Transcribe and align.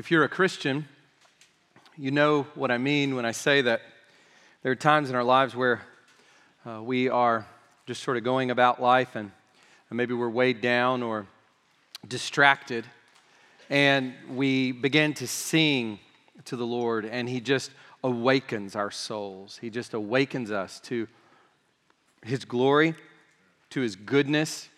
If 0.00 0.10
you're 0.10 0.24
a 0.24 0.30
Christian, 0.30 0.88
you 1.98 2.10
know 2.10 2.44
what 2.54 2.70
I 2.70 2.78
mean 2.78 3.16
when 3.16 3.26
I 3.26 3.32
say 3.32 3.60
that 3.60 3.82
there 4.62 4.72
are 4.72 4.74
times 4.74 5.10
in 5.10 5.14
our 5.14 5.22
lives 5.22 5.54
where 5.54 5.82
uh, 6.66 6.82
we 6.82 7.10
are 7.10 7.46
just 7.84 8.02
sort 8.02 8.16
of 8.16 8.24
going 8.24 8.50
about 8.50 8.80
life 8.80 9.14
and, 9.14 9.30
and 9.90 9.96
maybe 9.98 10.14
we're 10.14 10.30
weighed 10.30 10.62
down 10.62 11.02
or 11.02 11.26
distracted, 12.08 12.86
and 13.68 14.14
we 14.30 14.72
begin 14.72 15.12
to 15.12 15.26
sing 15.26 15.98
to 16.46 16.56
the 16.56 16.64
Lord, 16.64 17.04
and 17.04 17.28
He 17.28 17.38
just 17.38 17.70
awakens 18.02 18.74
our 18.74 18.90
souls. 18.90 19.58
He 19.60 19.68
just 19.68 19.92
awakens 19.92 20.50
us 20.50 20.80
to 20.84 21.08
His 22.22 22.46
glory, 22.46 22.94
to 23.68 23.82
His 23.82 23.96
goodness, 23.96 24.70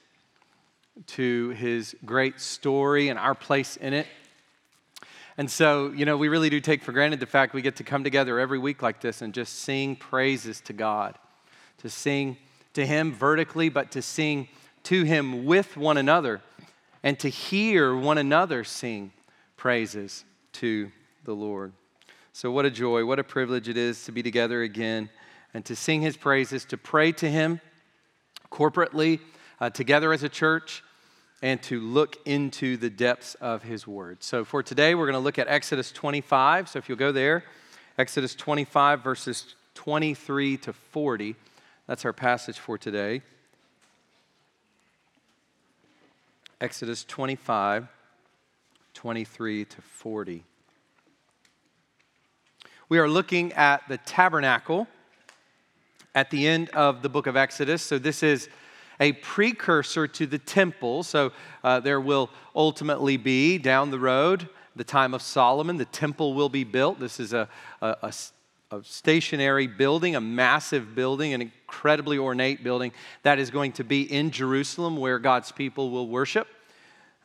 to 1.06 1.50
His 1.50 1.94
great 2.04 2.40
story 2.40 3.08
and 3.08 3.20
our 3.20 3.36
place 3.36 3.76
in 3.76 3.94
it. 3.94 4.08
And 5.38 5.50
so, 5.50 5.90
you 5.92 6.04
know, 6.04 6.16
we 6.16 6.28
really 6.28 6.50
do 6.50 6.60
take 6.60 6.82
for 6.82 6.92
granted 6.92 7.20
the 7.20 7.26
fact 7.26 7.54
we 7.54 7.62
get 7.62 7.76
to 7.76 7.84
come 7.84 8.04
together 8.04 8.38
every 8.38 8.58
week 8.58 8.82
like 8.82 9.00
this 9.00 9.22
and 9.22 9.32
just 9.32 9.60
sing 9.60 9.96
praises 9.96 10.60
to 10.62 10.72
God, 10.72 11.18
to 11.78 11.88
sing 11.88 12.36
to 12.74 12.86
Him 12.86 13.12
vertically, 13.12 13.68
but 13.68 13.90
to 13.92 14.02
sing 14.02 14.48
to 14.84 15.04
Him 15.04 15.46
with 15.46 15.76
one 15.76 15.96
another 15.96 16.42
and 17.02 17.18
to 17.20 17.28
hear 17.28 17.96
one 17.96 18.18
another 18.18 18.62
sing 18.62 19.12
praises 19.56 20.24
to 20.54 20.92
the 21.24 21.34
Lord. 21.34 21.72
So, 22.34 22.50
what 22.50 22.66
a 22.66 22.70
joy, 22.70 23.04
what 23.04 23.18
a 23.18 23.24
privilege 23.24 23.68
it 23.68 23.76
is 23.76 24.04
to 24.04 24.12
be 24.12 24.22
together 24.22 24.62
again 24.62 25.08
and 25.54 25.64
to 25.64 25.74
sing 25.74 26.02
His 26.02 26.16
praises, 26.16 26.64
to 26.66 26.76
pray 26.76 27.12
to 27.12 27.30
Him 27.30 27.60
corporately, 28.50 29.20
uh, 29.60 29.70
together 29.70 30.12
as 30.12 30.22
a 30.22 30.28
church 30.28 30.82
and 31.42 31.60
to 31.64 31.80
look 31.80 32.16
into 32.24 32.76
the 32.76 32.88
depths 32.88 33.34
of 33.34 33.64
his 33.64 33.86
word. 33.86 34.22
So 34.22 34.44
for 34.44 34.62
today, 34.62 34.94
we're 34.94 35.06
going 35.06 35.14
to 35.14 35.18
look 35.18 35.40
at 35.40 35.48
Exodus 35.48 35.90
25. 35.90 36.68
So 36.68 36.78
if 36.78 36.88
you'll 36.88 36.96
go 36.96 37.10
there, 37.10 37.44
Exodus 37.98 38.34
25, 38.36 39.02
verses 39.02 39.54
23 39.74 40.56
to 40.58 40.72
40. 40.72 41.34
That's 41.88 42.04
our 42.04 42.12
passage 42.12 42.60
for 42.60 42.78
today. 42.78 43.22
Exodus 46.60 47.02
25, 47.04 47.88
23 48.94 49.64
to 49.64 49.82
40. 49.82 50.44
We 52.88 52.98
are 52.98 53.08
looking 53.08 53.52
at 53.54 53.82
the 53.88 53.98
tabernacle 53.98 54.86
at 56.14 56.30
the 56.30 56.46
end 56.46 56.68
of 56.70 57.02
the 57.02 57.08
book 57.08 57.26
of 57.26 57.36
Exodus. 57.36 57.82
So 57.82 57.98
this 57.98 58.22
is 58.22 58.48
a 59.02 59.12
precursor 59.12 60.06
to 60.06 60.26
the 60.26 60.38
temple. 60.38 61.02
So 61.02 61.32
uh, 61.64 61.80
there 61.80 62.00
will 62.00 62.30
ultimately 62.54 63.16
be 63.16 63.58
down 63.58 63.90
the 63.90 63.98
road, 63.98 64.48
the 64.76 64.84
time 64.84 65.12
of 65.12 65.22
Solomon, 65.22 65.76
the 65.76 65.84
temple 65.84 66.34
will 66.34 66.48
be 66.48 66.64
built. 66.64 66.98
This 66.98 67.18
is 67.20 67.32
a, 67.32 67.48
a, 67.80 67.96
a 68.02 68.12
a 68.72 68.82
stationary 68.84 69.66
building, 69.66 70.16
a 70.16 70.20
massive 70.20 70.94
building, 70.94 71.34
an 71.34 71.42
incredibly 71.42 72.16
ornate 72.16 72.64
building 72.64 72.90
that 73.22 73.38
is 73.38 73.50
going 73.50 73.72
to 73.72 73.84
be 73.84 74.02
in 74.02 74.30
Jerusalem 74.30 74.96
where 74.96 75.18
God's 75.18 75.52
people 75.52 75.90
will 75.90 76.08
worship. 76.08 76.48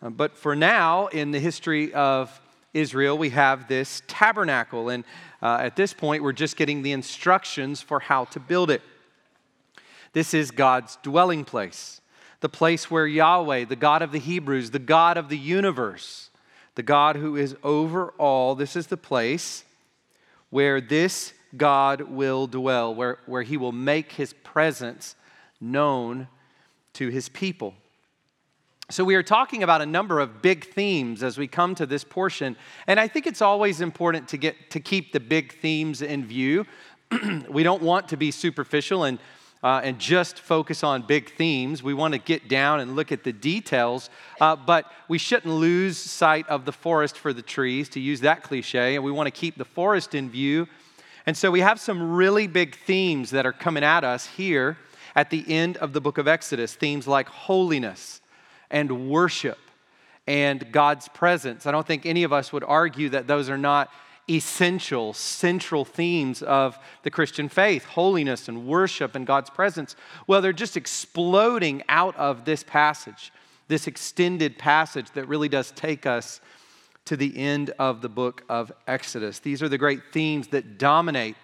Uh, 0.02 0.10
but 0.10 0.36
for 0.36 0.56
now, 0.56 1.08
in 1.08 1.32
the 1.32 1.40
history 1.40 1.94
of 1.94 2.42
Israel, 2.74 3.18
we 3.18 3.30
have 3.30 3.70
this 3.70 4.02
tabernacle. 4.08 4.90
And 4.90 5.06
uh, 5.42 5.60
at 5.62 5.76
this 5.78 5.94
point, 5.94 6.22
we're 6.22 6.34
just 6.34 6.58
getting 6.58 6.82
the 6.82 6.92
instructions 6.92 7.82
for 7.82 8.02
how 8.02 8.26
to 8.26 8.40
build 8.42 8.70
it. 8.70 8.82
This 10.18 10.34
is 10.34 10.50
God's 10.50 10.98
dwelling 11.04 11.46
place, 11.46 12.02
the 12.40 12.50
place 12.50 12.90
where 12.90 13.06
Yahweh, 13.06 13.66
the 13.66 13.76
God 13.76 14.02
of 14.02 14.12
the 14.12 14.18
Hebrews, 14.18 14.72
the 14.72 14.80
God 14.80 15.16
of 15.16 15.30
the 15.30 15.38
universe, 15.38 16.32
the 16.74 16.82
God 16.82 17.18
who 17.18 17.36
is 17.36 17.56
over 17.62 18.10
all, 18.18 18.56
this 18.56 18.76
is 18.76 18.88
the 18.88 18.98
place 18.98 19.64
where 20.50 20.82
this 20.82 21.34
God 21.56 22.02
will 22.02 22.48
dwell, 22.48 22.96
where, 22.96 23.20
where 23.28 23.44
he 23.44 23.58
will 23.58 23.72
make 23.72 24.14
his 24.14 24.34
presence 24.34 25.16
known 25.62 26.28
to 26.94 27.10
his 27.10 27.30
people. 27.30 27.76
So, 28.90 29.04
we 29.04 29.14
are 29.14 29.22
talking 29.22 29.62
about 29.62 29.84
a 29.84 29.86
number 29.86 30.20
of 30.20 30.42
big 30.42 30.66
themes 30.66 31.22
as 31.22 31.38
we 31.38 31.46
come 31.46 31.76
to 31.76 31.86
this 31.86 32.04
portion. 32.04 32.58
And 32.88 33.00
I 33.00 33.08
think 33.08 33.28
it's 33.28 33.44
always 33.44 33.82
important 33.82 34.30
to, 34.30 34.38
get, 34.38 34.72
to 34.72 34.80
keep 34.80 35.12
the 35.14 35.20
big 35.20 35.54
themes 35.54 36.02
in 36.02 36.26
view. 36.26 36.66
we 37.50 37.62
don't 37.62 37.84
want 37.84 38.08
to 38.08 38.18
be 38.18 38.32
superficial 38.32 39.04
and 39.04 39.20
uh, 39.68 39.82
and 39.84 40.00
just 40.00 40.40
focus 40.40 40.82
on 40.82 41.02
big 41.02 41.30
themes. 41.36 41.84
We 41.84 41.94
want 41.94 42.14
to 42.14 42.20
get 42.20 42.48
down 42.48 42.80
and 42.80 42.96
look 42.96 43.12
at 43.12 43.26
the 43.26 43.34
details, 43.34 44.10
uh, 44.40 44.56
but 44.56 44.90
we 45.10 45.18
shouldn't 45.18 45.54
lose 45.54 45.98
sight 45.98 46.48
of 46.48 46.64
the 46.64 46.72
forest 46.72 47.18
for 47.18 47.34
the 47.34 47.42
trees, 47.42 47.90
to 47.90 48.00
use 48.00 48.22
that 48.22 48.44
cliche, 48.44 48.96
and 48.96 49.04
we 49.04 49.12
want 49.12 49.28
to 49.28 49.32
keep 49.32 49.58
the 49.58 49.66
forest 49.66 50.16
in 50.16 50.30
view. 50.30 50.68
And 51.26 51.36
so 51.36 51.52
we 51.52 51.60
have 51.60 51.82
some 51.82 52.16
really 52.16 52.48
big 52.48 52.78
themes 52.78 53.32
that 53.32 53.46
are 53.46 53.52
coming 53.52 53.84
at 53.84 54.06
us 54.06 54.26
here 54.26 54.78
at 55.18 55.32
the 55.32 55.44
end 55.50 55.76
of 55.76 55.92
the 55.92 56.00
book 56.00 56.18
of 56.18 56.30
Exodus 56.30 56.74
themes 56.74 57.06
like 57.06 57.28
holiness 57.28 58.22
and 58.72 59.10
worship 59.10 59.60
and 60.28 60.72
God's 60.72 61.10
presence. 61.10 61.66
I 61.66 61.72
don't 61.72 61.86
think 61.86 62.06
any 62.06 62.24
of 62.24 62.32
us 62.32 62.54
would 62.54 62.64
argue 62.64 63.10
that 63.10 63.28
those 63.28 63.50
are 63.50 63.58
not 63.58 63.90
essential, 64.30 65.14
central 65.14 65.86
themes 65.86 66.42
of 66.42 66.78
the 67.04 67.12
Christian 67.12 67.50
faith 67.50 67.86
holiness 67.86 68.48
and 68.48 68.68
worship 68.68 69.16
and 69.16 69.26
God's 69.26 69.50
presence. 69.50 69.96
Well, 70.28 70.42
they're 70.42 70.54
just 70.54 70.78
exploding 70.78 71.84
out 71.88 72.16
of 72.18 72.46
this 72.46 72.64
passage, 72.64 73.32
this 73.68 73.88
extended 73.88 74.58
passage 74.58 75.12
that 75.12 75.28
really 75.28 75.50
does 75.50 75.72
take 75.72 76.06
us 76.06 76.42
to 77.06 77.16
the 77.16 77.38
end 77.38 77.70
of 77.80 78.02
the 78.02 78.10
book 78.10 78.44
of 78.50 78.72
Exodus. 78.86 79.40
These 79.40 79.64
are 79.64 79.70
the 79.70 79.78
great 79.78 80.02
themes 80.12 80.50
that 80.50 80.78
dominate 80.78 81.36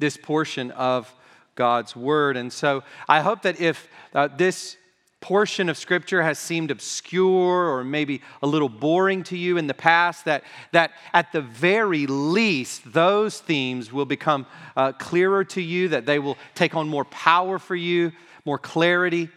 this 0.00 0.16
portion 0.16 0.72
of 0.72 1.14
God's 1.54 1.94
word. 1.94 2.36
And 2.36 2.52
so 2.52 2.82
I 3.08 3.20
hope 3.20 3.42
that 3.42 3.60
if 3.60 3.88
uh, 4.14 4.28
this 4.36 4.76
portion 5.22 5.70
of 5.70 5.78
scripture 5.78 6.22
has 6.22 6.38
seemed 6.38 6.70
obscure 6.70 7.70
or 7.70 7.82
maybe 7.82 8.20
a 8.42 8.46
little 8.46 8.68
boring 8.68 9.22
to 9.24 9.36
you 9.38 9.56
in 9.56 9.66
the 9.66 9.74
past, 9.74 10.26
that, 10.26 10.44
that 10.72 10.90
at 11.14 11.32
the 11.32 11.40
very 11.40 12.06
least, 12.06 12.92
those 12.92 13.40
themes 13.40 13.90
will 13.90 14.04
become 14.04 14.44
uh, 14.76 14.92
clearer 14.92 15.44
to 15.44 15.62
you, 15.62 15.88
that 15.88 16.04
they 16.04 16.18
will 16.18 16.36
take 16.54 16.74
on 16.74 16.88
more 16.88 17.06
power 17.06 17.58
for 17.58 17.76
you, 17.76 18.12
more 18.44 18.58
clarity 18.58 19.30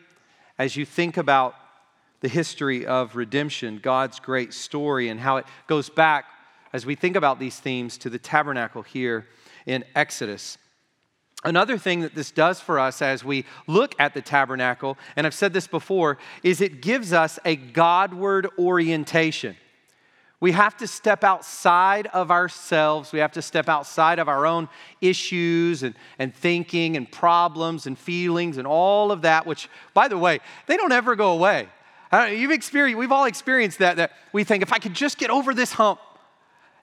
as 0.58 0.76
you 0.76 0.86
think 0.86 1.18
about 1.18 1.56
the 2.22 2.28
history 2.28 2.86
of 2.86 3.16
redemption, 3.16 3.80
God's 3.82 4.20
great 4.20 4.54
story, 4.54 5.10
and 5.10 5.20
how 5.20 5.38
it 5.38 5.46
goes 5.68 5.90
back 5.90 6.26
as 6.74 6.86
we 6.86 6.96
think 6.96 7.16
about 7.16 7.40
these 7.40 7.60
themes 7.60 7.98
to 8.00 8.10
the 8.10 8.18
tabernacle 8.18 8.82
here 8.82 9.28
in 9.66 9.84
Exodus. 9.96 10.58
Another 11.44 11.78
thing 11.78 12.02
that 12.02 12.16
this 12.16 12.32
does 12.32 12.60
for 12.60 12.80
us 12.80 13.02
as 13.02 13.24
we 13.24 13.46
look 13.68 13.94
at 14.00 14.14
the 14.14 14.22
tabernacle, 14.22 14.98
and 15.16 15.28
I've 15.28 15.34
said 15.34 15.54
this 15.54 15.68
before, 15.68 16.18
is 16.42 16.60
it 16.60 16.82
gives 16.82 17.14
us 17.14 17.38
a 17.46 17.56
Godward 17.56 18.50
orientation. 18.58 19.56
We 20.40 20.52
have 20.52 20.76
to 20.78 20.88
step 20.88 21.24
outside 21.24 22.08
of 22.08 22.30
ourselves. 22.30 23.12
We 23.12 23.20
have 23.20 23.32
to 23.34 23.42
step 23.42 23.70
outside 23.70 24.20
of 24.20 24.28
our 24.28 24.46
own 24.46 24.70
issues 25.02 25.82
and, 25.82 25.96
and 26.20 26.36
thinking 26.36 26.98
and 26.98 27.10
problems 27.10 27.88
and 27.88 27.98
feelings 27.98 28.58
and 28.58 28.68
all 28.68 29.12
of 29.12 29.22
that, 29.22 29.46
which, 29.46 29.70
by 29.94 30.08
the 30.08 30.18
way, 30.18 30.40
they 30.68 30.78
don't 30.78 30.92
ever 30.92 31.16
go 31.16 31.32
away. 31.32 31.68
Uh, 32.12 32.30
you've 32.32 32.52
experienced, 32.52 33.00
we've 33.00 33.12
all 33.12 33.26
experienced 33.26 33.80
that, 33.80 33.98
that 33.98 34.12
we 34.34 34.44
think, 34.44 34.62
if 34.62 34.74
I 34.74 34.78
could 34.78 34.94
just 34.94 35.18
get 35.18 35.30
over 35.30 35.54
this 35.54 35.72
hump, 35.74 36.00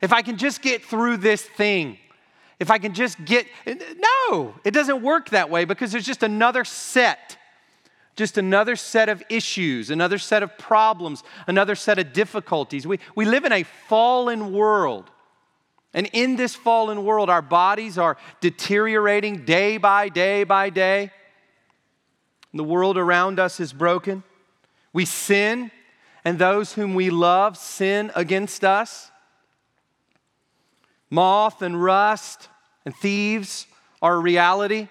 if 0.00 0.12
I 0.12 0.22
can 0.22 0.36
just 0.36 0.62
get 0.62 0.82
through 0.84 1.19
this 1.19 1.42
thing, 1.42 1.98
if 2.58 2.70
I 2.70 2.78
can 2.78 2.94
just 2.94 3.22
get. 3.24 3.46
No, 3.66 4.54
it 4.64 4.72
doesn't 4.72 5.02
work 5.02 5.30
that 5.30 5.50
way 5.50 5.64
because 5.64 5.92
there's 5.92 6.06
just 6.06 6.22
another 6.22 6.64
set, 6.64 7.36
just 8.16 8.38
another 8.38 8.76
set 8.76 9.08
of 9.08 9.22
issues, 9.28 9.90
another 9.90 10.18
set 10.18 10.42
of 10.42 10.56
problems, 10.58 11.22
another 11.46 11.74
set 11.74 11.98
of 11.98 12.12
difficulties. 12.12 12.86
We, 12.86 12.98
we 13.14 13.24
live 13.24 13.44
in 13.44 13.52
a 13.52 13.62
fallen 13.62 14.52
world. 14.52 15.10
And 15.94 16.08
in 16.14 16.37
this 16.37 16.54
fallen 16.54 17.04
world, 17.04 17.28
our 17.28 17.43
bodies 17.43 17.99
are 17.99 18.16
deteriorating 18.40 19.44
day 19.44 19.76
by 19.76 20.08
day 20.08 20.44
by 20.44 20.70
day. 20.70 21.10
The 22.55 22.64
world 22.64 22.98
around 22.98 23.38
us 23.38 23.60
is 23.60 23.72
broken. 23.72 24.22
We 24.93 25.05
sin, 25.05 25.70
and 26.25 26.38
those 26.38 26.75
whom 26.75 26.94
we 26.94 27.10
love 27.10 27.56
sin 27.56 28.10
against 28.14 28.64
us. 28.64 29.12
Moth 31.12 31.61
and 31.61 31.81
rust 31.85 32.49
and 32.87 32.97
thieves 32.97 33.67
are 34.00 34.14
a 34.14 34.19
reality. 34.19 34.88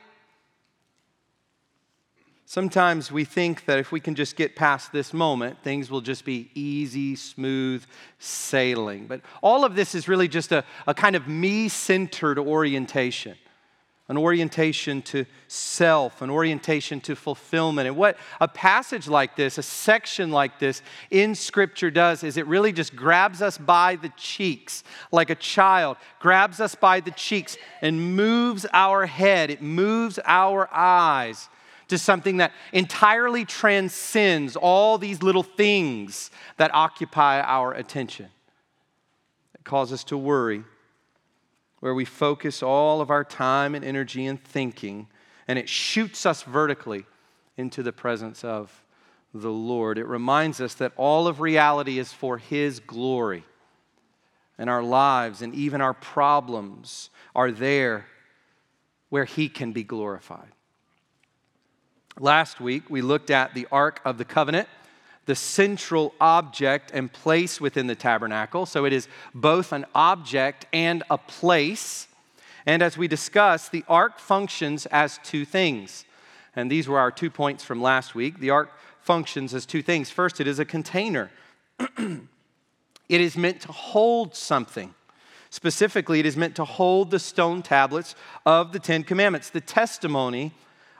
Sometimes 2.46 3.12
we 3.12 3.26
think 3.26 3.66
that 3.66 3.80
if 3.80 3.92
we 3.92 4.00
can 4.00 4.14
just 4.14 4.36
get 4.36 4.56
past 4.56 4.92
this 4.92 5.14
moment, 5.14 5.58
things 5.64 5.90
will 5.90 6.00
just 6.00 6.24
be 6.24 6.52
easy, 6.54 7.16
smooth 7.16 7.84
sailing. 8.20 9.08
But 9.08 9.22
all 9.42 9.66
of 9.66 9.74
this 9.74 9.96
is 9.96 10.08
really 10.08 10.28
just 10.28 10.52
a, 10.52 10.64
a 10.86 10.94
kind 10.94 11.16
of 11.16 11.28
me 11.28 11.68
centered 11.70 12.38
orientation. 12.38 13.36
An 14.12 14.18
orientation 14.18 15.02
to 15.02 15.26
self, 15.48 16.22
an 16.22 16.30
orientation 16.30 17.00
to 17.00 17.16
fulfillment. 17.16 17.88
And 17.88 17.96
what 17.96 18.18
a 18.42 18.48
passage 18.48 19.08
like 19.08 19.38
this, 19.38 19.58
a 19.58 19.64
section 19.64 20.32
like 20.32 20.60
this 20.60 20.82
in 21.12 21.34
Scripture 21.34 21.90
does 21.90 22.22
is 22.22 22.36
it 22.36 22.46
really 22.46 22.74
just 22.74 22.94
grabs 22.94 23.42
us 23.42 23.58
by 23.58 23.96
the 23.96 24.12
cheeks, 24.18 24.84
like 25.14 25.30
a 25.30 25.36
child 25.36 25.96
grabs 26.20 26.60
us 26.60 26.76
by 26.76 27.00
the 27.00 27.12
cheeks 27.12 27.56
and 27.82 28.18
moves 28.18 28.66
our 28.74 29.06
head, 29.06 29.50
it 29.50 29.62
moves 29.62 30.20
our 30.26 30.68
eyes 30.74 31.48
to 31.88 31.98
something 31.98 32.36
that 32.38 32.52
entirely 32.74 33.46
transcends 33.46 34.58
all 34.58 34.98
these 34.98 35.24
little 35.24 35.44
things 35.44 36.32
that 36.58 36.70
occupy 36.74 37.40
our 37.40 37.74
attention. 37.74 38.28
It 39.56 39.64
causes 39.64 39.94
us 39.94 40.04
to 40.06 40.18
worry 40.18 40.66
where 41.82 41.94
we 41.94 42.06
focus 42.06 42.64
all 42.64 43.02
of 43.02 43.10
our 43.10 43.26
time 43.26 43.76
and 43.76 43.84
energy 43.84 44.26
and 44.26 44.42
thinking, 44.42 45.08
and 45.48 45.60
it 45.60 45.68
shoots 45.68 46.26
us 46.26 46.44
vertically 46.44 47.06
into 47.58 47.84
the 47.84 47.92
presence 47.92 48.44
of 48.44 48.84
the 49.34 49.52
Lord. 49.52 49.98
It 49.98 50.06
reminds 50.06 50.62
us 50.62 50.76
that 50.76 50.94
all 50.96 51.28
of 51.28 51.42
reality 51.42 52.00
is 52.00 52.14
for 52.14 52.38
His 52.38 52.80
glory, 52.80 53.44
and 54.58 54.70
our 54.70 54.84
lives 54.84 55.42
and 55.42 55.54
even 55.56 55.82
our 55.82 55.94
problems 55.94 57.10
are 57.36 57.52
there 57.52 58.06
where 59.10 59.26
He 59.26 59.50
can 59.50 59.74
be 59.74 59.84
glorified. 59.84 60.52
Last 62.20 62.62
week, 62.62 62.90
we 62.90 63.02
looked 63.02 63.32
at 63.32 63.54
the 63.56 63.68
Ark 63.72 64.02
of 64.06 64.18
the 64.18 64.26
Covenant 64.26 64.70
the 65.26 65.36
central 65.36 66.14
object 66.20 66.92
and 66.94 67.12
place 67.12 67.62
within 67.62 67.88
the 67.88 67.96
tabernacle. 67.96 68.66
So 68.66 68.86
it 68.86 68.94
is 68.94 69.08
both 69.34 69.72
an 69.72 69.86
object 69.94 70.66
and 70.74 71.04
a 71.10 71.18
place. 71.18 72.08
And 72.66 72.82
as 72.82 72.98
we 72.98 73.08
discussed, 73.08 73.72
the 73.72 73.84
ark 73.88 74.20
functions 74.20 74.86
as 74.88 75.20
two 75.24 75.46
things. 75.46 76.06
And 76.56 76.72
these 76.72 76.88
were 76.88 77.00
our 77.00 77.12
two 77.12 77.30
points 77.30 77.64
from 77.64 77.82
last 77.82 78.16
week. 78.16 78.40
The 78.40 78.50
ark 78.50 78.72
functions 79.00 79.54
as 79.54 79.66
two 79.66 79.82
things. 79.82 80.10
First, 80.10 80.40
it 80.40 80.48
is 80.48 80.60
a 80.60 80.66
container, 80.66 81.32
it 81.98 82.22
is 83.22 83.36
meant 83.36 83.62
to 83.62 83.72
hold 83.72 84.36
something. 84.36 84.94
Specifically, 85.50 86.20
it 86.22 86.26
is 86.26 86.38
meant 86.38 86.56
to 86.56 86.64
hold 86.64 87.12
the 87.12 87.20
stone 87.20 87.62
tablets 87.62 88.16
of 88.46 88.72
the 88.72 88.80
Ten 88.80 89.04
Commandments, 89.04 89.50
the 89.50 89.60
testimony 89.60 90.54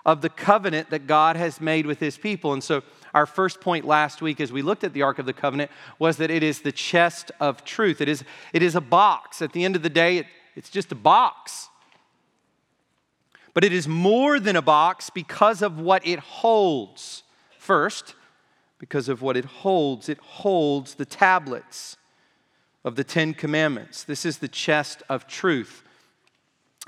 of 0.06 0.22
the 0.22 0.30
covenant 0.30 0.90
that 0.90 1.08
God 1.08 1.36
has 1.36 1.62
made 1.62 1.86
with 1.86 2.00
his 2.00 2.18
people. 2.18 2.54
And 2.54 2.64
so, 2.64 2.84
our 3.14 3.26
first 3.26 3.60
point 3.60 3.86
last 3.86 4.22
week 4.22 4.40
as 4.40 4.52
we 4.52 4.62
looked 4.62 4.84
at 4.84 4.94
the 4.94 5.02
Ark 5.02 5.20
of 5.20 5.26
the 5.26 5.34
Covenant 5.34 5.70
was 6.00 6.18
that 6.18 6.32
it 6.32 6.44
is 6.44 6.62
the 6.62 6.72
chest 6.72 7.32
of 7.40 7.64
truth. 7.66 8.00
It 8.00 8.08
is, 8.08 8.24
it 8.54 8.64
is 8.64 8.76
a 8.76 8.82
box. 8.82 9.42
At 9.42 9.52
the 9.52 9.66
end 9.66 9.76
of 9.76 9.84
the 9.84 9.90
day, 9.90 10.20
it, 10.20 10.28
it's 10.56 10.70
just 10.70 10.92
a 10.92 10.96
box. 10.96 11.68
But 13.54 13.64
it 13.64 13.74
is 13.74 13.88
more 13.88 14.40
than 14.40 14.56
a 14.56 14.62
box 14.62 15.10
because 15.10 15.62
of 15.62 15.80
what 15.80 16.08
it 16.08 16.20
holds. 16.20 17.24
First, 17.60 18.16
because 18.80 19.10
of 19.10 19.22
what 19.22 19.38
it 19.38 19.46
holds, 19.46 20.10
it 20.10 20.18
holds 20.20 20.96
the 20.96 21.06
tablets 21.06 21.98
of 22.84 22.96
the 22.96 23.04
Ten 23.04 23.34
Commandments. 23.34 24.04
This 24.04 24.26
is 24.26 24.40
the 24.40 24.48
chest 24.48 25.04
of 25.10 25.28
truth. 25.28 25.84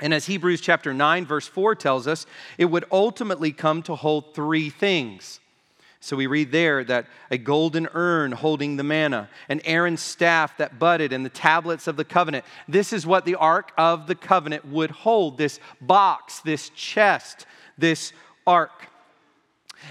And 0.03 0.13
as 0.13 0.27
Hebrews 0.27 0.61
chapter 0.61 0.93
9, 0.93 1.25
verse 1.25 1.47
4 1.47 1.73
tells 1.73 2.05
us, 2.05 2.27
it 2.59 2.65
would 2.65 2.85
ultimately 2.91 3.51
come 3.51 3.81
to 3.83 3.95
hold 3.95 4.35
three 4.35 4.69
things 4.69 5.39
so 6.03 6.17
we 6.17 6.27
read 6.27 6.51
there 6.51 6.83
that 6.83 7.07
a 7.31 7.37
golden 7.37 7.87
urn 7.93 8.33
holding 8.33 8.75
the 8.75 8.83
manna, 8.83 9.29
an 9.47 9.61
Aaron's 9.63 10.01
staff 10.01 10.57
that 10.57 10.77
budded, 10.77 11.13
and 11.13 11.25
the 11.25 11.29
tablets 11.29 11.87
of 11.87 11.95
the 11.95 12.03
covenant. 12.03 12.43
This 12.67 12.91
is 12.91 13.07
what 13.07 13.23
the 13.23 13.35
Ark 13.35 13.71
of 13.77 14.05
the 14.05 14.13
Covenant 14.13 14.65
would 14.65 14.91
hold 14.91 15.37
this 15.37 15.61
box, 15.79 16.41
this 16.41 16.67
chest, 16.71 17.45
this 17.77 18.11
ark. 18.45 18.89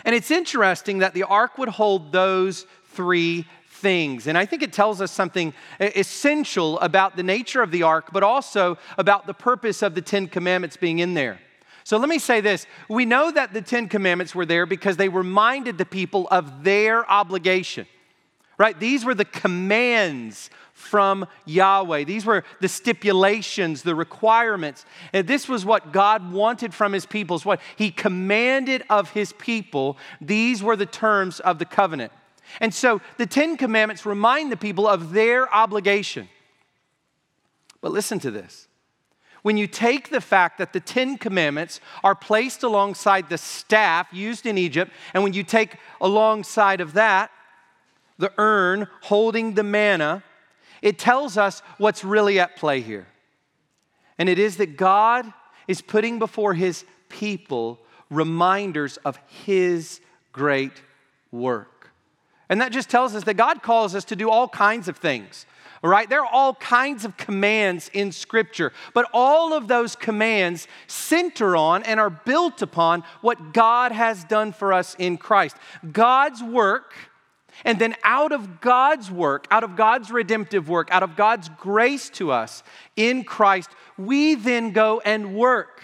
And 0.05 0.15
it's 0.15 0.31
interesting 0.31 0.99
that 0.99 1.15
the 1.15 1.23
ark 1.23 1.57
would 1.57 1.71
hold 1.71 2.13
those 2.13 2.67
three 2.89 3.47
things. 3.83 4.27
And 4.27 4.39
I 4.39 4.47
think 4.47 4.63
it 4.63 4.73
tells 4.73 5.01
us 5.03 5.13
something 5.13 5.53
essential 5.79 6.79
about 6.81 7.17
the 7.17 7.23
nature 7.23 7.61
of 7.61 7.71
the 7.71 7.83
ark, 7.83 8.11
but 8.13 8.23
also 8.23 8.79
about 8.97 9.27
the 9.27 9.35
purpose 9.35 9.83
of 9.83 9.95
the 9.95 10.01
Ten 10.01 10.29
Commandments 10.29 10.79
being 10.79 11.01
in 11.01 11.13
there. 11.15 11.39
So 11.85 11.99
let 11.99 12.09
me 12.09 12.21
say 12.21 12.41
this. 12.41 12.67
We 12.89 13.05
know 13.05 13.33
that 13.33 13.53
the 13.53 13.61
Ten 13.61 13.89
Commandments 13.89 14.35
were 14.35 14.47
there 14.47 14.67
because 14.67 14.97
they 14.97 15.09
reminded 15.09 15.77
the 15.77 15.85
people 15.85 16.29
of 16.31 16.63
their 16.63 17.11
obligation, 17.11 17.87
right? 18.57 18.79
These 18.79 19.05
were 19.05 19.17
the 19.17 19.25
commands 19.25 20.49
from 20.73 21.27
Yahweh. 21.45 22.05
These 22.05 22.25
were 22.25 22.45
the 22.61 22.69
stipulations, 22.69 23.83
the 23.83 23.95
requirements. 23.95 24.85
And 25.13 25.27
this 25.27 25.49
was 25.49 25.65
what 25.65 25.93
God 25.93 26.33
wanted 26.33 26.73
from 26.73 26.93
his 26.93 27.05
people, 27.05 27.39
what 27.41 27.61
he 27.77 27.91
commanded 27.91 28.85
of 28.89 29.11
his 29.11 29.33
people. 29.33 29.97
These 30.21 30.63
were 30.63 30.77
the 30.77 30.87
terms 30.87 31.41
of 31.41 31.59
the 31.59 31.65
covenant. 31.65 32.13
And 32.61 32.73
so 32.75 33.01
the 33.17 33.27
Ten 33.27 33.57
Commandments 33.57 34.07
remind 34.07 34.53
the 34.53 34.57
people 34.57 34.87
of 34.87 35.13
their 35.13 35.53
obligation. 35.55 36.29
But 37.81 37.93
listen 37.93 38.19
to 38.21 38.31
this 38.31 38.69
when 39.43 39.57
you 39.57 39.67
take 39.67 40.09
the 40.09 40.21
fact 40.21 40.59
that 40.59 40.73
the 40.73 40.81
Ten 40.81 41.19
Commandments 41.19 41.81
are 42.05 42.15
placed 42.15 42.63
alongside 42.63 43.29
the 43.29 43.39
staff 43.39 44.07
used 44.13 44.47
in 44.47 44.57
Egypt, 44.57 44.93
and 45.13 45.23
when 45.23 45.33
you 45.33 45.43
take 45.43 45.77
alongside 46.01 46.81
of 46.81 46.93
that 46.95 47.31
the 48.19 48.33
urn 48.39 48.87
holding 49.03 49.55
the 49.55 49.65
manna, 49.65 50.23
it 50.81 50.99
tells 50.99 51.37
us 51.37 51.61
what's 51.79 52.05
really 52.05 52.39
at 52.39 52.57
play 52.57 52.81
here. 52.81 53.09
And 54.17 54.29
it 54.29 54.39
is 54.39 54.59
that 54.59 54.77
God 54.77 55.33
is 55.67 55.81
putting 55.81 56.21
before 56.21 56.55
his 56.55 56.85
people 57.09 57.81
reminders 58.11 58.97
of 58.99 59.19
his 59.45 60.01
great 60.33 60.83
work. 61.33 61.72
And 62.53 62.61
that 62.61 62.71
just 62.71 62.91
tells 62.91 63.15
us 63.15 63.25
that 63.25 63.39
God 63.39 63.63
calls 63.63 63.95
us 63.95 64.05
to 64.05 64.15
do 64.15 64.29
all 64.29 64.47
kinds 64.47 64.87
of 64.87 64.99
things 64.99 65.47
right? 65.83 66.09
There 66.09 66.21
are 66.21 66.33
all 66.33 66.55
kinds 66.55 67.05
of 67.05 67.17
commands 67.17 67.91
in 67.93 68.13
Scripture, 68.13 68.73
but 68.95 69.09
all 69.13 69.53
of 69.53 69.67
those 69.67 69.97
commands 69.97 70.69
center 70.87 71.57
on 71.57 71.83
and 71.83 71.99
are 71.99 72.11
built 72.11 72.63
upon 72.63 73.03
what 73.21 73.53
God 73.53 73.91
has 73.91 74.23
done 74.23 74.53
for 74.53 74.73
us 74.73 74.95
in 75.01 75.17
Christ. 75.17 75.57
God's 75.91 76.41
work. 76.41 76.95
And 77.65 77.81
then, 77.81 77.97
out 78.05 78.31
of 78.31 78.61
God's 78.61 79.11
work, 79.11 79.49
out 79.51 79.65
of 79.65 79.75
God's 79.75 80.13
redemptive 80.13 80.69
work, 80.69 80.89
out 80.93 81.03
of 81.03 81.17
God's 81.17 81.49
grace 81.49 82.11
to 82.11 82.31
us 82.31 82.63
in 82.95 83.25
Christ, 83.25 83.71
we 83.99 84.37
then 84.37 84.71
go 84.71 85.03
and 85.05 85.35
work. 85.35 85.83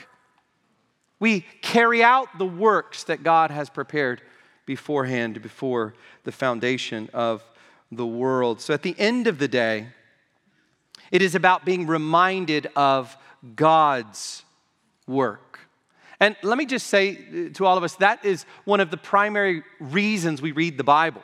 We 1.18 1.40
carry 1.60 2.04
out 2.04 2.38
the 2.38 2.46
works 2.46 3.02
that 3.04 3.24
God 3.24 3.50
has 3.50 3.68
prepared 3.68 4.22
beforehand, 4.68 5.40
before 5.40 5.94
the 6.24 6.30
foundation 6.30 7.08
of 7.14 7.42
the 7.90 8.06
world. 8.06 8.60
So 8.60 8.74
at 8.74 8.82
the 8.82 8.94
end 8.98 9.26
of 9.26 9.38
the 9.38 9.48
day, 9.48 9.88
it 11.10 11.22
is 11.22 11.34
about 11.34 11.64
being 11.64 11.86
reminded 11.86 12.68
of 12.76 13.16
God's 13.56 14.44
work. 15.06 15.58
And 16.20 16.36
let 16.42 16.58
me 16.58 16.66
just 16.66 16.88
say 16.88 17.48
to 17.54 17.64
all 17.64 17.78
of 17.78 17.82
us 17.82 17.94
that 17.96 18.24
is 18.26 18.44
one 18.64 18.80
of 18.80 18.90
the 18.90 18.98
primary 18.98 19.62
reasons 19.80 20.42
we 20.42 20.52
read 20.52 20.76
the 20.76 20.84
Bible. 20.84 21.22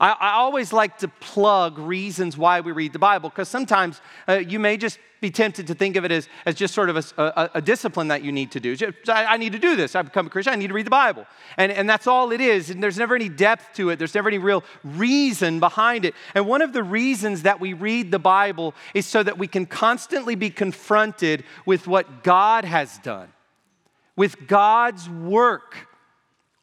I, 0.00 0.10
I 0.12 0.32
always 0.32 0.72
like 0.72 0.98
to 0.98 1.08
plug 1.08 1.78
reasons 1.78 2.36
why 2.36 2.60
we 2.60 2.72
read 2.72 2.92
the 2.92 2.98
Bible 2.98 3.28
because 3.28 3.48
sometimes 3.48 4.00
uh, 4.28 4.34
you 4.34 4.58
may 4.58 4.76
just 4.76 4.98
be 5.20 5.30
tempted 5.30 5.68
to 5.68 5.74
think 5.74 5.96
of 5.96 6.04
it 6.04 6.12
as, 6.12 6.28
as 6.44 6.54
just 6.54 6.74
sort 6.74 6.90
of 6.90 6.96
a, 6.96 7.22
a, 7.22 7.50
a 7.54 7.62
discipline 7.62 8.08
that 8.08 8.22
you 8.22 8.30
need 8.30 8.50
to 8.50 8.60
do. 8.60 8.76
I, 9.08 9.24
I, 9.24 9.36
need 9.38 9.52
to 9.52 9.58
do 9.58 9.74
this. 9.74 9.94
I've 9.94 10.04
become 10.04 10.26
a 10.26 10.30
Christian. 10.30 10.52
I 10.52 10.56
need 10.56 10.66
to 10.66 10.74
read 10.74 10.84
the 10.84 10.90
Bible. 10.90 11.26
And, 11.56 11.72
and 11.72 11.88
that's 11.88 12.06
all 12.06 12.30
it 12.32 12.42
is. 12.42 12.68
And 12.68 12.82
there's 12.82 12.98
never 12.98 13.14
any 13.14 13.30
depth 13.30 13.74
to 13.76 13.88
it, 13.88 13.98
there's 13.98 14.14
never 14.14 14.28
any 14.28 14.36
real 14.38 14.64
reason 14.82 15.60
behind 15.60 16.04
it. 16.04 16.14
And 16.34 16.46
one 16.46 16.60
of 16.60 16.74
the 16.74 16.82
reasons 16.82 17.42
that 17.42 17.58
we 17.58 17.72
read 17.72 18.10
the 18.10 18.18
Bible 18.18 18.74
is 18.92 19.06
so 19.06 19.22
that 19.22 19.38
we 19.38 19.46
can 19.46 19.64
constantly 19.64 20.34
be 20.34 20.50
confronted 20.50 21.44
with 21.64 21.86
what 21.86 22.22
God 22.22 22.66
has 22.66 22.98
done, 22.98 23.32
with 24.16 24.46
God's 24.46 25.08
work 25.08 25.88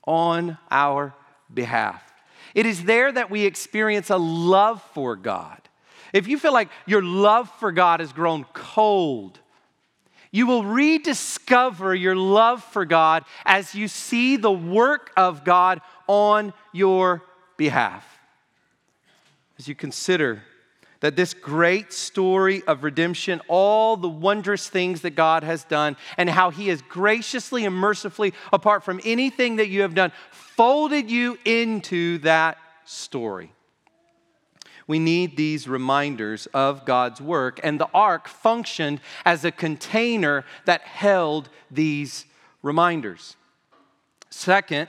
on 0.05 0.57
our 0.69 1.15
behalf. 1.51 2.10
It 2.53 2.65
is 2.65 2.83
there 2.83 3.11
that 3.11 3.29
we 3.29 3.45
experience 3.45 4.09
a 4.09 4.17
love 4.17 4.81
for 4.93 5.15
God. 5.15 5.59
If 6.13 6.27
you 6.27 6.37
feel 6.37 6.53
like 6.53 6.69
your 6.85 7.01
love 7.01 7.49
for 7.59 7.71
God 7.71 7.99
has 7.99 8.11
grown 8.11 8.43
cold, 8.53 9.39
you 10.31 10.47
will 10.47 10.63
rediscover 10.63 11.93
your 11.93 12.15
love 12.15 12.63
for 12.63 12.85
God 12.85 13.25
as 13.45 13.75
you 13.75 13.87
see 13.87 14.37
the 14.37 14.51
work 14.51 15.11
of 15.17 15.43
God 15.43 15.81
on 16.07 16.53
your 16.73 17.23
behalf. 17.57 18.05
As 19.59 19.67
you 19.67 19.75
consider 19.75 20.43
that 21.01 21.15
this 21.15 21.33
great 21.33 21.91
story 21.91 22.63
of 22.63 22.83
redemption, 22.83 23.41
all 23.47 23.97
the 23.97 24.09
wondrous 24.09 24.69
things 24.69 25.01
that 25.01 25.15
God 25.15 25.43
has 25.43 25.63
done, 25.65 25.97
and 26.17 26.29
how 26.29 26.49
He 26.49 26.69
has 26.69 26.81
graciously 26.83 27.65
and 27.65 27.75
mercifully, 27.75 28.33
apart 28.53 28.83
from 28.83 29.01
anything 29.03 29.57
that 29.57 29.67
you 29.67 29.81
have 29.81 29.93
done, 29.93 30.11
folded 30.31 31.11
you 31.11 31.37
into 31.43 32.19
that 32.19 32.57
story. 32.85 33.51
We 34.87 34.99
need 34.99 35.37
these 35.37 35.67
reminders 35.67 36.47
of 36.47 36.85
God's 36.85 37.21
work, 37.21 37.59
and 37.63 37.79
the 37.79 37.89
ark 37.93 38.27
functioned 38.27 39.01
as 39.25 39.43
a 39.43 39.51
container 39.51 40.45
that 40.65 40.81
held 40.81 41.49
these 41.69 42.25
reminders. 42.61 43.35
Second, 44.29 44.87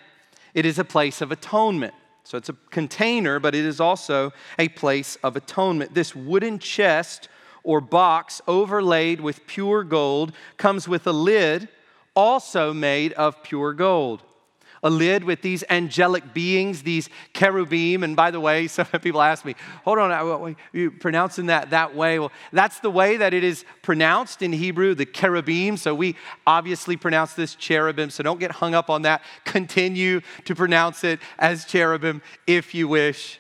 it 0.55 0.67
is 0.67 0.79
a 0.79 0.85
place 0.85 1.21
of 1.21 1.33
atonement. 1.33 1.95
So 2.33 2.39
it's 2.39 2.49
a 2.49 2.57
container, 2.71 3.39
but 3.39 3.55
it 3.55 3.67
is 3.67 3.79
also 3.79 4.33
a 4.59 4.69
place 4.69 5.17
of 5.23 5.37
atonement. 5.37 5.93
This 5.93 6.17
wooden 6.17 6.59
chest 6.59 7.29
or 7.63 7.83
box 7.83 8.41
overlaid 8.49 9.21
with 9.21 9.47
pure 9.47 9.85
gold 9.85 10.33
comes 10.57 10.89
with 10.89 11.07
a 11.07 11.13
lid 11.13 11.69
also 12.17 12.73
made 12.73 13.13
of 13.13 13.43
pure 13.43 13.75
gold 13.75 14.23
a 14.83 14.91
lid 14.91 15.25
with 15.25 15.43
these 15.43 15.63
angelic 15.71 16.35
beings, 16.35 16.83
these 16.83 17.09
cherubim. 17.35 18.03
And 18.03 18.17
by 18.17 18.31
the 18.31 18.41
way, 18.41 18.67
some 18.69 18.87
people 18.87 19.23
ask 19.23 19.45
me, 19.45 19.55
hold 19.85 19.99
on, 19.99 20.11
uh, 20.11 20.25
are 20.25 20.55
you 20.73 20.91
pronouncing 20.91 21.47
that 21.47 21.71
that 21.71 21.95
way? 21.95 22.19
Well, 22.19 22.33
that's 22.53 22.81
the 22.81 22.91
way 22.91 23.17
that 23.17 23.35
it 23.35 23.45
is 23.45 23.65
pronounced 23.83 24.43
in 24.43 24.53
Hebrew, 24.53 24.95
the 24.95 25.07
cherubim. 25.07 25.77
So 25.77 25.95
we 25.95 26.17
obviously 26.47 26.97
pronounce 26.97 27.35
this 27.35 27.55
cherubim. 27.55 28.11
So 28.11 28.23
don't 28.23 28.41
get 28.41 28.51
hung 28.51 28.75
up 28.75 28.91
on 28.91 29.03
that. 29.03 29.23
Continue 29.45 30.21
to 30.45 30.55
pronounce 30.55 31.05
it 31.05 31.21
as 31.39 31.65
cherubim 31.65 32.23
if 32.47 32.75
you 32.75 32.89
wish. 32.89 33.39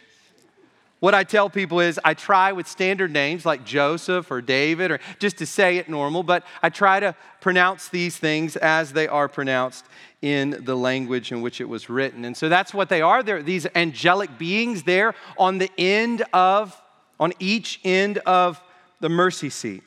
What 1.02 1.14
I 1.16 1.24
tell 1.24 1.50
people 1.50 1.80
is 1.80 1.98
I 2.04 2.14
try 2.14 2.52
with 2.52 2.68
standard 2.68 3.10
names 3.10 3.44
like 3.44 3.64
Joseph 3.64 4.30
or 4.30 4.40
David 4.40 4.92
or 4.92 5.00
just 5.18 5.38
to 5.38 5.46
say 5.46 5.78
it 5.78 5.88
normal, 5.88 6.22
but 6.22 6.44
I 6.62 6.70
try 6.70 7.00
to 7.00 7.16
pronounce 7.40 7.88
these 7.88 8.16
things 8.16 8.54
as 8.54 8.92
they 8.92 9.08
are 9.08 9.26
pronounced 9.26 9.84
in 10.20 10.62
the 10.64 10.76
language 10.76 11.32
in 11.32 11.42
which 11.42 11.60
it 11.60 11.64
was 11.64 11.90
written. 11.90 12.24
And 12.24 12.36
so 12.36 12.48
that's 12.48 12.72
what 12.72 12.88
they 12.88 13.02
are. 13.02 13.24
They're 13.24 13.42
these 13.42 13.66
angelic 13.74 14.38
beings 14.38 14.84
there 14.84 15.16
on 15.36 15.58
the 15.58 15.72
end 15.76 16.22
of, 16.32 16.80
on 17.18 17.32
each 17.40 17.80
end 17.82 18.18
of 18.18 18.62
the 19.00 19.08
mercy 19.08 19.50
seat. 19.50 19.82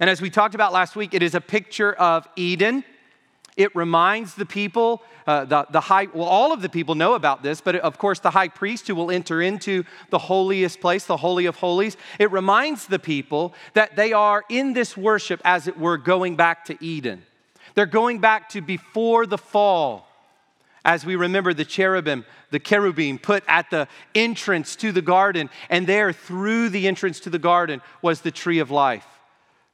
And 0.00 0.08
as 0.08 0.22
we 0.22 0.30
talked 0.30 0.54
about 0.54 0.72
last 0.72 0.96
week, 0.96 1.12
it 1.12 1.22
is 1.22 1.34
a 1.34 1.42
picture 1.42 1.92
of 1.92 2.26
Eden. 2.36 2.84
It 3.56 3.74
reminds 3.76 4.34
the 4.34 4.46
people, 4.46 5.02
uh, 5.28 5.44
the, 5.44 5.66
the 5.70 5.80
high, 5.80 6.08
well, 6.12 6.26
all 6.26 6.52
of 6.52 6.60
the 6.60 6.68
people 6.68 6.96
know 6.96 7.14
about 7.14 7.42
this, 7.44 7.60
but 7.60 7.76
of 7.76 7.98
course, 7.98 8.18
the 8.18 8.30
high 8.30 8.48
priest 8.48 8.88
who 8.88 8.96
will 8.96 9.12
enter 9.12 9.40
into 9.40 9.84
the 10.10 10.18
holiest 10.18 10.80
place, 10.80 11.06
the 11.06 11.16
Holy 11.16 11.46
of 11.46 11.56
Holies, 11.56 11.96
it 12.18 12.32
reminds 12.32 12.88
the 12.88 12.98
people 12.98 13.54
that 13.74 13.94
they 13.94 14.12
are 14.12 14.44
in 14.48 14.72
this 14.72 14.96
worship, 14.96 15.40
as 15.44 15.68
it 15.68 15.78
were, 15.78 15.96
going 15.96 16.34
back 16.34 16.64
to 16.64 16.84
Eden. 16.84 17.22
They're 17.74 17.86
going 17.86 18.18
back 18.18 18.48
to 18.50 18.60
before 18.60 19.24
the 19.24 19.38
fall. 19.38 20.08
As 20.84 21.06
we 21.06 21.14
remember 21.14 21.54
the 21.54 21.64
cherubim, 21.64 22.24
the 22.50 22.58
cherubim 22.58 23.18
put 23.18 23.44
at 23.46 23.70
the 23.70 23.86
entrance 24.16 24.74
to 24.76 24.90
the 24.90 25.00
garden, 25.00 25.48
and 25.70 25.86
there 25.86 26.12
through 26.12 26.70
the 26.70 26.88
entrance 26.88 27.20
to 27.20 27.30
the 27.30 27.38
garden 27.38 27.80
was 28.02 28.20
the 28.20 28.30
tree 28.32 28.58
of 28.58 28.70
life 28.70 29.06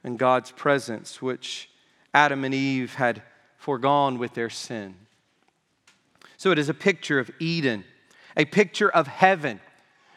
and 0.04 0.18
God's 0.18 0.50
presence, 0.50 1.20
which 1.20 1.70
Adam 2.12 2.44
and 2.44 2.54
Eve 2.54 2.94
had 2.94 3.22
foregone 3.70 4.18
with 4.18 4.34
their 4.34 4.50
sin. 4.50 4.94
So 6.36 6.50
it 6.50 6.58
is 6.58 6.68
a 6.68 6.74
picture 6.74 7.18
of 7.18 7.30
Eden, 7.38 7.84
a 8.36 8.44
picture 8.44 8.90
of 8.90 9.06
heaven 9.06 9.60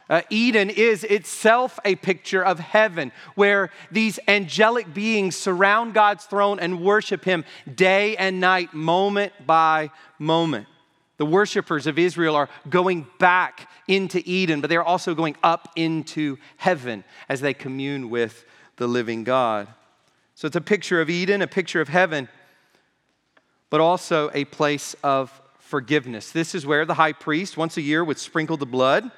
uh, 0.10 0.22
Eden 0.30 0.70
is 0.70 1.04
itself 1.04 1.80
a 1.86 1.96
picture 1.96 2.44
of 2.44 2.60
heaven, 2.60 3.12
where 3.36 3.70
these 3.90 4.20
angelic 4.28 4.94
beings 4.94 5.36
surround 5.36 5.94
God's 5.94 6.26
throne 6.26 6.60
and 6.60 6.82
worship 6.82 7.24
Him 7.24 7.46
day 7.74 8.16
and 8.18 8.40
night, 8.40 8.74
moment 8.74 9.34
by 9.48 9.90
moment. 10.20 10.68
The 11.18 11.26
worshipers 11.26 11.88
of 11.88 11.98
Israel 11.98 12.36
are 12.36 12.50
going 12.70 13.08
back 13.18 13.70
into 13.88 14.22
Eden, 14.26 14.62
but 14.62 14.70
they're 14.70 14.84
also 14.84 15.16
going 15.16 15.38
up 15.42 15.70
into 15.76 16.38
heaven 16.58 17.04
as 17.30 17.40
they 17.40 17.54
commune 17.54 18.10
with 18.10 18.46
the 18.76 18.88
living 18.88 19.24
God. 19.24 19.68
So 20.36 20.48
it's 20.48 20.56
a 20.56 20.62
picture 20.62 21.00
of 21.00 21.10
Eden, 21.10 21.42
a 21.42 21.48
picture 21.48 21.80
of 21.80 21.88
heaven, 21.88 22.28
but 23.74 23.82
also 23.82 24.30
a 24.36 24.46
place 24.46 24.96
of 25.04 25.42
forgiveness. 25.58 26.30
This 26.30 26.54
is 26.54 26.64
where 26.64 26.86
the 26.86 26.94
high 26.94 27.12
priest, 27.12 27.58
once 27.58 27.76
a 27.76 27.82
year, 27.82 28.04
would 28.04 28.20
sprinkle 28.20 28.56
the 28.56 28.68
blood 28.68 29.10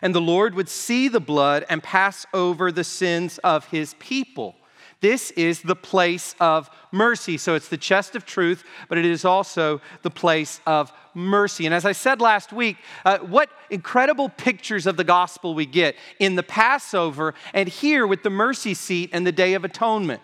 and 0.00 0.14
the 0.14 0.20
Lord 0.20 0.54
would 0.54 0.70
see 0.70 1.08
the 1.08 1.20
blood 1.20 1.66
and 1.68 1.82
pass 1.82 2.24
over 2.32 2.72
the 2.72 2.84
sins 2.84 3.36
of 3.44 3.66
his 3.66 3.96
people. 3.98 4.56
This 5.02 5.30
is 5.32 5.60
the 5.60 5.76
place 5.76 6.34
of 6.40 6.70
mercy. 6.90 7.36
So 7.36 7.54
it's 7.54 7.68
the 7.68 7.76
chest 7.76 8.16
of 8.16 8.24
truth, 8.24 8.64
but 8.88 8.96
it 8.96 9.04
is 9.04 9.26
also 9.26 9.82
the 10.00 10.10
place 10.10 10.62
of 10.66 10.90
mercy. 11.12 11.66
And 11.66 11.74
as 11.74 11.84
I 11.84 11.92
said 11.92 12.22
last 12.22 12.50
week, 12.50 12.78
uh, 13.04 13.18
what 13.18 13.50
incredible 13.68 14.30
pictures 14.30 14.86
of 14.86 14.96
the 14.96 15.04
gospel 15.04 15.54
we 15.54 15.66
get 15.66 15.96
in 16.18 16.36
the 16.36 16.42
Passover 16.42 17.34
and 17.52 17.68
here 17.68 18.06
with 18.06 18.22
the 18.22 18.30
mercy 18.30 18.72
seat 18.72 19.10
and 19.12 19.26
the 19.26 19.32
Day 19.32 19.52
of 19.52 19.66
Atonement. 19.66 20.22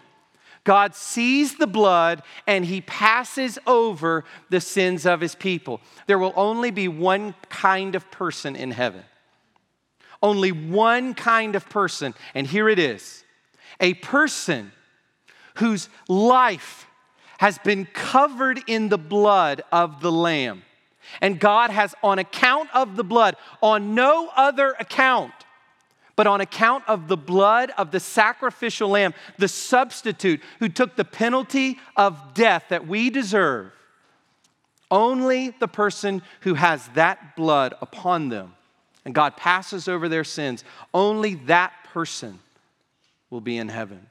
God 0.70 0.94
sees 0.94 1.56
the 1.56 1.66
blood 1.66 2.22
and 2.46 2.64
he 2.64 2.80
passes 2.80 3.58
over 3.66 4.24
the 4.50 4.60
sins 4.60 5.04
of 5.04 5.20
his 5.20 5.34
people. 5.34 5.80
There 6.06 6.16
will 6.16 6.32
only 6.36 6.70
be 6.70 6.86
one 6.86 7.34
kind 7.48 7.96
of 7.96 8.08
person 8.12 8.54
in 8.54 8.70
heaven 8.70 9.02
only 10.22 10.52
one 10.52 11.14
kind 11.14 11.56
of 11.56 11.68
person, 11.68 12.14
and 12.34 12.46
here 12.46 12.68
it 12.68 12.78
is 12.78 13.24
a 13.80 13.94
person 13.94 14.70
whose 15.56 15.88
life 16.08 16.86
has 17.38 17.58
been 17.58 17.86
covered 17.86 18.60
in 18.66 18.90
the 18.90 18.98
blood 18.98 19.62
of 19.72 20.00
the 20.00 20.12
Lamb. 20.12 20.62
And 21.20 21.40
God 21.40 21.70
has, 21.70 21.94
on 22.02 22.18
account 22.18 22.68
of 22.74 22.94
the 22.96 23.02
blood, 23.02 23.36
on 23.60 23.94
no 23.94 24.30
other 24.36 24.76
account, 24.78 25.32
but 26.20 26.26
on 26.26 26.42
account 26.42 26.84
of 26.86 27.08
the 27.08 27.16
blood 27.16 27.72
of 27.78 27.92
the 27.92 27.98
sacrificial 27.98 28.90
lamb, 28.90 29.14
the 29.38 29.48
substitute 29.48 30.38
who 30.58 30.68
took 30.68 30.94
the 30.94 31.02
penalty 31.02 31.78
of 31.96 32.34
death 32.34 32.64
that 32.68 32.86
we 32.86 33.08
deserve, 33.08 33.72
only 34.90 35.48
the 35.60 35.66
person 35.66 36.20
who 36.40 36.52
has 36.52 36.86
that 36.88 37.36
blood 37.36 37.72
upon 37.80 38.28
them 38.28 38.54
and 39.06 39.14
God 39.14 39.34
passes 39.34 39.88
over 39.88 40.10
their 40.10 40.22
sins, 40.22 40.62
only 40.92 41.36
that 41.46 41.72
person 41.84 42.38
will 43.30 43.40
be 43.40 43.56
in 43.56 43.70
heaven. 43.70 44.06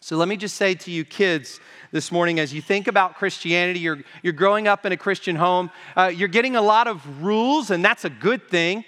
So 0.00 0.16
let 0.16 0.26
me 0.26 0.36
just 0.36 0.56
say 0.56 0.74
to 0.74 0.90
you, 0.90 1.04
kids, 1.04 1.60
this 1.92 2.10
morning, 2.10 2.40
as 2.40 2.52
you 2.52 2.60
think 2.60 2.88
about 2.88 3.14
Christianity, 3.14 3.78
you're, 3.78 4.02
you're 4.24 4.32
growing 4.32 4.66
up 4.66 4.84
in 4.84 4.90
a 4.90 4.96
Christian 4.96 5.36
home, 5.36 5.70
uh, 5.96 6.10
you're 6.12 6.26
getting 6.26 6.56
a 6.56 6.62
lot 6.62 6.88
of 6.88 7.22
rules, 7.22 7.70
and 7.70 7.84
that's 7.84 8.04
a 8.04 8.10
good 8.10 8.48
thing. 8.48 8.84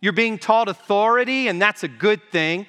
You're 0.00 0.12
being 0.12 0.38
taught 0.38 0.68
authority, 0.68 1.48
and 1.48 1.60
that's 1.60 1.82
a 1.82 1.88
good 1.88 2.20
thing. 2.30 2.66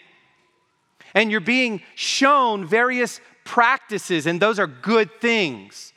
And 1.14 1.32
you're 1.32 1.40
being 1.40 1.82
shown 1.96 2.66
various 2.66 3.22
practices, 3.44 4.26
and 4.26 4.42
those 4.42 4.60
are 4.60 4.68
good 4.68 5.10
things. 5.20 5.94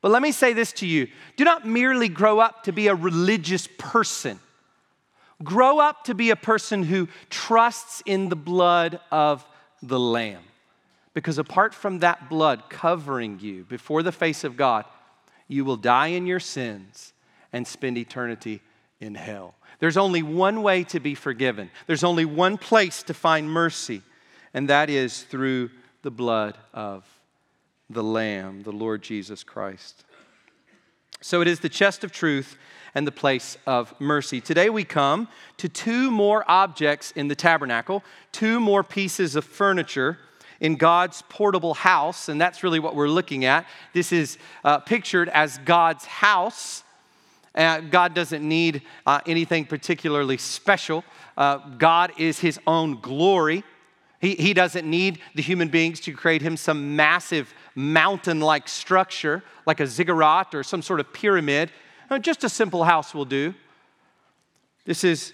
But 0.00 0.10
let 0.10 0.22
me 0.22 0.32
say 0.32 0.52
this 0.52 0.72
to 0.74 0.86
you 0.86 1.08
do 1.36 1.44
not 1.44 1.66
merely 1.66 2.08
grow 2.08 2.38
up 2.38 2.64
to 2.64 2.72
be 2.72 2.88
a 2.88 2.94
religious 2.94 3.68
person. 3.78 4.38
Grow 5.42 5.78
up 5.80 6.04
to 6.04 6.14
be 6.14 6.30
a 6.30 6.36
person 6.36 6.82
who 6.82 7.08
trusts 7.28 8.02
in 8.06 8.28
the 8.28 8.36
blood 8.36 9.00
of 9.10 9.46
the 9.82 10.00
Lamb. 10.00 10.42
Because 11.12 11.38
apart 11.38 11.74
from 11.74 11.98
that 12.00 12.28
blood 12.28 12.64
covering 12.68 13.38
you 13.40 13.64
before 13.64 14.02
the 14.02 14.12
face 14.12 14.44
of 14.44 14.56
God, 14.56 14.84
you 15.48 15.64
will 15.64 15.76
die 15.76 16.08
in 16.08 16.26
your 16.26 16.40
sins 16.40 17.12
and 17.52 17.66
spend 17.66 17.98
eternity 17.98 18.60
in 19.00 19.14
hell. 19.14 19.54
There's 19.78 19.96
only 19.96 20.22
one 20.22 20.62
way 20.62 20.84
to 20.84 21.00
be 21.00 21.14
forgiven, 21.14 21.70
there's 21.86 22.04
only 22.04 22.24
one 22.24 22.58
place 22.58 23.02
to 23.04 23.14
find 23.14 23.50
mercy, 23.50 24.02
and 24.54 24.68
that 24.68 24.90
is 24.90 25.22
through 25.22 25.70
the 26.02 26.10
blood 26.10 26.56
of 26.72 27.04
the 27.90 28.02
Lamb, 28.02 28.62
the 28.62 28.72
Lord 28.72 29.02
Jesus 29.02 29.44
Christ. 29.44 30.04
So 31.20 31.40
it 31.40 31.48
is 31.48 31.60
the 31.60 31.68
chest 31.68 32.04
of 32.04 32.12
truth 32.12 32.56
and 32.94 33.06
the 33.06 33.12
place 33.12 33.56
of 33.66 33.98
mercy. 34.00 34.40
Today 34.40 34.70
we 34.70 34.84
come 34.84 35.28
to 35.58 35.68
two 35.68 36.10
more 36.10 36.44
objects 36.48 37.10
in 37.12 37.28
the 37.28 37.34
tabernacle, 37.34 38.02
two 38.32 38.60
more 38.60 38.82
pieces 38.82 39.36
of 39.36 39.44
furniture 39.44 40.18
in 40.60 40.76
God's 40.76 41.22
portable 41.28 41.74
house, 41.74 42.28
and 42.28 42.40
that's 42.40 42.62
really 42.62 42.78
what 42.78 42.94
we're 42.94 43.08
looking 43.08 43.44
at. 43.44 43.66
This 43.92 44.12
is 44.12 44.38
uh, 44.64 44.78
pictured 44.78 45.28
as 45.28 45.58
God's 45.58 46.04
house. 46.06 46.82
Uh, 47.56 47.80
God 47.80 48.14
doesn't 48.14 48.46
need 48.46 48.82
uh, 49.06 49.20
anything 49.26 49.64
particularly 49.64 50.36
special. 50.36 51.04
Uh, 51.36 51.58
God 51.78 52.12
is 52.18 52.38
his 52.38 52.60
own 52.66 53.00
glory. 53.00 53.64
He, 54.20 54.34
he 54.34 54.54
doesn't 54.54 54.88
need 54.88 55.20
the 55.34 55.42
human 55.42 55.68
beings 55.68 56.00
to 56.00 56.12
create 56.12 56.42
him 56.42 56.56
some 56.56 56.96
massive 56.96 57.54
mountain 57.74 58.40
like 58.40 58.68
structure, 58.68 59.42
like 59.66 59.80
a 59.80 59.86
ziggurat 59.86 60.54
or 60.54 60.62
some 60.62 60.82
sort 60.82 61.00
of 61.00 61.12
pyramid. 61.12 61.70
Uh, 62.10 62.18
just 62.18 62.44
a 62.44 62.48
simple 62.48 62.84
house 62.84 63.14
will 63.14 63.24
do. 63.24 63.54
This 64.84 65.02
is 65.04 65.32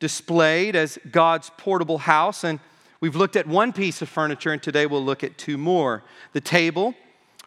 displayed 0.00 0.76
as 0.76 0.98
God's 1.10 1.50
portable 1.56 1.98
house, 1.98 2.44
and 2.44 2.60
we've 3.00 3.16
looked 3.16 3.36
at 3.36 3.46
one 3.46 3.72
piece 3.72 4.00
of 4.00 4.08
furniture, 4.08 4.52
and 4.52 4.62
today 4.62 4.86
we'll 4.86 5.04
look 5.04 5.24
at 5.24 5.38
two 5.38 5.58
more 5.58 6.04
the 6.32 6.40
table 6.40 6.94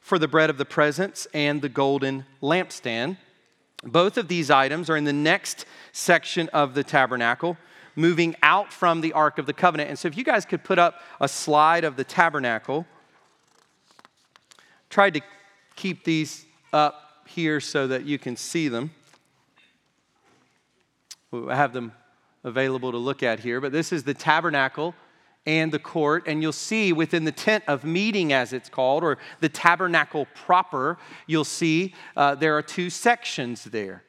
for 0.02 0.20
the 0.20 0.28
bread 0.28 0.50
of 0.50 0.58
the 0.58 0.66
presence 0.66 1.28
and 1.34 1.62
the 1.62 1.70
golden 1.70 2.26
lampstand. 2.42 3.18
Both 3.84 4.18
of 4.18 4.28
these 4.28 4.52
items 4.52 4.90
are 4.90 4.98
in 4.98 5.06
the 5.06 5.14
next 5.14 5.66
section 5.92 6.50
of 6.50 6.74
the 6.74 6.84
tabernacle, 6.84 7.58
moving 7.96 8.36
out 8.44 8.72
from 8.72 9.02
the 9.02 9.14
Ark 9.14 9.38
of 9.38 9.46
the 9.46 9.54
Covenant. 9.54 9.90
And 9.90 9.98
so, 9.98 10.08
if 10.08 10.16
you 10.16 10.24
guys 10.24 10.46
could 10.46 10.64
put 10.64 10.78
up 10.78 11.02
a 11.20 11.28
slide 11.28 11.84
of 11.84 11.96
the 11.96 12.04
tabernacle, 12.04 12.86
tried 14.90 15.16
to 15.16 15.22
keep 15.76 16.04
these 16.04 16.46
up 16.74 17.26
here 17.26 17.60
so 17.60 17.88
that 17.88 18.06
you 18.06 18.20
can 18.20 18.36
see 18.36 18.68
them. 18.68 18.92
I 21.34 21.56
have 21.56 21.74
them 21.74 21.94
available 22.44 22.92
to 22.92 22.98
look 22.98 23.24
at 23.24 23.40
here, 23.40 23.62
but 23.62 23.72
this 23.72 23.92
is 23.92 24.04
the 24.04 24.14
tabernacle 24.14 24.94
and 25.46 25.72
the 25.72 25.80
court, 25.80 26.24
and 26.28 26.42
you'll 26.42 26.52
see 26.52 26.94
within 26.94 27.24
the 27.24 27.32
tent 27.32 27.64
of 27.68 27.84
meeting, 27.84 28.32
as 28.32 28.54
it's 28.54 28.70
called, 28.70 29.04
or 29.04 29.18
the 29.40 29.50
tabernacle 29.50 30.28
proper, 30.36 30.98
you'll 31.26 31.44
see 31.44 31.94
uh, 32.16 32.36
there 32.36 32.56
are 32.58 32.62
two 32.62 32.90
sections 32.90 33.64
there. 33.66 34.04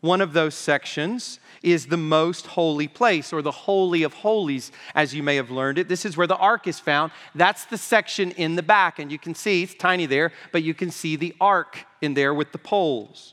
One 0.00 0.20
of 0.20 0.34
those 0.34 0.54
sections 0.54 1.40
is 1.62 1.86
the 1.86 1.96
most 1.96 2.46
holy 2.46 2.88
place, 2.88 3.32
or 3.32 3.40
the 3.40 3.50
Holy 3.50 4.02
of 4.02 4.12
Holies, 4.12 4.70
as 4.94 5.14
you 5.14 5.22
may 5.22 5.36
have 5.36 5.50
learned 5.50 5.78
it. 5.78 5.88
This 5.88 6.04
is 6.04 6.16
where 6.16 6.26
the 6.26 6.36
ark 6.36 6.66
is 6.66 6.78
found. 6.78 7.10
That's 7.34 7.64
the 7.64 7.78
section 7.78 8.30
in 8.32 8.54
the 8.54 8.62
back, 8.62 8.98
and 8.98 9.10
you 9.10 9.18
can 9.18 9.34
see 9.34 9.62
it's 9.62 9.74
tiny 9.74 10.04
there, 10.04 10.32
but 10.52 10.62
you 10.62 10.74
can 10.74 10.90
see 10.90 11.16
the 11.16 11.34
ark 11.40 11.86
in 12.02 12.14
there 12.14 12.34
with 12.34 12.52
the 12.52 12.58
poles. 12.58 13.32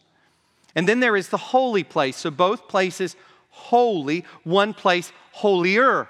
And 0.74 0.88
then 0.88 1.02
there 1.02 1.18
is 1.18 1.30
the 1.30 1.38
holy 1.38 1.84
place. 1.84 2.16
So 2.16 2.32
both 2.32 2.70
places 2.70 3.18
holy, 3.50 4.24
one 4.44 4.74
place 4.74 5.12
holier. 5.34 6.08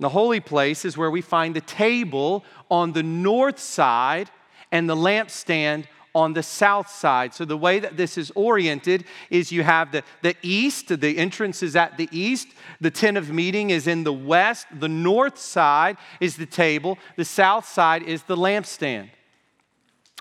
The 0.00 0.08
holy 0.08 0.40
place 0.40 0.84
is 0.84 0.96
where 0.96 1.10
we 1.10 1.20
find 1.20 1.54
the 1.54 1.60
table 1.60 2.44
on 2.70 2.92
the 2.92 3.02
north 3.02 3.58
side 3.58 4.30
and 4.72 4.88
the 4.88 4.96
lampstand 4.96 5.84
on 6.14 6.32
the 6.32 6.42
south 6.42 6.90
side. 6.90 7.34
So, 7.34 7.44
the 7.44 7.56
way 7.56 7.78
that 7.78 7.96
this 7.96 8.18
is 8.18 8.32
oriented 8.34 9.04
is 9.28 9.52
you 9.52 9.62
have 9.62 9.92
the, 9.92 10.02
the 10.22 10.34
east, 10.42 10.88
the 10.88 11.18
entrance 11.18 11.62
is 11.62 11.76
at 11.76 11.98
the 11.98 12.08
east, 12.10 12.48
the 12.80 12.90
tent 12.90 13.16
of 13.16 13.30
meeting 13.30 13.70
is 13.70 13.86
in 13.86 14.02
the 14.04 14.12
west, 14.12 14.66
the 14.72 14.88
north 14.88 15.38
side 15.38 15.98
is 16.18 16.36
the 16.36 16.46
table, 16.46 16.98
the 17.16 17.24
south 17.24 17.68
side 17.68 18.02
is 18.02 18.22
the 18.24 18.36
lampstand. 18.36 19.10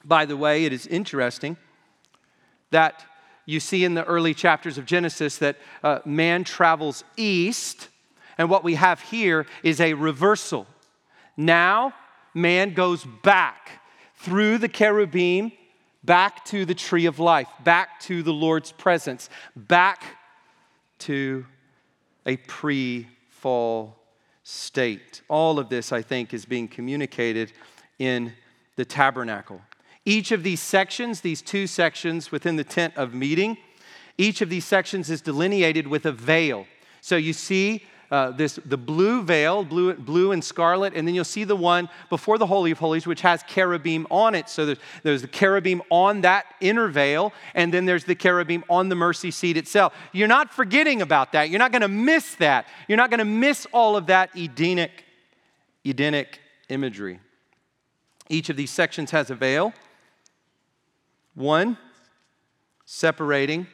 By 0.05 0.25
the 0.25 0.37
way, 0.37 0.65
it 0.65 0.73
is 0.73 0.85
interesting 0.87 1.57
that 2.71 3.03
you 3.45 3.59
see 3.59 3.83
in 3.83 3.95
the 3.95 4.05
early 4.05 4.33
chapters 4.33 4.77
of 4.77 4.85
Genesis 4.85 5.37
that 5.37 5.57
uh, 5.83 5.99
man 6.05 6.43
travels 6.43 7.03
east 7.17 7.88
and 8.39 8.49
what 8.49 8.63
we 8.63 8.75
have 8.75 9.01
here 9.01 9.45
is 9.63 9.81
a 9.81 9.93
reversal. 9.93 10.65
Now, 11.35 11.93
man 12.33 12.73
goes 12.73 13.05
back 13.21 13.81
through 14.15 14.59
the 14.59 14.69
cherubim, 14.69 15.51
back 16.05 16.45
to 16.45 16.65
the 16.65 16.73
tree 16.73 17.05
of 17.05 17.19
life, 17.19 17.49
back 17.65 17.99
to 18.01 18.23
the 18.23 18.31
Lord's 18.31 18.71
presence, 18.71 19.29
back 19.55 20.03
to 20.99 21.45
a 22.25 22.37
pre 22.37 23.07
fall 23.29 23.97
state. 24.43 25.21
All 25.27 25.59
of 25.59 25.67
this, 25.67 25.91
I 25.91 26.01
think, 26.01 26.33
is 26.33 26.45
being 26.45 26.69
communicated 26.69 27.51
in 27.99 28.33
the 28.77 28.85
tabernacle. 28.85 29.61
Each 30.05 30.31
of 30.31 30.43
these 30.43 30.61
sections, 30.61 31.19
these 31.19 31.41
two 31.41 31.67
sections 31.67 32.31
within 32.31 32.55
the 32.55 32.63
tent 32.63 32.93
of 32.95 33.13
meeting, 33.13 33.57
each 34.17 34.41
of 34.41 34.49
these 34.49 34.63
sections 34.63 35.09
is 35.09 35.21
delineated 35.21 35.87
with 35.87 36.05
a 36.05 36.13
veil. 36.13 36.67
So 37.01 37.17
you 37.17 37.33
see 37.33 37.83
uh, 38.11 38.31
this 38.31 38.59
the 38.65 38.77
blue 38.77 39.21
veil, 39.23 39.63
blue, 39.63 39.93
blue 39.93 40.31
and 40.31 40.43
scarlet, 40.43 40.93
and 40.95 41.07
then 41.07 41.13
you'll 41.13 41.23
see 41.23 41.43
the 41.43 41.55
one 41.55 41.89
before 42.09 42.37
the 42.37 42.47
Holy 42.47 42.71
of 42.71 42.79
Holies, 42.79 43.05
which 43.05 43.21
has 43.21 43.43
cherubim 43.43 44.07
on 44.09 44.33
it. 44.33 44.49
So 44.49 44.65
there's, 44.65 44.79
there's 45.03 45.21
the 45.21 45.27
cherubim 45.27 45.81
on 45.91 46.21
that 46.21 46.45
inner 46.59 46.87
veil, 46.87 47.33
and 47.53 47.73
then 47.73 47.85
there's 47.85 48.05
the 48.05 48.15
cherubim 48.15 48.63
on 48.69 48.89
the 48.89 48.95
mercy 48.95 49.31
seat 49.31 49.57
itself. 49.57 49.93
You're 50.11 50.27
not 50.27 50.51
forgetting 50.51 51.01
about 51.01 51.33
that. 51.33 51.49
You're 51.49 51.59
not 51.59 51.71
going 51.71 51.83
to 51.83 51.87
miss 51.87 52.35
that. 52.35 52.65
You're 52.87 52.97
not 52.97 53.11
going 53.11 53.19
to 53.19 53.25
miss 53.25 53.67
all 53.71 53.95
of 53.95 54.07
that 54.07 54.35
Edenic, 54.35 55.03
Edenic 55.85 56.39
imagery. 56.69 57.19
Each 58.27 58.49
of 58.49 58.57
these 58.57 58.71
sections 58.71 59.11
has 59.11 59.29
a 59.29 59.35
veil. 59.35 59.73
One 61.35 61.77
separating 62.85 63.67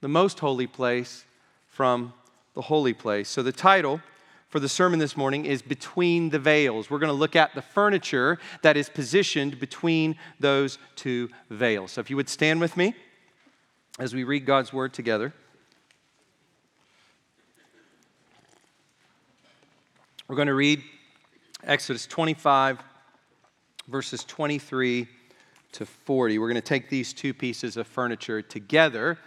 the 0.00 0.08
most 0.08 0.40
holy 0.40 0.66
place 0.66 1.24
from 1.66 2.12
the 2.54 2.62
holy 2.62 2.94
place. 2.94 3.28
So 3.28 3.42
the 3.42 3.52
title 3.52 4.00
for 4.48 4.60
the 4.60 4.68
sermon 4.68 5.00
this 5.00 5.16
morning 5.16 5.44
is 5.44 5.62
Between 5.62 6.30
the 6.30 6.38
Veils. 6.38 6.88
We're 6.88 7.00
going 7.00 7.08
to 7.08 7.12
look 7.12 7.34
at 7.34 7.54
the 7.54 7.62
furniture 7.62 8.38
that 8.62 8.76
is 8.76 8.88
positioned 8.88 9.58
between 9.58 10.16
those 10.38 10.78
two 10.94 11.28
veils. 11.50 11.92
So 11.92 12.00
if 12.00 12.08
you 12.08 12.16
would 12.16 12.28
stand 12.28 12.60
with 12.60 12.76
me 12.76 12.94
as 13.98 14.14
we 14.14 14.24
read 14.24 14.46
God's 14.46 14.72
word 14.72 14.92
together. 14.92 15.32
We're 20.28 20.36
going 20.36 20.48
to 20.48 20.54
read 20.54 20.82
Exodus 21.64 22.06
25, 22.06 22.78
verses 23.88 24.24
23 24.24 25.08
to 25.72 25.86
40. 25.86 26.38
We're 26.38 26.48
going 26.48 26.54
to 26.54 26.60
take 26.60 26.88
these 26.88 27.12
two 27.12 27.34
pieces 27.34 27.76
of 27.76 27.86
furniture 27.86 28.40
together 28.40 29.18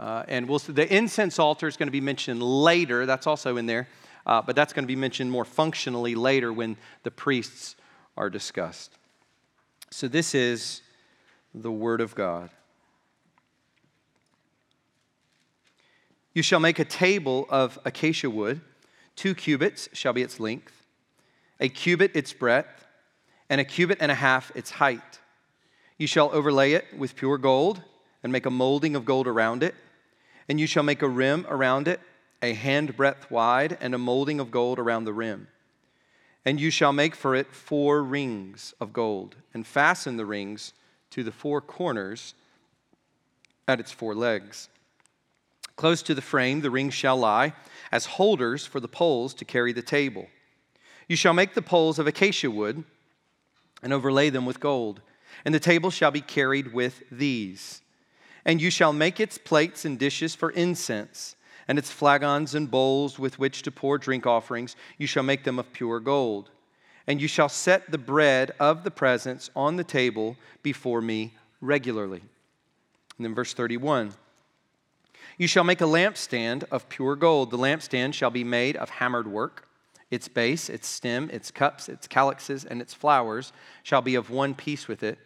uh, 0.00 0.24
and 0.28 0.48
we'll 0.48 0.58
the 0.58 0.92
incense 0.92 1.38
altar 1.38 1.68
is 1.68 1.76
going 1.76 1.88
to 1.88 1.92
be 1.92 2.00
mentioned 2.00 2.42
later. 2.42 3.04
That's 3.04 3.26
also 3.26 3.58
in 3.58 3.66
there. 3.66 3.86
Uh, 4.26 4.40
but 4.40 4.56
that's 4.56 4.72
going 4.72 4.84
to 4.84 4.88
be 4.88 4.96
mentioned 4.96 5.30
more 5.30 5.44
functionally 5.44 6.14
later 6.14 6.52
when 6.52 6.76
the 7.02 7.10
priests 7.10 7.76
are 8.16 8.30
discussed. 8.30 8.92
So 9.90 10.08
this 10.08 10.34
is 10.34 10.80
the 11.54 11.70
Word 11.70 12.00
of 12.00 12.14
God. 12.14 12.48
You 16.32 16.42
shall 16.42 16.60
make 16.60 16.78
a 16.78 16.84
table 16.84 17.46
of 17.50 17.78
acacia 17.84 18.30
wood. 18.30 18.62
Two 19.16 19.34
cubits 19.34 19.90
shall 19.92 20.14
be 20.14 20.22
its 20.22 20.40
length, 20.40 20.86
a 21.58 21.68
cubit 21.68 22.12
its 22.14 22.32
breadth, 22.32 22.86
and 23.50 23.60
a 23.60 23.64
cubit 23.64 23.98
and 24.00 24.10
a 24.10 24.14
half 24.14 24.50
its 24.54 24.70
height. 24.70 25.18
You 25.98 26.06
shall 26.06 26.30
overlay 26.32 26.72
it 26.72 26.86
with 26.96 27.16
pure 27.16 27.36
gold 27.36 27.82
and 28.22 28.32
make 28.32 28.46
a 28.46 28.50
molding 28.50 28.96
of 28.96 29.04
gold 29.04 29.26
around 29.26 29.62
it. 29.62 29.74
And 30.50 30.58
you 30.58 30.66
shall 30.66 30.82
make 30.82 31.00
a 31.00 31.08
rim 31.08 31.46
around 31.48 31.86
it, 31.86 32.00
a 32.42 32.56
handbreadth 32.56 33.30
wide, 33.30 33.78
and 33.80 33.94
a 33.94 33.98
molding 33.98 34.40
of 34.40 34.50
gold 34.50 34.80
around 34.80 35.04
the 35.04 35.12
rim. 35.12 35.46
And 36.44 36.60
you 36.60 36.72
shall 36.72 36.92
make 36.92 37.14
for 37.14 37.36
it 37.36 37.54
four 37.54 38.02
rings 38.02 38.74
of 38.80 38.92
gold, 38.92 39.36
and 39.54 39.64
fasten 39.64 40.16
the 40.16 40.26
rings 40.26 40.72
to 41.10 41.22
the 41.22 41.30
four 41.30 41.60
corners 41.60 42.34
at 43.68 43.78
its 43.78 43.92
four 43.92 44.12
legs. 44.12 44.68
Close 45.76 46.02
to 46.02 46.16
the 46.16 46.20
frame, 46.20 46.62
the 46.62 46.70
rings 46.72 46.94
shall 46.94 47.16
lie 47.16 47.54
as 47.92 48.06
holders 48.06 48.66
for 48.66 48.80
the 48.80 48.88
poles 48.88 49.32
to 49.34 49.44
carry 49.44 49.72
the 49.72 49.82
table. 49.82 50.26
You 51.06 51.14
shall 51.14 51.32
make 51.32 51.54
the 51.54 51.62
poles 51.62 52.00
of 52.00 52.08
acacia 52.08 52.50
wood 52.50 52.82
and 53.84 53.92
overlay 53.92 54.30
them 54.30 54.46
with 54.46 54.58
gold, 54.58 55.00
and 55.44 55.54
the 55.54 55.60
table 55.60 55.90
shall 55.90 56.10
be 56.10 56.20
carried 56.20 56.72
with 56.72 57.04
these. 57.08 57.82
And 58.44 58.60
you 58.60 58.70
shall 58.70 58.92
make 58.92 59.20
its 59.20 59.38
plates 59.38 59.84
and 59.84 59.98
dishes 59.98 60.34
for 60.34 60.50
incense, 60.50 61.36
and 61.68 61.78
its 61.78 61.90
flagons 61.90 62.54
and 62.54 62.70
bowls 62.70 63.18
with 63.18 63.38
which 63.38 63.62
to 63.62 63.70
pour 63.70 63.98
drink 63.98 64.26
offerings. 64.26 64.76
You 64.98 65.06
shall 65.06 65.22
make 65.22 65.44
them 65.44 65.58
of 65.58 65.72
pure 65.72 66.00
gold. 66.00 66.50
And 67.06 67.20
you 67.20 67.28
shall 67.28 67.48
set 67.48 67.90
the 67.90 67.98
bread 67.98 68.52
of 68.60 68.84
the 68.84 68.90
presence 68.90 69.50
on 69.54 69.76
the 69.76 69.84
table 69.84 70.36
before 70.62 71.00
me 71.00 71.34
regularly. 71.60 72.22
And 73.16 73.24
then 73.24 73.34
verse 73.34 73.52
31. 73.52 74.12
You 75.36 75.46
shall 75.46 75.64
make 75.64 75.80
a 75.80 75.84
lampstand 75.84 76.64
of 76.70 76.88
pure 76.88 77.16
gold. 77.16 77.50
The 77.50 77.58
lampstand 77.58 78.14
shall 78.14 78.30
be 78.30 78.44
made 78.44 78.76
of 78.76 78.90
hammered 78.90 79.26
work. 79.26 79.66
Its 80.10 80.28
base, 80.28 80.68
its 80.68 80.88
stem, 80.88 81.30
its 81.30 81.50
cups, 81.50 81.88
its 81.88 82.06
calyxes, 82.06 82.64
and 82.64 82.80
its 82.80 82.94
flowers 82.94 83.52
shall 83.82 84.02
be 84.02 84.16
of 84.16 84.30
one 84.30 84.54
piece 84.54 84.88
with 84.88 85.02
it 85.02 85.18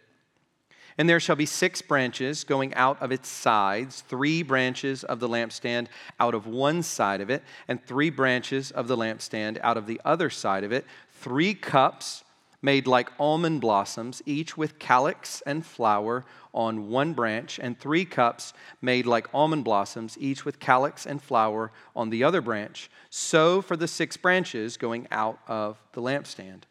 and 0.97 1.09
there 1.09 1.19
shall 1.19 1.35
be 1.35 1.45
six 1.45 1.81
branches 1.81 2.43
going 2.43 2.73
out 2.73 3.01
of 3.01 3.11
its 3.11 3.27
sides, 3.27 4.01
three 4.01 4.43
branches 4.43 5.03
of 5.03 5.19
the 5.19 5.29
lampstand 5.29 5.87
out 6.19 6.33
of 6.33 6.47
one 6.47 6.81
side 6.81 7.21
of 7.21 7.29
it, 7.29 7.43
and 7.67 7.83
three 7.85 8.09
branches 8.09 8.71
of 8.71 8.87
the 8.87 8.97
lampstand 8.97 9.59
out 9.61 9.77
of 9.77 9.87
the 9.87 9.99
other 10.05 10.29
side 10.29 10.63
of 10.63 10.71
it, 10.71 10.85
three 11.11 11.53
cups 11.53 12.23
made 12.61 12.87
like 12.87 13.11
almond 13.19 13.61
blossoms, 13.61 14.21
each 14.25 14.57
with 14.57 14.79
calyx 14.79 15.41
and 15.45 15.65
flower 15.65 16.25
on 16.53 16.89
one 16.89 17.13
branch, 17.13 17.59
and 17.59 17.77
three 17.77 18.05
cups 18.05 18.53
made 18.81 19.05
like 19.05 19.27
almond 19.33 19.63
blossoms, 19.63 20.17
each 20.19 20.45
with 20.45 20.59
calyx 20.59 21.05
and 21.05 21.21
flower 21.21 21.71
on 21.95 22.09
the 22.09 22.23
other 22.23 22.41
branch. 22.41 22.89
So 23.09 23.61
for 23.61 23.77
the 23.77 23.87
six 23.87 24.17
branches 24.17 24.77
going 24.77 25.07
out 25.11 25.39
of 25.47 25.77
the 25.93 26.01
lampstand. 26.01 26.63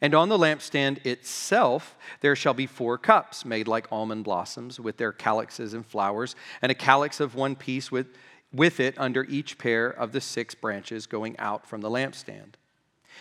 And 0.00 0.14
on 0.14 0.28
the 0.28 0.38
lampstand 0.38 1.04
itself 1.04 1.96
there 2.20 2.36
shall 2.36 2.54
be 2.54 2.66
four 2.66 2.98
cups 2.98 3.44
made 3.44 3.68
like 3.68 3.90
almond 3.90 4.24
blossoms 4.24 4.78
with 4.78 4.96
their 4.96 5.12
calyxes 5.12 5.74
and 5.74 5.84
flowers, 5.84 6.36
and 6.62 6.70
a 6.70 6.74
calyx 6.74 7.20
of 7.20 7.34
one 7.34 7.56
piece 7.56 7.90
with, 7.90 8.06
with 8.52 8.80
it 8.80 8.94
under 8.98 9.24
each 9.24 9.58
pair 9.58 9.88
of 9.88 10.12
the 10.12 10.20
six 10.20 10.54
branches 10.54 11.06
going 11.06 11.38
out 11.38 11.66
from 11.66 11.80
the 11.80 11.90
lampstand. 11.90 12.54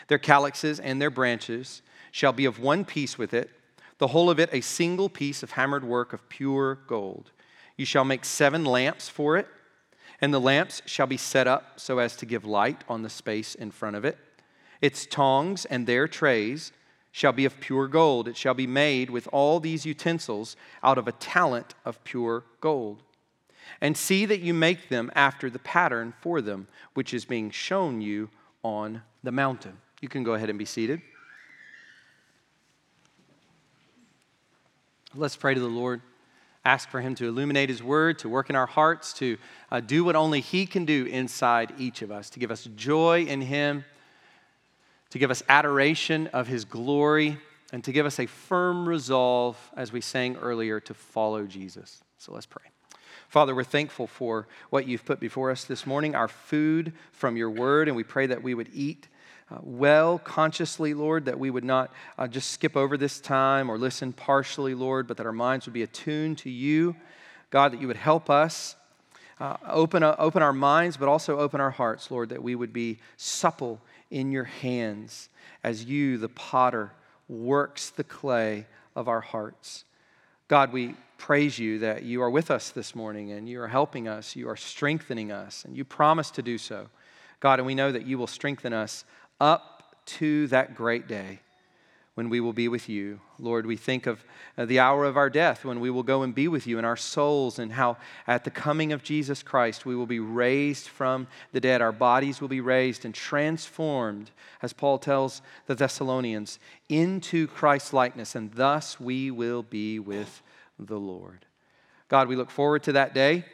Their 0.08 0.19
calyxes 0.19 0.80
and 0.80 1.01
their 1.01 1.10
branches 1.10 1.82
shall 2.12 2.34
be 2.34 2.45
of 2.45 2.60
one 2.60 2.86
piece 2.86 3.17
with 3.17 3.34
it, 3.34 3.49
the 3.97 4.08
whole 4.08 4.30
of 4.30 4.39
it 4.39 4.49
a 4.53 4.62
single 4.62 5.10
piece 5.10 5.41
of 5.43 5.51
hammered 5.51 5.84
work 5.84 6.13
of 6.13 6.27
pure 6.30 6.75
gold. 6.88 7.32
You 7.77 7.86
shall 7.86 8.06
make 8.06 8.25
seven 8.25 8.63
lamps 8.65 9.10
for 9.10 9.38
it, 9.38 9.47
and 10.21 10.34
the 10.34 10.41
lamps 10.41 10.82
shall 10.86 11.08
be 11.08 11.17
set 11.17 11.47
up 11.47 11.80
so 11.80 11.99
as 11.99 12.15
to 12.17 12.25
give 12.25 12.45
light 12.45 12.84
on 12.88 13.03
the 13.03 13.10
space 13.10 13.56
in 13.56 13.71
front 13.71 13.95
of 13.95 14.06
it. 14.06 14.17
Its 14.81 15.05
tongs 15.05 15.65
and 15.65 15.85
their 15.85 16.07
trays 16.07 16.71
shall 17.11 17.31
be 17.31 17.45
of 17.45 17.59
pure 17.59 17.87
gold. 17.87 18.27
It 18.27 18.37
shall 18.37 18.53
be 18.53 18.67
made 18.67 19.09
with 19.09 19.27
all 19.31 19.59
these 19.59 19.85
utensils 19.85 20.55
out 20.83 20.97
of 20.97 21.07
a 21.07 21.13
talent 21.13 21.73
of 21.83 22.03
pure 22.03 22.43
gold. 22.61 23.01
And 23.81 23.97
see 23.97 24.25
that 24.25 24.39
you 24.39 24.53
make 24.53 24.89
them 24.89 25.11
after 25.15 25.49
the 25.49 25.59
pattern 25.59 26.13
for 26.21 26.41
them, 26.41 26.67
which 26.93 27.13
is 27.13 27.25
being 27.25 27.49
shown 27.51 28.01
you 28.01 28.29
on 28.63 29.01
the 29.23 29.31
mountain. 29.31 29.77
You 30.01 30.09
can 30.09 30.23
go 30.23 30.35
ahead 30.35 30.49
and 30.49 30.59
be 30.59 30.65
seated. 30.65 31.01
Let's 35.15 35.35
pray 35.35 35.53
to 35.53 35.59
the 35.59 35.67
Lord. 35.67 36.01
Ask 36.63 36.89
for 36.89 37.01
Him 37.01 37.15
to 37.15 37.27
illuminate 37.27 37.69
His 37.69 37.81
word, 37.81 38.19
to 38.19 38.29
work 38.29 38.49
in 38.49 38.55
our 38.55 38.65
hearts, 38.67 39.13
to 39.13 39.37
uh, 39.71 39.79
do 39.79 40.03
what 40.03 40.15
only 40.15 40.41
He 40.41 40.65
can 40.65 40.85
do 40.85 41.05
inside 41.05 41.73
each 41.79 42.01
of 42.01 42.11
us, 42.11 42.29
to 42.31 42.39
give 42.39 42.51
us 42.51 42.67
joy 42.75 43.23
in 43.23 43.41
Him, 43.41 43.85
to 45.09 45.19
give 45.19 45.31
us 45.31 45.43
adoration 45.49 46.27
of 46.27 46.47
His 46.47 46.65
glory, 46.65 47.37
and 47.73 47.83
to 47.83 47.91
give 47.91 48.05
us 48.05 48.19
a 48.19 48.25
firm 48.25 48.87
resolve, 48.87 49.57
as 49.75 49.91
we 49.91 50.01
sang 50.01 50.37
earlier, 50.37 50.79
to 50.79 50.93
follow 50.93 51.45
Jesus. 51.45 52.01
So 52.17 52.33
let's 52.33 52.45
pray. 52.45 52.63
Father, 53.27 53.53
we're 53.53 53.63
thankful 53.65 54.07
for 54.07 54.47
what 54.69 54.87
you've 54.87 55.03
put 55.03 55.19
before 55.19 55.51
us 55.51 55.65
this 55.65 55.85
morning, 55.85 56.15
our 56.15 56.29
food 56.29 56.93
from 57.11 57.35
your 57.35 57.49
word, 57.49 57.89
and 57.89 57.97
we 57.97 58.03
pray 58.03 58.27
that 58.27 58.41
we 58.41 58.53
would 58.53 58.69
eat 58.73 59.07
uh, 59.49 59.59
well, 59.61 60.19
consciously, 60.19 60.93
Lord, 60.93 61.25
that 61.25 61.39
we 61.39 61.49
would 61.49 61.63
not 61.63 61.93
uh, 62.17 62.27
just 62.27 62.51
skip 62.51 62.75
over 62.75 62.97
this 62.97 63.21
time 63.21 63.69
or 63.69 63.77
listen 63.77 64.11
partially, 64.11 64.73
Lord, 64.73 65.07
but 65.07 65.15
that 65.17 65.25
our 65.25 65.31
minds 65.31 65.65
would 65.65 65.73
be 65.73 65.83
attuned 65.83 66.39
to 66.39 66.49
you. 66.49 66.97
God, 67.49 67.71
that 67.71 67.79
you 67.79 67.87
would 67.87 67.95
help 67.95 68.29
us 68.29 68.75
uh, 69.39 69.55
open, 69.65 70.03
uh, 70.03 70.17
open 70.19 70.43
our 70.43 70.51
minds, 70.51 70.97
but 70.97 71.07
also 71.07 71.39
open 71.39 71.61
our 71.61 71.71
hearts, 71.71 72.11
Lord, 72.11 72.29
that 72.29 72.43
we 72.43 72.55
would 72.55 72.73
be 72.73 72.99
supple 73.15 73.79
in 74.09 74.31
your 74.31 74.45
hands 74.45 75.29
as 75.63 75.85
you, 75.85 76.17
the 76.17 76.29
potter, 76.29 76.91
works 77.27 77.89
the 77.89 78.03
clay 78.03 78.65
of 78.95 79.07
our 79.07 79.21
hearts. 79.21 79.85
God, 80.47 80.71
we 80.71 80.95
praise 81.17 81.59
you 81.59 81.79
that 81.79 82.03
you 82.03 82.21
are 82.21 82.29
with 82.29 82.51
us 82.51 82.69
this 82.69 82.95
morning 82.95 83.31
and 83.31 83.49
you 83.49 83.61
are 83.61 83.67
helping 83.67 84.07
us, 84.07 84.35
you 84.35 84.47
are 84.49 84.55
strengthening 84.55 85.31
us, 85.31 85.65
and 85.65 85.75
you 85.75 85.83
promise 85.83 86.31
to 86.31 86.41
do 86.41 86.57
so. 86.57 86.87
God, 87.39 87.59
and 87.59 87.65
we 87.65 87.75
know 87.75 87.91
that 87.91 88.05
you 88.05 88.17
will 88.17 88.27
strengthen 88.27 88.73
us 88.73 89.03
up 89.39 89.95
to 90.05 90.47
that 90.47 90.75
great 90.75 91.07
day 91.07 91.41
when 92.17 92.30
we 92.30 92.39
will 92.39 92.51
be 92.51 92.67
with 92.67 92.89
you. 92.89 93.19
Lord, 93.38 93.67
we 93.67 93.77
think 93.77 94.08
of 94.08 94.25
uh, 94.58 94.65
the 94.65 94.80
hour 94.80 95.06
of 95.06 95.17
our 95.17 95.30
death 95.30 95.63
when 95.63 95.80
we 95.80 95.91
will 95.91 96.01
go 96.01 96.23
and 96.23 96.34
be 96.34 96.47
with 96.47 96.65
you 96.65 96.80
in 96.80 96.84
our 96.84 96.97
souls, 96.97 97.60
and 97.60 97.73
how 97.73 97.97
at 98.25 98.43
the 98.43 98.49
coming 98.49 98.91
of 98.91 99.03
Jesus 99.03 99.43
Christ 99.43 99.86
we 99.86 99.95
will 99.95 100.08
be 100.08 100.19
raised 100.19 100.88
from 100.88 101.27
the 101.51 101.60
dead. 101.60 101.80
Our 101.80 101.91
bodies 101.91 102.41
will 102.41 102.47
be 102.47 102.60
raised 102.60 103.06
and 103.06 103.13
transformed, 103.13 104.32
as 104.63 104.73
Paul 104.73 104.97
tells 104.97 105.43
the 105.67 105.75
Thessalonians, 105.75 106.58
into 106.89 107.45
Christ's 107.45 107.93
likeness, 107.93 108.34
and 108.34 108.51
thus 108.51 108.99
we 108.99 109.30
will 109.30 109.62
be 109.62 109.99
with 109.99 110.41
the 110.80 110.99
Lord. 110.99 111.45
God, 112.10 112.27
we 112.27 112.36
look 112.36 112.49
forward 112.49 112.82
to 112.86 112.93
that 112.93 113.13
day, 113.13 113.45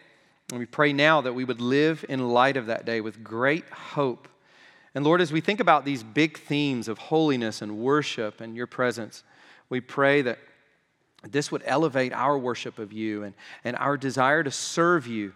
and 0.52 0.60
we 0.60 0.66
pray 0.66 0.94
now 0.94 1.20
that 1.20 1.34
we 1.34 1.44
would 1.44 1.60
live 1.60 2.06
in 2.08 2.30
light 2.30 2.56
of 2.56 2.68
that 2.68 2.86
day 2.86 3.02
with 3.02 3.26
great 3.26 3.68
hope 3.68 4.30
and 4.96 5.04
Lord, 5.04 5.22
as 5.22 5.32
we 5.32 5.42
think 5.42 5.60
about 5.60 5.86
these 5.86 6.04
big 6.04 6.38
themes 6.38 6.88
of 6.88 6.98
holiness 6.98 7.62
and 7.62 7.78
worship 7.78 8.42
and 8.42 8.56
your 8.56 8.68
presence, 8.68 9.24
we 9.70 9.82
pray 9.82 10.22
that 10.22 10.38
this 11.28 11.52
would 11.52 11.64
elevate 11.66 12.14
our 12.14 12.38
worship 12.38 12.78
of 12.78 12.94
you 12.94 13.24
and, 13.24 13.34
and 13.64 13.76
our 13.78 13.98
desire 13.98 14.44
to 14.44 14.52
serve 14.52 15.08
you 15.08 15.34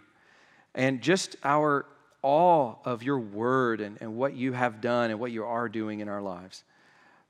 and 0.74 1.00
just 1.00 1.36
our 1.42 1.86
awe 2.22 2.74
of 2.84 3.02
your 3.02 3.18
word 3.18 3.80
and, 3.80 3.98
and 4.00 4.16
what 4.16 4.34
you 4.34 4.52
have 4.52 4.80
done 4.80 5.10
and 5.10 5.18
what 5.18 5.32
you 5.32 5.44
are 5.44 5.68
doing 5.68 6.00
in 6.00 6.08
our 6.08 6.20
lives. 6.20 6.62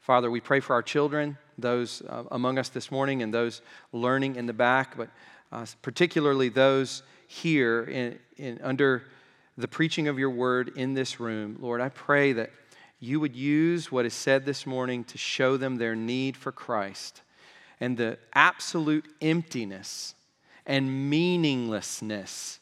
Father, 0.01 0.31
we 0.31 0.41
pray 0.41 0.61
for 0.61 0.75
our 0.75 0.83
children, 0.83 1.39
those 1.57 2.03
uh, 2.09 2.25
among 2.31 2.59
us 2.59 2.69
this 2.69 2.91
morning 2.91 3.23
and 3.23 3.33
those 3.33 3.63
learning 3.93 4.37
in 4.37 4.47
the 4.47 4.53
back, 4.53 4.97
but 4.97 5.09
uh, 5.53 5.65
particularly 5.83 6.49
those 6.49 7.03
here 7.27 7.85
in, 7.85 8.19
in, 8.37 8.61
under 8.63 9.05
the 9.59 9.69
preaching 9.69 10.07
of 10.07 10.21
your 10.21 10.31
word 10.31 10.71
in 10.77 10.95
this 10.95 11.19
room, 11.19 11.57
Lord, 11.61 11.81
I 11.81 11.89
pray 11.89 12.33
that 12.35 12.51
you 13.01 13.19
would 13.19 13.35
use 13.35 13.91
what 13.91 14.07
is 14.07 14.15
said 14.15 14.47
this 14.47 14.65
morning 14.65 15.03
to 15.05 15.19
show 15.19 15.57
them 15.57 15.77
their 15.77 15.97
need 15.97 16.37
for 16.37 16.53
Christ 16.53 17.23
and 17.81 17.97
the 17.97 18.19
absolute 18.35 19.05
emptiness 19.21 20.15
and 20.65 21.11
meaninglessness 21.11 22.61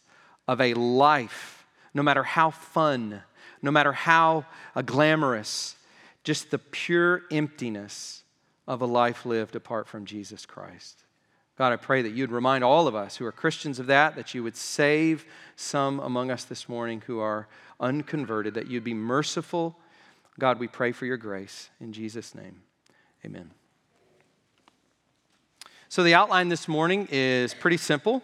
of 0.48 0.58
a 0.58 0.72
life, 0.72 1.66
no 1.92 2.02
matter 2.02 2.22
how 2.22 2.50
fun, 2.50 3.22
no 3.60 3.70
matter 3.70 3.92
how 3.92 4.46
uh, 4.74 4.80
glamorous, 4.80 5.76
just 6.24 6.50
the 6.50 6.58
pure 6.58 7.22
emptiness 7.30 8.22
of 8.66 8.80
a 8.80 8.86
life 8.86 9.26
lived 9.26 9.54
apart 9.54 9.86
from 9.86 10.06
Jesus 10.06 10.46
Christ. 10.46 11.04
God, 11.56 11.72
I 11.72 11.76
pray 11.76 12.02
that 12.02 12.12
you'd 12.12 12.30
remind 12.30 12.62
all 12.62 12.86
of 12.86 12.94
us 12.94 13.16
who 13.16 13.24
are 13.24 13.32
Christians 13.32 13.78
of 13.78 13.86
that, 13.86 14.14
that 14.16 14.34
you 14.34 14.42
would 14.42 14.56
save 14.56 15.24
some 15.56 16.00
among 16.00 16.30
us 16.30 16.44
this 16.44 16.68
morning 16.68 17.02
who 17.06 17.18
are 17.18 17.48
unconverted, 17.80 18.52
that 18.54 18.66
you'd 18.66 18.84
be 18.84 18.92
merciful. 18.92 19.74
God, 20.38 20.58
we 20.58 20.68
pray 20.68 20.92
for 20.92 21.06
your 21.06 21.16
grace. 21.16 21.70
In 21.80 21.94
Jesus' 21.94 22.34
name, 22.34 22.60
amen. 23.24 23.52
So, 25.88 26.02
the 26.02 26.12
outline 26.12 26.50
this 26.50 26.68
morning 26.68 27.08
is 27.10 27.54
pretty 27.54 27.78
simple. 27.78 28.22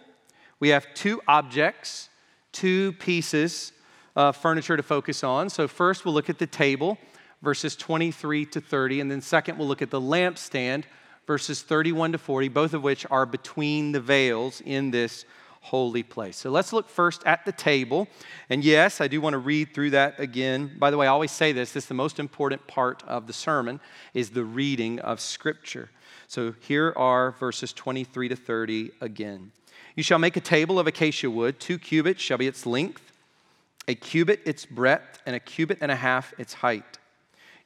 We 0.59 0.69
have 0.69 0.85
two 0.93 1.19
objects, 1.27 2.09
two 2.51 2.93
pieces 2.93 3.71
of 4.15 4.37
furniture 4.37 4.77
to 4.77 4.83
focus 4.83 5.23
on. 5.23 5.49
So, 5.49 5.67
first, 5.67 6.05
we'll 6.05 6.13
look 6.13 6.29
at 6.29 6.37
the 6.37 6.45
table, 6.45 6.99
verses 7.41 7.75
23 7.75 8.45
to 8.47 8.61
30, 8.61 8.99
and 9.01 9.09
then, 9.09 9.21
second, 9.21 9.57
we'll 9.57 9.67
look 9.67 9.81
at 9.81 9.89
the 9.89 10.01
lampstand 10.01 10.83
verses 11.25 11.61
31 11.61 12.13
to 12.13 12.17
40, 12.17 12.49
both 12.49 12.73
of 12.73 12.83
which 12.83 13.05
are 13.09 13.25
between 13.25 13.91
the 13.91 14.01
veils 14.01 14.61
in 14.65 14.91
this 14.91 15.25
holy 15.63 16.03
place. 16.03 16.35
So 16.35 16.51
let's 16.51 16.73
look 16.73 16.89
first 16.89 17.23
at 17.25 17.45
the 17.45 17.53
table. 17.53 18.07
And 18.49 18.63
yes, 18.63 18.99
I 18.99 19.07
do 19.07 19.21
want 19.21 19.33
to 19.33 19.37
read 19.37 19.73
through 19.73 19.91
that 19.91 20.19
again. 20.19 20.75
By 20.77 20.91
the 20.91 20.97
way, 20.97 21.07
I 21.07 21.09
always 21.09 21.31
say 21.31 21.53
this 21.53 21.71
this 21.71 21.85
is 21.85 21.87
the 21.87 21.93
most 21.93 22.19
important 22.19 22.67
part 22.67 23.01
of 23.07 23.27
the 23.27 23.33
sermon 23.33 23.79
is 24.13 24.31
the 24.31 24.43
reading 24.43 24.99
of 24.99 25.21
scripture. 25.21 25.89
So 26.27 26.53
here 26.59 26.93
are 26.97 27.31
verses 27.31 27.71
23 27.71 28.29
to 28.29 28.35
30 28.35 28.91
again. 28.99 29.51
You 29.95 30.03
shall 30.03 30.19
make 30.19 30.35
a 30.35 30.41
table 30.41 30.79
of 30.79 30.87
acacia 30.87 31.29
wood, 31.29 31.59
two 31.59 31.79
cubits 31.79 32.21
shall 32.21 32.39
be 32.39 32.47
its 32.47 32.65
length, 32.65 33.11
a 33.87 33.95
cubit 33.95 34.41
its 34.45 34.65
breadth, 34.65 35.21
and 35.25 35.35
a 35.35 35.39
cubit 35.39 35.77
and 35.79 35.91
a 35.91 35.95
half 35.95 36.33
its 36.37 36.55
height. 36.55 36.97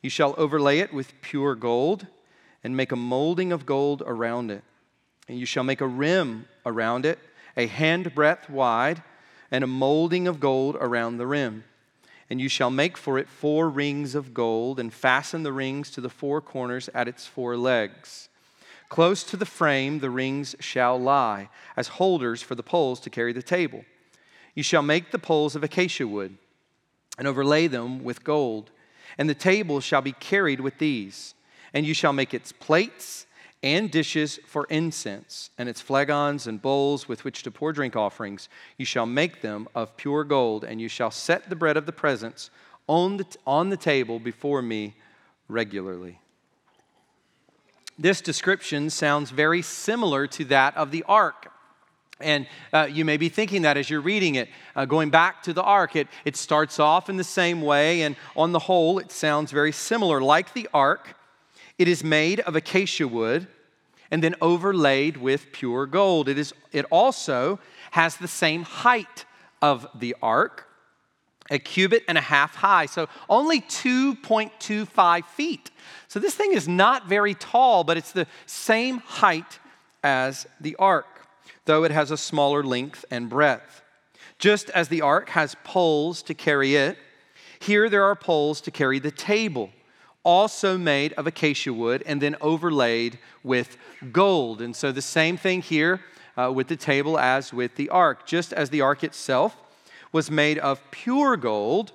You 0.02 0.10
shall 0.12 0.36
overlay 0.38 0.80
it 0.80 0.94
with 0.94 1.20
pure 1.22 1.56
gold 1.56 2.06
and 2.64 2.76
make 2.76 2.92
a 2.92 2.98
molding 2.98 3.52
of 3.52 3.66
gold 3.66 4.04
around 4.06 4.52
it. 4.52 4.64
And 5.28 5.40
you 5.40 5.46
shall 5.46 5.64
make 5.64 5.82
a 5.82 5.88
rim 5.88 6.48
around 6.66 7.06
it, 7.06 7.20
a 7.56 7.68
handbreadth 7.68 8.50
wide, 8.50 9.04
and 9.52 9.64
a 9.64 9.68
molding 9.68 10.28
of 10.28 10.40
gold 10.40 10.76
around 10.80 11.18
the 11.18 11.28
rim. 11.28 11.64
And 12.30 12.42
you 12.42 12.50
shall 12.50 12.70
make 12.70 12.98
for 12.98 13.18
it 13.18 13.30
four 13.30 13.70
rings 13.70 14.16
of 14.16 14.34
gold, 14.34 14.80
and 14.80 14.94
fasten 14.94 15.44
the 15.44 15.54
rings 15.54 15.90
to 15.92 16.02
the 16.02 16.10
four 16.10 16.42
corners 16.42 16.90
at 16.94 17.08
its 17.08 17.26
four 17.26 17.56
legs. 17.56 18.30
Close 18.90 19.24
to 19.24 19.38
the 19.38 19.46
frame 19.46 20.00
the 20.00 20.10
rings 20.10 20.56
shall 20.60 21.00
lie, 21.00 21.50
as 21.76 21.88
holders 21.88 22.42
for 22.42 22.56
the 22.56 22.64
poles 22.64 23.00
to 23.02 23.10
carry 23.10 23.34
the 23.34 23.44
table. 23.44 23.84
You 24.56 24.64
shall 24.64 24.82
make 24.82 25.12
the 25.12 25.20
poles 25.20 25.56
of 25.56 25.64
acacia 25.64 26.08
wood, 26.08 26.38
and 27.18 27.28
overlay 27.28 27.68
them 27.68 28.04
with 28.04 28.24
gold. 28.24 28.72
And 29.18 29.30
the 29.30 29.36
table 29.36 29.80
shall 29.82 30.02
be 30.02 30.12
carried 30.14 30.60
with 30.60 30.78
these 30.78 31.34
and 31.78 31.86
you 31.86 31.94
shall 31.94 32.12
make 32.12 32.34
its 32.34 32.52
plates 32.52 33.28
and 33.62 33.92
dishes 33.92 34.40
for 34.48 34.66
incense, 34.72 35.52
and 35.60 35.70
its 35.70 35.80
flagons 35.80 36.48
and 36.48 36.60
bowls 36.60 37.08
with 37.08 37.24
which 37.24 37.44
to 37.44 37.52
pour 37.52 37.72
drink 37.72 37.96
offerings. 37.96 38.50
You 38.78 38.86
shall 38.86 39.06
make 39.06 39.42
them 39.42 39.68
of 39.76 39.96
pure 39.96 40.24
gold, 40.24 40.64
and 40.64 40.82
you 40.82 40.88
shall 40.88 41.12
set 41.12 41.52
the 41.52 41.56
bread 41.56 41.78
of 41.78 41.86
the 41.86 41.92
presence 41.92 42.50
on 42.88 43.18
the, 43.18 43.28
on 43.46 43.70
the 43.70 43.78
table 43.78 44.18
before 44.18 44.64
me 44.64 44.96
regularly. 45.48 46.20
This 48.00 48.22
description 48.22 48.90
sounds 48.90 49.30
very 49.30 49.62
similar 49.62 50.26
to 50.26 50.46
that 50.46 50.76
of 50.76 50.90
the 50.90 51.04
ark. 51.08 51.52
And 52.20 52.48
uh, 52.74 52.88
you 52.92 53.06
may 53.06 53.18
be 53.18 53.30
thinking 53.30 53.62
that 53.62 53.78
as 53.78 53.88
you're 53.88 54.02
reading 54.02 54.34
it. 54.34 54.50
Uh, 54.76 54.86
going 54.86 55.12
back 55.12 55.44
to 55.44 55.54
the 55.54 55.62
ark, 55.62 55.96
it, 55.96 56.08
it 56.26 56.36
starts 56.38 56.80
off 56.80 57.08
in 57.08 57.18
the 57.18 57.24
same 57.24 57.62
way, 57.62 58.02
and 58.02 58.16
on 58.36 58.52
the 58.52 58.58
whole, 58.60 58.98
it 58.98 59.12
sounds 59.12 59.52
very 59.52 59.72
similar. 59.72 60.20
Like 60.20 60.54
the 60.54 60.68
ark, 60.74 61.14
it 61.78 61.88
is 61.88 62.04
made 62.04 62.40
of 62.42 62.56
acacia 62.56 63.08
wood 63.08 63.48
and 64.10 64.24
then 64.24 64.36
overlaid 64.42 65.18
with 65.18 65.52
pure 65.52 65.86
gold. 65.86 66.30
It, 66.30 66.38
is, 66.38 66.54
it 66.72 66.86
also 66.92 67.60
has 67.92 68.18
the 68.18 68.28
same 68.28 68.64
height 68.64 69.26
of 69.62 69.88
the 69.96 70.16
ark. 70.22 70.66
a 71.50 71.60
cubit 71.60 72.04
and 72.08 72.18
a 72.18 72.22
half 72.22 72.56
high, 72.56 72.86
so 72.86 73.08
only 73.30 73.62
2.25 73.62 75.26
feet. 75.26 75.72
So 76.08 76.20
this 76.20 76.36
thing 76.36 76.54
is 76.54 76.68
not 76.68 77.08
very 77.08 77.34
tall, 77.34 77.84
but 77.84 77.98
it's 77.98 78.12
the 78.12 78.28
same 78.46 78.98
height 79.00 79.60
as 80.04 80.46
the 80.60 80.76
ark, 80.78 81.28
though 81.66 81.84
it 81.84 81.92
has 81.92 82.12
a 82.12 82.18
smaller 82.18 82.64
length 82.64 83.06
and 83.12 83.30
breadth. 83.30 83.82
Just 84.40 84.70
as 84.72 84.90
the 84.90 85.02
ark 85.02 85.30
has 85.30 85.56
poles 85.64 86.22
to 86.24 86.34
carry 86.34 86.76
it, 86.76 86.98
here 87.60 87.90
there 87.90 88.04
are 88.04 88.16
poles 88.16 88.62
to 88.62 88.72
carry 88.72 89.00
the 89.00 89.12
table, 89.12 89.72
also 90.28 90.78
made 90.78 91.14
of 91.14 91.26
acacia 91.26 91.72
wood 91.72 92.04
and 92.06 92.22
then 92.22 92.36
overlaid 92.42 93.18
with 93.44 93.78
gold. 94.12 94.62
And 94.62 94.76
so 94.76 94.92
the 94.92 95.02
same 95.02 95.38
thing 95.38 95.62
here 95.62 96.02
uh, 96.36 96.52
with 96.54 96.68
the 96.68 96.76
table 96.76 97.18
as 97.18 97.54
with 97.54 97.76
the 97.76 97.88
ark. 97.88 98.28
Just 98.28 98.52
as 98.52 98.70
the 98.70 98.82
ark 98.82 99.06
itself 99.06 99.56
was 100.12 100.30
made 100.30 100.58
of 100.60 100.82
pure 100.92 101.38
gold, 101.38 101.94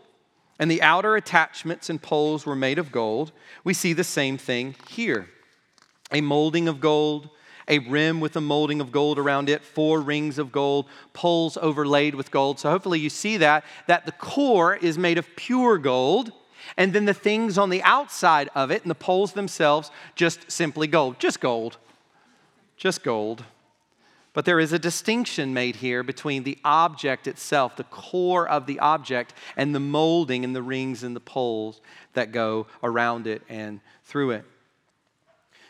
and 0.58 0.70
the 0.70 0.80
outer 0.80 1.14
attachments 1.14 1.90
and 1.90 2.00
poles 2.00 2.46
were 2.46 2.56
made 2.56 2.78
of 2.78 2.90
gold, 2.90 3.32
we 3.64 3.74
see 3.74 3.92
the 3.92 4.04
same 4.04 4.38
thing 4.38 4.76
here 4.88 5.28
a 6.10 6.22
molding 6.22 6.68
of 6.68 6.80
gold, 6.80 7.28
a 7.68 7.80
rim 7.80 8.18
with 8.20 8.34
a 8.36 8.40
molding 8.40 8.80
of 8.80 8.92
gold 8.92 9.18
around 9.18 9.50
it, 9.50 9.62
four 9.62 10.00
rings 10.00 10.38
of 10.38 10.52
gold, 10.52 10.86
poles 11.12 11.58
overlaid 11.60 12.14
with 12.14 12.30
gold. 12.30 12.58
So 12.58 12.70
hopefully 12.70 12.98
you 12.98 13.10
see 13.10 13.36
that, 13.38 13.64
that 13.88 14.06
the 14.06 14.12
core 14.12 14.74
is 14.74 14.96
made 14.96 15.18
of 15.18 15.26
pure 15.36 15.76
gold, 15.76 16.32
and 16.76 16.92
then 16.92 17.04
the 17.04 17.14
things 17.14 17.58
on 17.58 17.70
the 17.70 17.82
outside 17.82 18.48
of 18.54 18.70
it 18.70 18.82
and 18.82 18.90
the 18.90 18.94
poles 18.94 19.32
themselves 19.32 19.90
just 20.14 20.50
simply 20.50 20.86
gold. 20.86 21.18
Just 21.18 21.40
gold. 21.40 21.76
Just 22.76 23.02
gold. 23.02 23.44
But 24.34 24.46
there 24.46 24.60
is 24.60 24.72
a 24.72 24.78
distinction 24.78 25.52
made 25.52 25.76
here 25.76 26.02
between 26.02 26.42
the 26.42 26.58
object 26.64 27.26
itself, 27.26 27.76
the 27.76 27.84
core 27.84 28.48
of 28.48 28.66
the 28.66 28.78
object, 28.78 29.34
and 29.56 29.74
the 29.74 29.80
molding 29.80 30.42
and 30.44 30.56
the 30.56 30.62
rings 30.62 31.02
and 31.02 31.14
the 31.14 31.20
poles 31.20 31.80
that 32.14 32.32
go 32.32 32.66
around 32.82 33.26
it 33.26 33.42
and 33.48 33.80
through 34.04 34.30
it. 34.30 34.44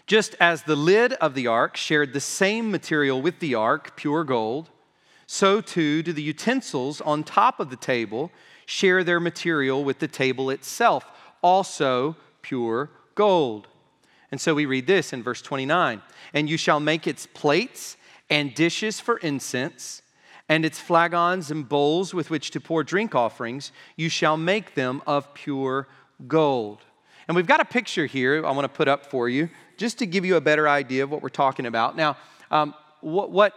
Just 0.07 0.37
as 0.39 0.63
the 0.63 0.77
lid 0.77 1.15
of 1.15 1.35
the 1.35 1.47
ark 1.47 1.77
shared 1.77 2.13
the 2.13 2.21
same 2.21 2.71
material 2.71 3.21
with 3.21 3.41
the 3.41 3.55
ark, 3.55 3.97
pure 3.97 4.25
gold, 4.25 4.69
so 5.27 5.61
too 5.61 6.03
do 6.03 6.13
the 6.13 6.23
utensils 6.23 7.01
on 7.01 7.25
top 7.25 7.59
of 7.59 7.71
the 7.71 7.77
table 7.77 8.31
share 8.73 9.05
their 9.05 9.21
material 9.21 9.85
with 9.85 9.99
the 9.99 10.09
table 10.09 10.49
itself, 10.49 11.05
also 11.43 12.17
pure 12.41 12.89
gold. 13.15 13.69
And 14.31 14.41
so 14.41 14.55
we 14.55 14.65
read 14.65 14.87
this 14.87 15.13
in 15.13 15.23
verse 15.23 15.43
29 15.43 16.01
And 16.33 16.49
you 16.49 16.57
shall 16.57 16.81
make 16.81 17.07
its 17.07 17.27
plates 17.27 17.99
and 18.31 18.55
dishes 18.55 18.99
for 18.99 19.19
incense, 19.19 20.01
and 20.49 20.65
its 20.65 20.81
flagons 20.81 21.51
and 21.51 21.69
bowls 21.69 22.15
with 22.15 22.31
which 22.31 22.51
to 22.53 22.61
pour 22.61 22.83
drink 22.83 23.15
offerings, 23.15 23.73
you 23.97 24.09
shall 24.09 24.39
make 24.39 24.75
them 24.75 25.03
of 25.07 25.35
pure 25.35 25.87
gold. 26.27 26.79
And 27.29 27.37
we've 27.37 27.47
got 27.47 27.61
a 27.61 27.67
picture 27.67 28.07
here 28.07 28.45
I 28.45 28.51
want 28.53 28.65
to 28.65 28.75
put 28.75 28.89
up 28.89 29.05
for 29.05 29.29
you 29.29 29.51
just 29.77 29.99
to 29.99 30.07
give 30.07 30.25
you 30.25 30.37
a 30.37 30.41
better 30.41 30.67
idea 30.67 31.05
of 31.05 31.11
what 31.11 31.23
we're 31.23 31.29
talking 31.29 31.67
about. 31.67 31.95
Now, 31.95 32.17
um, 32.51 32.75
what, 33.01 33.31
what 33.31 33.55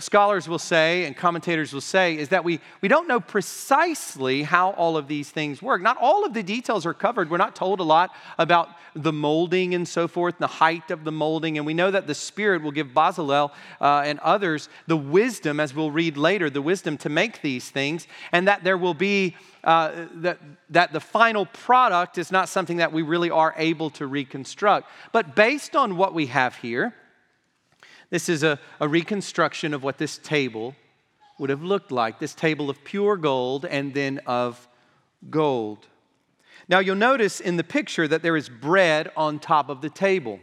scholars 0.00 0.48
will 0.48 0.58
say 0.58 1.04
and 1.04 1.16
commentators 1.16 1.72
will 1.72 1.80
say 1.80 2.16
is 2.16 2.28
that 2.30 2.44
we, 2.44 2.60
we 2.80 2.88
don't 2.88 3.08
know 3.08 3.20
precisely 3.20 4.42
how 4.42 4.70
all 4.72 4.96
of 4.96 5.08
these 5.08 5.30
things 5.30 5.62
work. 5.62 5.82
Not 5.82 5.96
all 6.00 6.24
of 6.24 6.34
the 6.34 6.42
details 6.42 6.86
are 6.86 6.94
covered. 6.94 7.30
We're 7.30 7.36
not 7.36 7.54
told 7.54 7.80
a 7.80 7.84
lot 7.84 8.14
about 8.38 8.68
the 8.94 9.12
molding 9.12 9.74
and 9.74 9.86
so 9.86 10.08
forth, 10.08 10.38
the 10.38 10.46
height 10.46 10.90
of 10.90 11.04
the 11.04 11.12
molding. 11.12 11.58
And 11.58 11.66
we 11.66 11.74
know 11.74 11.90
that 11.90 12.06
the 12.06 12.14
Spirit 12.14 12.62
will 12.62 12.72
give 12.72 12.88
Bezalel 12.88 13.52
uh, 13.80 14.02
and 14.04 14.18
others 14.20 14.68
the 14.86 14.96
wisdom, 14.96 15.60
as 15.60 15.74
we'll 15.74 15.90
read 15.90 16.16
later, 16.16 16.50
the 16.50 16.62
wisdom 16.62 16.96
to 16.98 17.08
make 17.08 17.42
these 17.42 17.70
things, 17.70 18.06
and 18.32 18.48
that 18.48 18.64
there 18.64 18.78
will 18.78 18.94
be. 18.94 19.36
Uh, 19.62 20.06
that, 20.14 20.38
that 20.70 20.90
the 20.90 21.00
final 21.00 21.44
product 21.44 22.16
is 22.16 22.32
not 22.32 22.48
something 22.48 22.78
that 22.78 22.94
we 22.94 23.02
really 23.02 23.28
are 23.28 23.52
able 23.58 23.90
to 23.90 24.06
reconstruct. 24.06 24.88
But 25.12 25.36
based 25.36 25.76
on 25.76 25.98
what 25.98 26.14
we 26.14 26.28
have 26.28 26.56
here, 26.56 26.94
this 28.10 28.28
is 28.28 28.42
a, 28.42 28.58
a 28.80 28.88
reconstruction 28.88 29.72
of 29.72 29.82
what 29.82 29.98
this 29.98 30.18
table 30.18 30.74
would 31.38 31.50
have 31.50 31.62
looked 31.62 31.90
like 31.90 32.18
this 32.18 32.34
table 32.34 32.68
of 32.68 32.84
pure 32.84 33.16
gold 33.16 33.64
and 33.64 33.94
then 33.94 34.20
of 34.26 34.68
gold. 35.30 35.86
Now, 36.68 36.80
you'll 36.80 36.96
notice 36.96 37.40
in 37.40 37.56
the 37.56 37.64
picture 37.64 38.06
that 38.06 38.22
there 38.22 38.36
is 38.36 38.48
bread 38.48 39.10
on 39.16 39.38
top 39.38 39.70
of 39.70 39.80
the 39.80 39.90
table. 39.90 40.38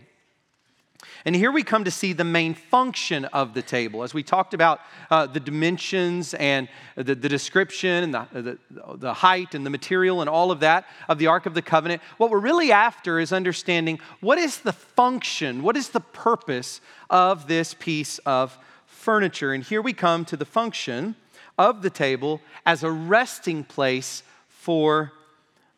And 1.26 1.36
here 1.36 1.52
we 1.52 1.64
come 1.64 1.84
to 1.84 1.92
see 1.92 2.14
the 2.14 2.24
main 2.24 2.54
function 2.54 3.26
of 3.26 3.54
the 3.54 3.62
table. 3.62 4.04
As 4.04 4.14
we 4.14 4.24
talked 4.24 4.54
about 4.54 4.82
uh, 5.12 5.28
the 5.28 5.40
dimensions 5.40 6.34
and 6.34 6.68
the, 6.96 7.16
the 7.16 7.30
description 7.30 8.04
and 8.04 8.14
the, 8.14 8.28
the, 8.32 8.58
the 8.96 9.14
height 9.14 9.54
and 9.54 9.66
the 9.66 9.70
material 9.70 10.22
and 10.22 10.30
all 10.30 10.52
of 10.52 10.62
that 10.62 10.86
of 11.08 11.20
the 11.20 11.28
Ark 11.28 11.46
of 11.46 11.54
the 11.54 11.62
Covenant, 11.62 12.02
what 12.18 12.32
we're 12.32 12.40
really 12.40 12.72
after 12.72 13.20
is 13.20 13.32
understanding 13.32 14.00
what 14.22 14.38
is 14.38 14.60
the 14.60 14.74
function, 14.74 15.62
what 15.62 15.78
is 15.78 15.90
the 15.90 16.00
purpose 16.00 16.82
of 17.10 17.48
this 17.48 17.74
piece 17.74 18.18
of 18.20 18.58
furniture. 18.86 19.54
And 19.54 19.64
here 19.64 19.82
we 19.82 19.94
come 19.94 20.26
to 20.26 20.38
the 20.38 20.46
function 20.46 21.16
of 21.58 21.82
the 21.82 21.90
table 21.90 22.42
as 22.66 22.84
a 22.84 22.92
resting 22.92 23.64
place 23.64 24.24
for 24.48 25.12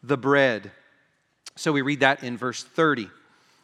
the 0.02 0.18
bread. 0.18 0.72
So 1.56 1.74
we 1.74 1.82
read 1.82 2.00
that 2.00 2.24
in 2.24 2.38
verse 2.38 2.64
30 2.64 3.10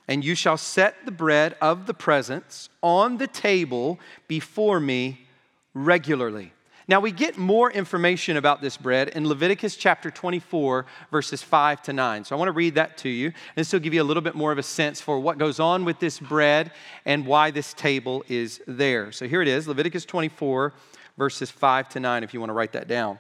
and 0.08 0.24
you 0.24 0.36
shall 0.36 0.58
set 0.58 1.06
the 1.06 1.12
bread 1.12 1.56
of 1.62 1.88
the 1.88 1.94
presence 1.94 2.70
on 2.82 3.18
the 3.18 3.28
table 3.28 4.00
before 4.28 4.80
me 4.80 5.26
regularly. 5.74 6.52
Now, 6.88 7.00
we 7.00 7.12
get 7.12 7.36
more 7.36 7.72
information 7.72 8.38
about 8.38 8.62
this 8.62 8.78
bread 8.78 9.10
in 9.10 9.28
Leviticus 9.28 9.76
chapter 9.76 10.12
24, 10.12 10.86
verses 11.10 11.42
5 11.42 11.82
to 11.84 11.94
9. 11.94 12.26
So 12.26 12.36
I 12.36 12.38
want 12.38 12.48
to 12.48 12.54
read 12.54 12.76
that 12.76 13.00
to 13.00 13.10
you. 13.10 13.28
And 13.28 13.56
this 13.56 13.74
will 13.74 13.80
give 13.80 13.96
you 13.96 14.04
a 14.04 14.06
little 14.06 14.22
bit 14.22 14.36
more 14.36 14.52
of 14.52 14.60
a 14.60 14.64
sense 14.64 15.02
for 15.02 15.20
what 15.20 15.40
goes 15.40 15.60
on 15.60 15.84
with 15.84 16.00
this 16.00 16.20
bread 16.20 16.72
and 17.04 17.26
why 17.26 17.50
this 17.50 17.74
table 17.74 18.24
is 18.28 18.62
there. 18.68 19.12
So 19.12 19.28
here 19.28 19.42
it 19.42 19.48
is 19.48 19.68
Leviticus 19.68 20.06
24, 20.06 20.74
verses 21.18 21.50
5 21.50 21.90
to 21.90 22.00
9, 22.00 22.24
if 22.24 22.36
you 22.36 22.40
want 22.40 22.52
to 22.52 22.54
write 22.54 22.74
that 22.74 22.88
down. 22.88 23.18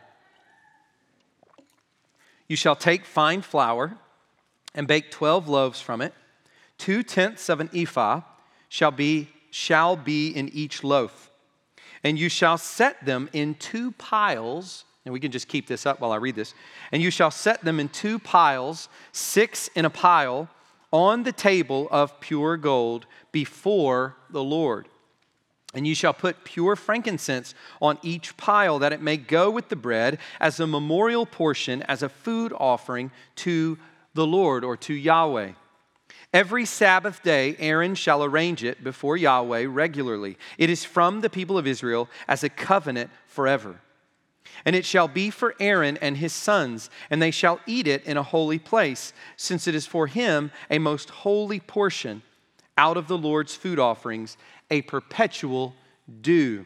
You 2.47 2.55
shall 2.55 2.75
take 2.75 3.03
fine 3.03 3.41
flour 3.41 3.97
and 4.75 4.87
bake 4.87 5.09
12 5.09 5.47
loaves 5.47 5.81
from 5.81 6.01
it 6.01 6.13
Two 6.77 7.03
tenths 7.03 7.49
of 7.49 7.59
an 7.59 7.69
ephah 7.73 8.21
shall 8.69 8.91
be, 8.91 9.29
shall 9.51 9.95
be 9.95 10.29
in 10.29 10.49
each 10.49 10.83
loaf. 10.83 11.31
And 12.03 12.19
you 12.19 12.29
shall 12.29 12.57
set 12.57 13.05
them 13.05 13.29
in 13.33 13.55
two 13.55 13.91
piles. 13.93 14.85
And 15.05 15.13
we 15.13 15.19
can 15.19 15.31
just 15.31 15.47
keep 15.47 15.67
this 15.67 15.85
up 15.85 15.99
while 15.99 16.11
I 16.11 16.17
read 16.17 16.35
this. 16.35 16.53
And 16.91 17.01
you 17.01 17.09
shall 17.09 17.31
set 17.31 17.63
them 17.63 17.79
in 17.79 17.89
two 17.89 18.19
piles, 18.19 18.89
six 19.11 19.69
in 19.75 19.85
a 19.85 19.89
pile, 19.89 20.49
on 20.91 21.23
the 21.23 21.31
table 21.31 21.87
of 21.91 22.19
pure 22.19 22.57
gold 22.57 23.05
before 23.31 24.15
the 24.29 24.43
Lord. 24.43 24.87
And 25.73 25.85
you 25.85 25.93
shall 25.93 26.13
put 26.13 26.45
pure 26.45 26.75
frankincense 26.75 27.53
on 27.81 27.97
each 28.01 28.37
pile, 28.37 28.79
that 28.79 28.93
it 28.93 29.01
may 29.01 29.17
go 29.17 29.49
with 29.49 29.69
the 29.69 29.75
bread 29.75 30.19
as 30.39 30.59
a 30.59 30.67
memorial 30.67 31.25
portion, 31.25 31.81
as 31.83 32.01
a 32.01 32.07
food 32.07 32.53
offering 32.57 33.11
to 33.37 33.77
the 34.13 34.25
Lord 34.25 34.63
or 34.63 34.77
to 34.77 34.93
Yahweh. 34.93 35.51
Every 36.35 36.65
Sabbath 36.65 37.23
day, 37.23 37.55
Aaron 37.59 37.95
shall 37.95 38.21
arrange 38.21 38.61
it 38.61 38.83
before 38.83 39.15
Yahweh 39.15 39.67
regularly. 39.69 40.37
It 40.57 40.69
is 40.69 40.83
from 40.83 41.21
the 41.21 41.29
people 41.29 41.57
of 41.57 41.65
Israel 41.65 42.09
as 42.27 42.43
a 42.43 42.49
covenant 42.49 43.09
forever. 43.25 43.79
And 44.65 44.75
it 44.75 44.83
shall 44.83 45.07
be 45.07 45.29
for 45.29 45.55
Aaron 45.61 45.95
and 46.01 46.17
his 46.17 46.33
sons, 46.33 46.89
and 47.09 47.21
they 47.21 47.31
shall 47.31 47.61
eat 47.65 47.87
it 47.87 48.03
in 48.03 48.17
a 48.17 48.21
holy 48.21 48.59
place, 48.59 49.13
since 49.37 49.65
it 49.65 49.75
is 49.75 49.87
for 49.87 50.07
him 50.07 50.51
a 50.69 50.77
most 50.77 51.09
holy 51.09 51.61
portion 51.61 52.21
out 52.77 52.97
of 52.97 53.07
the 53.07 53.17
Lord's 53.17 53.55
food 53.55 53.79
offerings, 53.79 54.35
a 54.69 54.81
perpetual 54.81 55.73
due. 56.19 56.65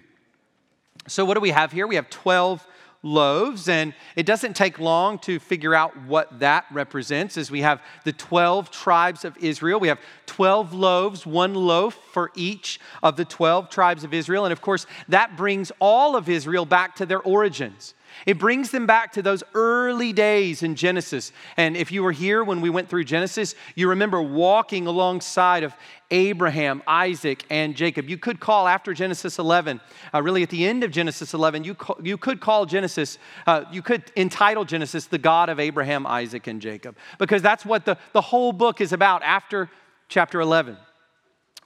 So, 1.05 1.25
what 1.25 1.35
do 1.35 1.41
we 1.41 1.51
have 1.51 1.71
here? 1.71 1.85
We 1.85 1.93
have 1.93 2.09
12 2.09 2.65
loaves, 3.01 3.69
and 3.69 3.93
it 4.15 4.25
doesn't 4.25 4.55
take 4.55 4.79
long 4.79 5.19
to 5.19 5.39
figure 5.39 5.73
out 5.73 5.95
what 6.03 6.39
that 6.39 6.65
represents. 6.71 7.37
As 7.37 7.49
we 7.49 7.61
have 7.61 7.81
the 8.03 8.13
12 8.13 8.71
tribes 8.71 9.23
of 9.23 9.37
Israel, 9.37 9.79
we 9.79 9.87
have 9.87 9.99
12 10.25 10.73
loaves, 10.73 11.25
one 11.25 11.53
loaf 11.53 11.97
for 12.11 12.31
each 12.35 12.79
of 13.01 13.15
the 13.15 13.25
12 13.25 13.69
tribes 13.69 14.03
of 14.03 14.13
Israel. 14.13 14.45
And 14.45 14.51
of 14.51 14.61
course, 14.61 14.85
that 15.07 15.37
brings 15.37 15.71
all 15.79 16.15
of 16.15 16.27
Israel 16.27 16.65
back 16.65 16.95
to 16.97 17.05
their 17.05 17.21
origins. 17.21 17.93
It 18.25 18.37
brings 18.37 18.71
them 18.71 18.85
back 18.85 19.13
to 19.13 19.21
those 19.21 19.43
early 19.53 20.13
days 20.13 20.63
in 20.63 20.75
Genesis. 20.75 21.31
And 21.57 21.75
if 21.75 21.91
you 21.91 22.03
were 22.03 22.11
here 22.11 22.43
when 22.43 22.61
we 22.61 22.69
went 22.69 22.89
through 22.89 23.03
Genesis, 23.05 23.55
you 23.75 23.89
remember 23.89 24.21
walking 24.21 24.87
alongside 24.87 25.63
of 25.63 25.73
Abraham, 26.11 26.81
Isaac, 26.87 27.45
and 27.49 27.75
Jacob. 27.75 28.09
You 28.09 28.17
could 28.17 28.39
call 28.39 28.67
after 28.67 28.93
Genesis 28.93 29.37
11, 29.37 29.79
uh, 30.13 30.21
really 30.21 30.43
at 30.43 30.49
the 30.49 30.65
end 30.65 30.83
of 30.83 30.91
Genesis 30.91 31.33
11, 31.33 31.63
you, 31.63 31.75
you 32.01 32.17
could 32.17 32.39
call 32.39 32.65
Genesis, 32.65 33.17
uh, 33.45 33.65
you 33.71 33.81
could 33.81 34.03
entitle 34.15 34.65
Genesis 34.65 35.05
the 35.05 35.17
God 35.17 35.49
of 35.49 35.59
Abraham, 35.59 36.07
Isaac, 36.07 36.47
and 36.47 36.61
Jacob, 36.61 36.97
because 37.17 37.41
that's 37.41 37.65
what 37.65 37.85
the, 37.85 37.97
the 38.13 38.21
whole 38.21 38.51
book 38.51 38.81
is 38.81 38.91
about 38.91 39.21
after 39.23 39.69
chapter 40.07 40.41
11. 40.41 40.77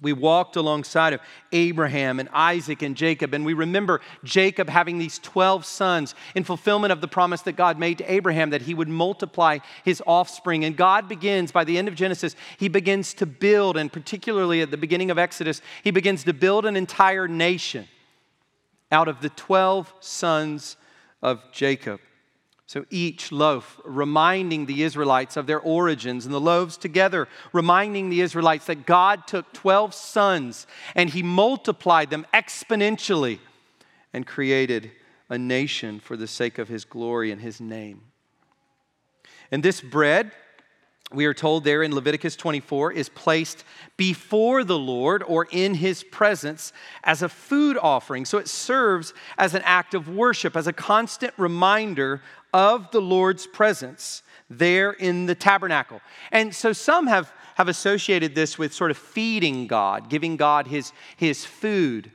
We 0.04 0.14
walked 0.14 0.56
alongside 0.56 1.14
of 1.14 1.22
Abraham 1.52 2.20
and 2.20 2.30
Isaac 2.34 2.82
and 2.82 2.96
Jacob, 2.96 3.34
and 3.34 3.46
we 3.46 3.54
remember 3.54 4.02
Jacob 4.24 4.70
having 4.70 5.00
these 5.00 5.18
12 5.20 5.66
sons 5.66 6.14
in 6.36 6.44
fulfillment 6.44 6.92
of 6.92 7.02
the 7.02 7.08
promise 7.08 7.42
that 7.44 7.54
God 7.54 7.80
made 7.80 7.98
to 7.98 8.12
Abraham 8.12 8.52
that 8.52 8.64
he 8.64 8.74
would 8.74 8.90
multiply 8.90 9.60
his 9.84 10.04
offspring. 10.06 10.66
And 10.66 10.78
God 10.78 11.10
begins, 11.10 11.52
by 11.52 11.64
the 11.64 11.78
end 11.78 11.88
of 11.88 11.96
Genesis, 11.96 12.36
he 12.58 12.68
begins 12.68 13.14
to 13.16 13.26
build, 13.26 13.78
and 13.78 13.92
particularly 13.92 14.62
at 14.62 14.70
the 14.70 14.78
beginning 14.78 15.10
of 15.10 15.18
Exodus, 15.18 15.62
he 15.84 15.92
begins 15.92 16.24
to 16.26 16.34
build 16.34 16.66
an 16.66 16.76
entire 16.76 17.28
nation 17.28 17.88
out 18.92 19.08
of 19.08 19.22
the 19.22 19.30
12 19.30 19.92
sons 20.02 20.78
of 21.22 21.42
Jacob. 21.52 22.00
So 22.74 22.88
each 22.90 23.32
loaf 23.32 23.80
reminding 23.86 24.66
the 24.66 24.82
Israelites 24.82 25.38
of 25.38 25.46
their 25.46 25.60
origins, 25.60 26.26
and 26.26 26.34
the 26.34 26.42
loaves 26.42 26.76
together 26.76 27.28
reminding 27.52 28.10
the 28.10 28.22
Israelites 28.22 28.66
that 28.66 28.88
God 28.88 29.28
took 29.28 29.54
12 29.54 29.94
sons 29.94 30.66
and 30.96 31.08
he 31.08 31.22
multiplied 31.22 32.10
them 32.10 32.26
exponentially 32.34 33.38
and 34.12 34.26
created 34.26 34.90
a 35.30 35.38
nation 35.38 36.00
for 36.00 36.18
the 36.18 36.26
sake 36.26 36.58
of 36.58 36.68
his 36.68 36.84
glory 36.84 37.30
and 37.30 37.42
his 37.42 37.62
name. 37.62 38.02
And 39.52 39.62
this 39.62 39.80
bread, 39.80 40.32
we 41.12 41.28
are 41.28 41.34
told 41.36 41.64
there 41.64 41.84
in 41.84 41.94
Leviticus 41.94 42.36
24, 42.36 42.94
is 42.94 43.08
placed 43.08 43.66
before 43.98 44.64
the 44.64 44.80
Lord 44.80 45.22
or 45.22 45.48
in 45.52 45.76
his 45.76 46.04
presence 46.04 46.74
as 47.04 47.22
a 47.22 47.30
food 47.30 47.78
offering. 47.80 48.26
So 48.26 48.40
it 48.40 48.48
serves 48.48 49.14
as 49.38 49.54
an 49.54 49.62
act 49.64 49.94
of 49.94 50.10
worship, 50.10 50.58
as 50.58 50.66
a 50.66 50.74
constant 50.74 51.36
reminder 51.38 52.24
of 52.54 52.92
the 52.92 53.02
Lord's 53.02 53.48
presence 53.48 54.24
there 54.50 54.92
in 54.92 55.26
the 55.26 55.36
tabernacle. 55.36 56.02
And 56.32 56.54
so 56.54 56.74
some 56.74 57.08
have, 57.08 57.32
have 57.56 57.68
associated 57.68 58.36
this 58.36 58.58
with 58.58 58.74
sort 58.74 58.92
of 58.92 58.98
feeding 58.98 59.68
God, 59.68 60.10
giving 60.10 60.38
God 60.38 60.68
his, 60.68 60.94
his 61.18 61.46
food. 61.46 62.12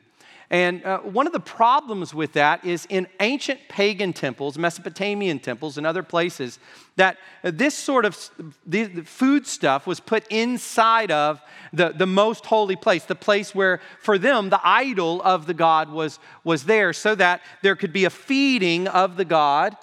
And 0.51 0.83
uh, 0.83 1.01
one 1.01 1.27
of 1.27 1.35
the 1.35 1.41
problems 1.41 2.15
with 2.15 2.33
that 2.33 2.65
is 2.65 2.87
in 2.89 3.07
ancient 3.21 3.61
pagan 3.69 4.15
temples, 4.15 4.57
Mesopotamian 4.57 5.41
temples, 5.41 5.77
and 5.77 5.87
other 5.87 6.03
places, 6.03 6.59
that 6.97 7.19
this 7.43 7.75
sort 7.75 8.07
of 8.07 8.17
the, 8.65 8.87
food 9.03 9.47
stuff 9.47 9.87
was 9.87 10.01
put 10.01 10.27
inside 10.29 11.11
of 11.11 11.43
the, 11.75 11.91
the 11.91 12.07
most 12.07 12.47
holy 12.47 12.77
place, 12.77 13.05
the 13.05 13.15
place 13.15 13.55
where, 13.55 13.81
for 14.01 14.17
them, 14.17 14.49
the 14.49 14.61
idol 14.65 15.21
of 15.23 15.47
the 15.47 15.53
god 15.53 15.91
was, 15.91 16.19
was 16.45 16.65
there, 16.65 16.95
so 16.95 17.15
that 17.15 17.43
there 17.63 17.77
could 17.77 17.93
be 17.93 18.07
a 18.07 18.11
feeding 18.11 18.89
of 18.89 19.19
the 19.19 19.27
god 19.27 19.77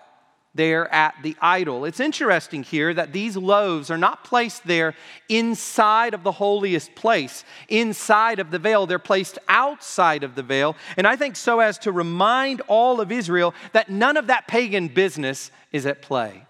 there 0.55 0.91
at 0.93 1.15
the 1.21 1.35
idol. 1.41 1.83
It's 1.85 1.99
interesting 1.99 2.63
here 2.63 2.93
that 2.93 3.11
these 3.11 3.35
loaves 3.35 3.91
are 3.91 3.97
not 3.97 4.23
placed 4.23 4.65
there 4.65 4.95
inside 5.27 6.13
of 6.13 6.23
the 6.23 6.31
holiest 6.31 6.95
place, 6.95 7.43
inside 7.67 8.39
of 8.39 8.51
the 8.51 8.59
veil. 8.59 8.85
They're 8.85 8.97
placed 8.97 9.37
outside 9.49 10.23
of 10.23 10.35
the 10.35 10.43
veil. 10.43 10.77
And 10.95 11.05
I 11.05 11.17
think 11.17 11.35
so 11.35 11.59
as 11.59 11.77
to 11.79 11.91
remind 11.91 12.61
all 12.61 13.01
of 13.01 13.11
Israel 13.11 13.53
that 13.73 13.89
none 13.89 14.15
of 14.15 14.27
that 14.27 14.47
pagan 14.47 14.87
business 14.87 15.51
is 15.73 15.85
at 15.85 16.01
play. 16.01 16.45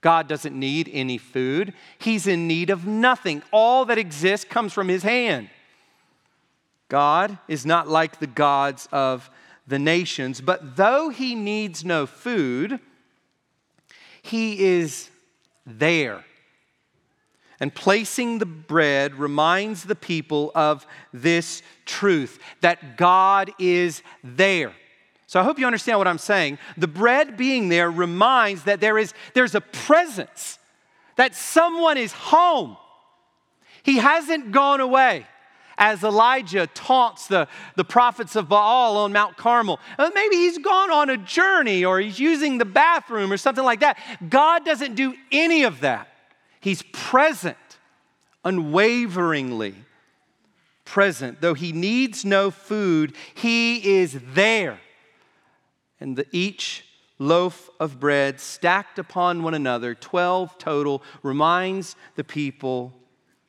God 0.00 0.28
doesn't 0.28 0.58
need 0.58 0.90
any 0.92 1.18
food, 1.18 1.72
He's 1.98 2.26
in 2.26 2.48
need 2.48 2.70
of 2.70 2.86
nothing. 2.86 3.42
All 3.52 3.84
that 3.84 3.98
exists 3.98 4.46
comes 4.48 4.72
from 4.72 4.88
His 4.88 5.02
hand. 5.02 5.50
God 6.88 7.38
is 7.46 7.64
not 7.64 7.86
like 7.86 8.18
the 8.18 8.26
gods 8.26 8.88
of 8.90 9.30
the 9.66 9.78
nations, 9.78 10.40
but 10.40 10.76
though 10.76 11.10
He 11.10 11.34
needs 11.36 11.84
no 11.84 12.06
food, 12.06 12.80
he 14.22 14.64
is 14.64 15.10
there. 15.66 16.24
And 17.58 17.74
placing 17.74 18.38
the 18.38 18.46
bread 18.46 19.14
reminds 19.16 19.84
the 19.84 19.94
people 19.94 20.50
of 20.54 20.86
this 21.12 21.62
truth 21.84 22.38
that 22.62 22.96
God 22.96 23.50
is 23.58 24.02
there. 24.24 24.72
So 25.26 25.38
I 25.38 25.44
hope 25.44 25.58
you 25.58 25.66
understand 25.66 25.98
what 25.98 26.08
I'm 26.08 26.18
saying. 26.18 26.58
The 26.76 26.88
bread 26.88 27.36
being 27.36 27.68
there 27.68 27.90
reminds 27.90 28.64
that 28.64 28.80
there 28.80 28.98
is 28.98 29.12
there's 29.34 29.54
a 29.54 29.60
presence, 29.60 30.58
that 31.16 31.34
someone 31.34 31.98
is 31.98 32.12
home. 32.12 32.76
He 33.82 33.98
hasn't 33.98 34.52
gone 34.52 34.80
away 34.80 35.26
as 35.80 36.04
Elijah 36.04 36.66
taunts 36.68 37.26
the, 37.26 37.48
the 37.74 37.84
prophets 37.84 38.36
of 38.36 38.48
Baal 38.48 38.98
on 38.98 39.12
Mount 39.12 39.38
Carmel. 39.38 39.80
Uh, 39.98 40.10
maybe 40.14 40.36
he's 40.36 40.58
gone 40.58 40.90
on 40.90 41.08
a 41.08 41.16
journey 41.16 41.84
or 41.84 41.98
he's 41.98 42.20
using 42.20 42.58
the 42.58 42.66
bathroom 42.66 43.32
or 43.32 43.38
something 43.38 43.64
like 43.64 43.80
that. 43.80 43.98
God 44.28 44.64
doesn't 44.66 44.94
do 44.94 45.14
any 45.32 45.64
of 45.64 45.80
that. 45.80 46.08
He's 46.60 46.82
present, 46.92 47.56
unwaveringly 48.44 49.74
present. 50.84 51.40
Though 51.40 51.54
he 51.54 51.72
needs 51.72 52.26
no 52.26 52.50
food, 52.50 53.14
he 53.34 53.96
is 53.98 54.20
there. 54.34 54.78
And 55.98 56.16
the, 56.16 56.26
each 56.30 56.84
loaf 57.18 57.70
of 57.80 57.98
bread 57.98 58.38
stacked 58.38 58.98
upon 58.98 59.42
one 59.42 59.54
another, 59.54 59.94
12 59.94 60.58
total, 60.58 61.02
reminds 61.22 61.96
the 62.16 62.24
people 62.24 62.92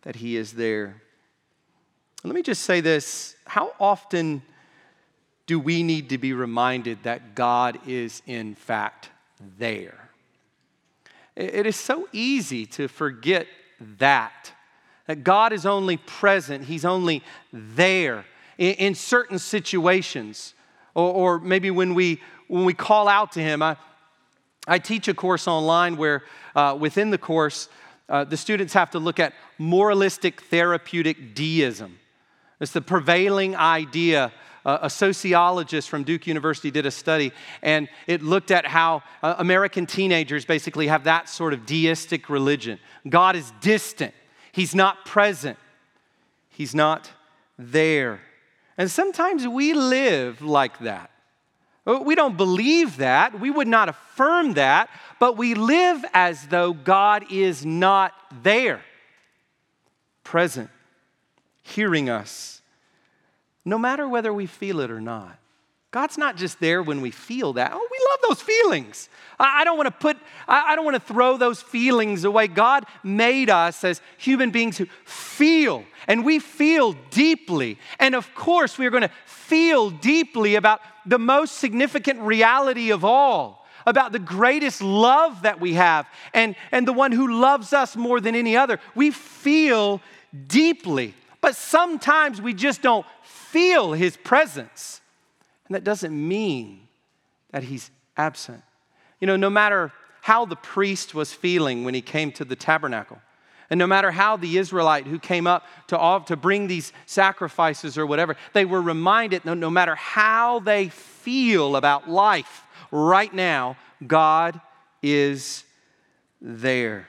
that 0.03 0.17
he 0.17 0.37
is 0.37 0.53
there. 0.53 1.00
Let 2.23 2.35
me 2.35 2.43
just 2.43 2.63
say 2.63 2.81
this 2.81 3.35
how 3.45 3.73
often 3.79 4.43
do 5.47 5.59
we 5.59 5.83
need 5.83 6.09
to 6.09 6.17
be 6.17 6.33
reminded 6.33 7.03
that 7.03 7.35
God 7.35 7.79
is, 7.87 8.21
in 8.27 8.55
fact, 8.55 9.09
there? 9.57 10.09
It 11.35 11.65
is 11.65 11.75
so 11.75 12.07
easy 12.11 12.65
to 12.67 12.87
forget 12.87 13.47
that. 13.97 14.51
That 15.07 15.23
God 15.23 15.51
is 15.51 15.65
only 15.65 15.97
present, 15.97 16.65
He's 16.65 16.85
only 16.85 17.23
there 17.51 18.25
in, 18.57 18.75
in 18.75 18.95
certain 18.95 19.39
situations. 19.39 20.53
Or, 20.93 21.11
or, 21.11 21.39
maybe 21.39 21.71
when 21.71 21.95
we, 21.95 22.21
when 22.47 22.65
we 22.65 22.73
call 22.73 23.07
out 23.07 23.31
to 23.33 23.41
Him. 23.41 23.61
I, 23.61 23.77
I 24.67 24.77
teach 24.77 25.07
a 25.07 25.13
course 25.13 25.47
online 25.47 25.97
where 25.97 26.23
uh, 26.55 26.77
within 26.79 27.09
the 27.09 27.17
course, 27.17 27.69
uh, 28.09 28.25
the 28.25 28.37
students 28.37 28.73
have 28.73 28.91
to 28.91 28.99
look 28.99 29.19
at 29.19 29.33
moralistic 29.57 30.41
therapeutic 30.41 31.33
deism. 31.33 31.97
It's 32.61 32.71
the 32.71 32.81
prevailing 32.81 33.55
idea. 33.55 34.31
A 34.63 34.91
sociologist 34.91 35.89
from 35.89 36.03
Duke 36.03 36.27
University 36.27 36.69
did 36.69 36.85
a 36.85 36.91
study, 36.91 37.31
and 37.63 37.89
it 38.05 38.21
looked 38.21 38.51
at 38.51 38.67
how 38.67 39.01
uh, 39.23 39.33
American 39.39 39.87
teenagers 39.87 40.45
basically 40.45 40.85
have 40.85 41.05
that 41.05 41.27
sort 41.27 41.53
of 41.53 41.65
deistic 41.65 42.29
religion. 42.29 42.77
God 43.09 43.35
is 43.35 43.51
distant, 43.59 44.13
He's 44.51 44.75
not 44.75 45.03
present, 45.03 45.57
He's 46.49 46.75
not 46.75 47.09
there. 47.57 48.21
And 48.77 48.91
sometimes 48.91 49.47
we 49.47 49.73
live 49.73 50.43
like 50.43 50.77
that. 50.79 51.09
Uh, 51.87 51.99
we 52.05 52.13
don't 52.13 52.37
believe 52.37 52.97
that, 52.97 53.39
we 53.39 53.49
would 53.49 53.67
not 53.67 53.89
affirm 53.89 54.53
that, 54.53 54.91
but 55.19 55.37
we 55.37 55.55
live 55.55 56.05
as 56.13 56.45
though 56.49 56.71
God 56.71 57.25
is 57.31 57.65
not 57.65 58.13
there, 58.43 58.83
present 60.23 60.69
hearing 61.71 62.09
us, 62.09 62.61
no 63.65 63.77
matter 63.77 64.07
whether 64.07 64.33
we 64.33 64.45
feel 64.45 64.79
it 64.79 64.91
or 64.91 65.01
not. 65.01 65.37
God's 65.91 66.17
not 66.17 66.37
just 66.37 66.61
there 66.61 66.81
when 66.81 67.01
we 67.01 67.11
feel 67.11 67.53
that. 67.53 67.73
Oh, 67.73 67.87
we 67.91 67.97
love 68.09 68.29
those 68.29 68.41
feelings. 68.41 69.09
I 69.37 69.65
don't 69.65 69.75
want 69.75 69.87
to 69.87 69.91
put, 69.91 70.17
I 70.47 70.73
don't 70.75 70.85
want 70.85 70.95
to 70.95 71.13
throw 71.13 71.35
those 71.35 71.61
feelings 71.61 72.23
away. 72.23 72.47
God 72.47 72.85
made 73.03 73.49
us 73.49 73.83
as 73.83 74.01
human 74.17 74.51
beings 74.51 74.77
who 74.77 74.85
feel, 75.03 75.83
and 76.07 76.23
we 76.23 76.39
feel 76.39 76.93
deeply. 77.09 77.77
And 77.99 78.15
of 78.15 78.33
course, 78.33 78.77
we're 78.77 78.89
going 78.89 79.03
to 79.03 79.11
feel 79.25 79.89
deeply 79.89 80.55
about 80.55 80.79
the 81.05 81.19
most 81.19 81.57
significant 81.57 82.21
reality 82.21 82.91
of 82.91 83.03
all, 83.03 83.67
about 83.85 84.13
the 84.13 84.19
greatest 84.19 84.81
love 84.81 85.41
that 85.41 85.59
we 85.59 85.73
have, 85.73 86.07
and, 86.33 86.55
and 86.71 86.87
the 86.87 86.93
one 86.93 87.11
who 87.11 87.41
loves 87.41 87.73
us 87.73 87.97
more 87.97 88.21
than 88.21 88.33
any 88.33 88.55
other. 88.55 88.79
We 88.95 89.11
feel 89.11 89.99
deeply. 90.47 91.15
But 91.41 91.55
sometimes 91.55 92.41
we 92.41 92.53
just 92.53 92.81
don't 92.81 93.05
feel 93.23 93.93
his 93.93 94.15
presence. 94.15 95.01
And 95.67 95.75
that 95.75 95.83
doesn't 95.83 96.13
mean 96.15 96.87
that 97.51 97.63
he's 97.63 97.89
absent. 98.15 98.63
You 99.19 99.27
know, 99.27 99.35
no 99.35 99.49
matter 99.49 99.91
how 100.21 100.45
the 100.45 100.55
priest 100.55 101.15
was 101.15 101.33
feeling 101.33 101.83
when 101.83 101.93
he 101.93 102.01
came 102.01 102.31
to 102.33 102.45
the 102.45 102.55
tabernacle, 102.55 103.19
and 103.71 103.77
no 103.77 103.87
matter 103.87 104.11
how 104.11 104.35
the 104.35 104.57
Israelite 104.57 105.07
who 105.07 105.17
came 105.17 105.47
up 105.47 105.65
to, 105.87 106.23
to 106.27 106.35
bring 106.35 106.67
these 106.67 106.91
sacrifices 107.05 107.97
or 107.97 108.05
whatever, 108.05 108.35
they 108.53 108.65
were 108.65 108.81
reminded 108.81 109.45
no, 109.45 109.53
no 109.53 109.69
matter 109.69 109.95
how 109.95 110.59
they 110.59 110.89
feel 110.89 111.77
about 111.77 112.09
life 112.09 112.65
right 112.91 113.33
now, 113.33 113.77
God 114.05 114.59
is 115.01 115.63
there. 116.41 117.07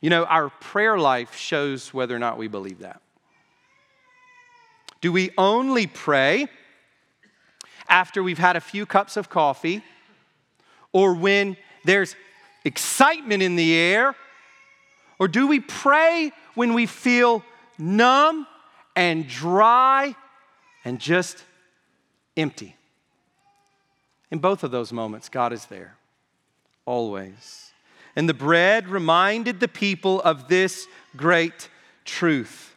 You 0.00 0.10
know, 0.10 0.24
our 0.24 0.50
prayer 0.50 0.98
life 0.98 1.34
shows 1.34 1.92
whether 1.92 2.14
or 2.14 2.20
not 2.20 2.38
we 2.38 2.46
believe 2.46 2.78
that. 2.78 3.02
Do 5.06 5.12
we 5.12 5.30
only 5.38 5.86
pray 5.86 6.48
after 7.88 8.24
we've 8.24 8.40
had 8.40 8.56
a 8.56 8.60
few 8.60 8.86
cups 8.86 9.16
of 9.16 9.28
coffee 9.28 9.84
or 10.90 11.14
when 11.14 11.56
there's 11.84 12.16
excitement 12.64 13.40
in 13.40 13.54
the 13.54 13.72
air? 13.72 14.16
Or 15.20 15.28
do 15.28 15.46
we 15.46 15.60
pray 15.60 16.32
when 16.56 16.74
we 16.74 16.86
feel 16.86 17.44
numb 17.78 18.48
and 18.96 19.28
dry 19.28 20.16
and 20.84 20.98
just 20.98 21.44
empty. 22.36 22.74
In 24.32 24.40
both 24.40 24.64
of 24.64 24.72
those 24.72 24.92
moments, 24.92 25.28
God 25.28 25.52
is 25.52 25.66
there, 25.66 25.94
always. 26.84 27.70
And 28.16 28.28
the 28.28 28.34
bread 28.34 28.88
reminded 28.88 29.60
the 29.60 29.68
people 29.68 30.20
of 30.22 30.48
this 30.48 30.88
great 31.16 31.68
truth. 32.04 32.75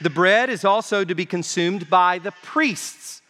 The 0.00 0.10
bread 0.10 0.50
is 0.50 0.64
also 0.64 1.04
to 1.04 1.14
be 1.14 1.24
consumed 1.24 1.88
by 1.88 2.18
the 2.18 2.32
priests. 2.42 3.22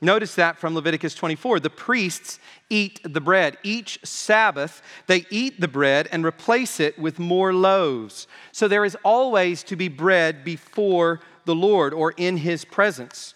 Notice 0.00 0.34
that 0.34 0.58
from 0.58 0.74
Leviticus 0.74 1.14
24. 1.14 1.60
The 1.60 1.70
priests 1.70 2.38
eat 2.68 3.00
the 3.02 3.20
bread. 3.20 3.56
Each 3.62 3.98
Sabbath, 4.04 4.82
they 5.06 5.26
eat 5.30 5.60
the 5.60 5.68
bread 5.68 6.08
and 6.12 6.24
replace 6.24 6.80
it 6.80 6.98
with 6.98 7.18
more 7.18 7.52
loaves. 7.52 8.26
So 8.52 8.68
there 8.68 8.84
is 8.84 8.96
always 9.02 9.62
to 9.64 9.76
be 9.76 9.88
bread 9.88 10.44
before 10.44 11.20
the 11.44 11.54
Lord 11.54 11.94
or 11.94 12.12
in 12.16 12.38
his 12.38 12.64
presence. 12.64 13.34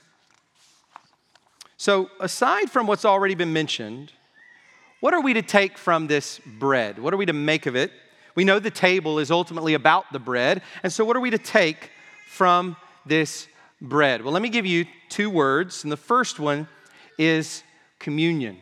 So, 1.77 2.11
aside 2.21 2.71
from 2.71 2.87
what's 2.87 3.07
already 3.07 3.35
been 3.35 3.55
mentioned, 3.55 4.13
what 5.01 5.15
are 5.15 5.23
we 5.23 5.33
to 5.33 5.41
take 5.41 5.79
from 5.79 6.09
this 6.09 6.39
bread? 6.59 6.99
What 6.99 7.15
are 7.15 7.17
we 7.17 7.25
to 7.25 7.33
make 7.33 7.65
of 7.65 7.75
it? 7.75 7.91
We 8.35 8.45
know 8.45 8.59
the 8.59 8.71
table 8.71 9.19
is 9.19 9.31
ultimately 9.31 9.73
about 9.73 10.13
the 10.13 10.19
bread. 10.19 10.61
And 10.83 10.93
so, 10.93 11.07
what 11.07 11.17
are 11.17 11.21
we 11.21 11.31
to 11.31 11.39
take 11.39 11.91
from 12.31 12.77
this 13.05 13.49
bread? 13.81 14.23
Well, 14.23 14.33
let 14.33 14.41
me 14.41 14.51
give 14.51 14.65
you 14.65 14.87
two 15.09 15.29
words. 15.29 15.83
And 15.83 15.91
the 15.91 15.97
first 15.97 16.39
one 16.39 16.69
is 17.19 17.65
communion. 17.99 18.57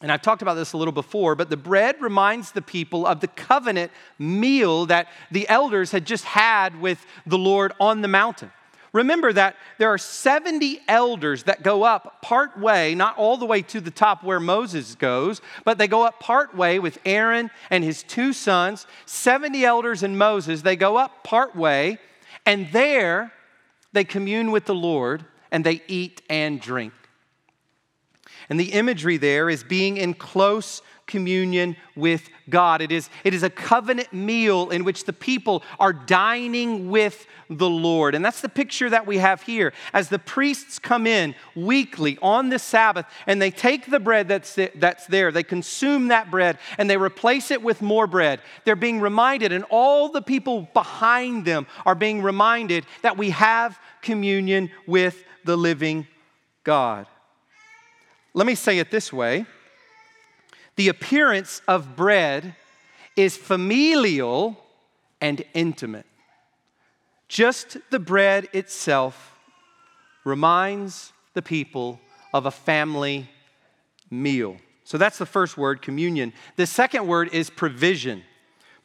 And 0.00 0.12
I've 0.12 0.22
talked 0.22 0.42
about 0.42 0.54
this 0.54 0.72
a 0.72 0.76
little 0.76 0.92
before, 0.92 1.34
but 1.34 1.50
the 1.50 1.56
bread 1.56 2.00
reminds 2.00 2.52
the 2.52 2.62
people 2.62 3.04
of 3.04 3.20
the 3.20 3.26
covenant 3.26 3.90
meal 4.16 4.86
that 4.86 5.08
the 5.32 5.48
elders 5.48 5.90
had 5.90 6.06
just 6.06 6.24
had 6.24 6.80
with 6.80 7.04
the 7.26 7.36
Lord 7.36 7.72
on 7.80 8.00
the 8.00 8.08
mountain. 8.08 8.52
Remember 8.92 9.32
that 9.32 9.56
there 9.78 9.88
are 9.88 9.98
70 9.98 10.80
elders 10.86 11.44
that 11.44 11.62
go 11.62 11.82
up 11.82 12.22
part 12.22 12.58
way, 12.58 12.94
not 12.94 13.18
all 13.18 13.36
the 13.36 13.46
way 13.46 13.62
to 13.62 13.80
the 13.80 13.90
top 13.90 14.22
where 14.22 14.40
Moses 14.40 14.94
goes, 14.94 15.40
but 15.64 15.78
they 15.78 15.88
go 15.88 16.04
up 16.04 16.20
part 16.20 16.54
way 16.54 16.78
with 16.78 16.98
Aaron 17.04 17.50
and 17.70 17.82
his 17.82 18.04
two 18.04 18.32
sons. 18.32 18.86
70 19.06 19.64
elders 19.64 20.02
and 20.02 20.16
Moses, 20.16 20.62
they 20.62 20.76
go 20.76 20.96
up 20.96 21.24
part 21.24 21.56
way, 21.56 21.98
and 22.46 22.70
there 22.72 23.32
they 23.92 24.04
commune 24.04 24.50
with 24.50 24.64
the 24.64 24.74
Lord 24.74 25.24
and 25.50 25.64
they 25.64 25.82
eat 25.86 26.22
and 26.28 26.60
drink. 26.60 26.92
And 28.48 28.58
the 28.58 28.72
imagery 28.72 29.16
there 29.16 29.48
is 29.48 29.62
being 29.62 29.96
in 29.96 30.14
close 30.14 30.82
communion 31.12 31.76
with 31.94 32.30
God. 32.48 32.80
It 32.80 32.90
is, 32.90 33.10
it 33.22 33.34
is 33.34 33.42
a 33.42 33.50
covenant 33.50 34.14
meal 34.14 34.70
in 34.70 34.82
which 34.82 35.04
the 35.04 35.12
people 35.12 35.62
are 35.78 35.92
dining 35.92 36.90
with 36.90 37.26
the 37.50 37.68
Lord. 37.68 38.14
And 38.14 38.24
that's 38.24 38.40
the 38.40 38.48
picture 38.48 38.88
that 38.88 39.06
we 39.06 39.18
have 39.18 39.42
here. 39.42 39.74
As 39.92 40.08
the 40.08 40.18
priests 40.18 40.78
come 40.78 41.06
in 41.06 41.34
weekly 41.54 42.18
on 42.22 42.48
the 42.48 42.58
Sabbath 42.58 43.04
and 43.26 43.42
they 43.42 43.50
take 43.50 43.90
the 43.90 44.00
bread 44.00 44.26
that's, 44.26 44.58
that's 44.74 45.06
there, 45.06 45.30
they 45.30 45.42
consume 45.42 46.08
that 46.08 46.30
bread 46.30 46.56
and 46.78 46.88
they 46.88 46.96
replace 46.96 47.50
it 47.50 47.62
with 47.62 47.82
more 47.82 48.06
bread, 48.06 48.40
they're 48.64 48.74
being 48.74 48.98
reminded, 48.98 49.52
and 49.52 49.64
all 49.68 50.08
the 50.08 50.22
people 50.22 50.66
behind 50.72 51.44
them 51.44 51.66
are 51.84 51.94
being 51.94 52.22
reminded 52.22 52.86
that 53.02 53.18
we 53.18 53.30
have 53.30 53.78
communion 54.00 54.70
with 54.86 55.22
the 55.44 55.56
living 55.56 56.06
God. 56.64 57.06
Let 58.32 58.46
me 58.46 58.54
say 58.54 58.78
it 58.78 58.90
this 58.90 59.12
way 59.12 59.44
the 60.76 60.88
appearance 60.88 61.60
of 61.68 61.96
bread 61.96 62.56
is 63.16 63.36
familial 63.36 64.58
and 65.20 65.44
intimate. 65.54 66.06
Just 67.28 67.78
the 67.90 67.98
bread 67.98 68.48
itself 68.52 69.38
reminds 70.24 71.12
the 71.34 71.42
people 71.42 72.00
of 72.32 72.46
a 72.46 72.50
family 72.50 73.28
meal. 74.10 74.56
So 74.84 74.98
that's 74.98 75.18
the 75.18 75.26
first 75.26 75.56
word, 75.56 75.80
communion. 75.80 76.32
The 76.56 76.66
second 76.66 77.06
word 77.06 77.32
is 77.32 77.50
provision. 77.50 78.22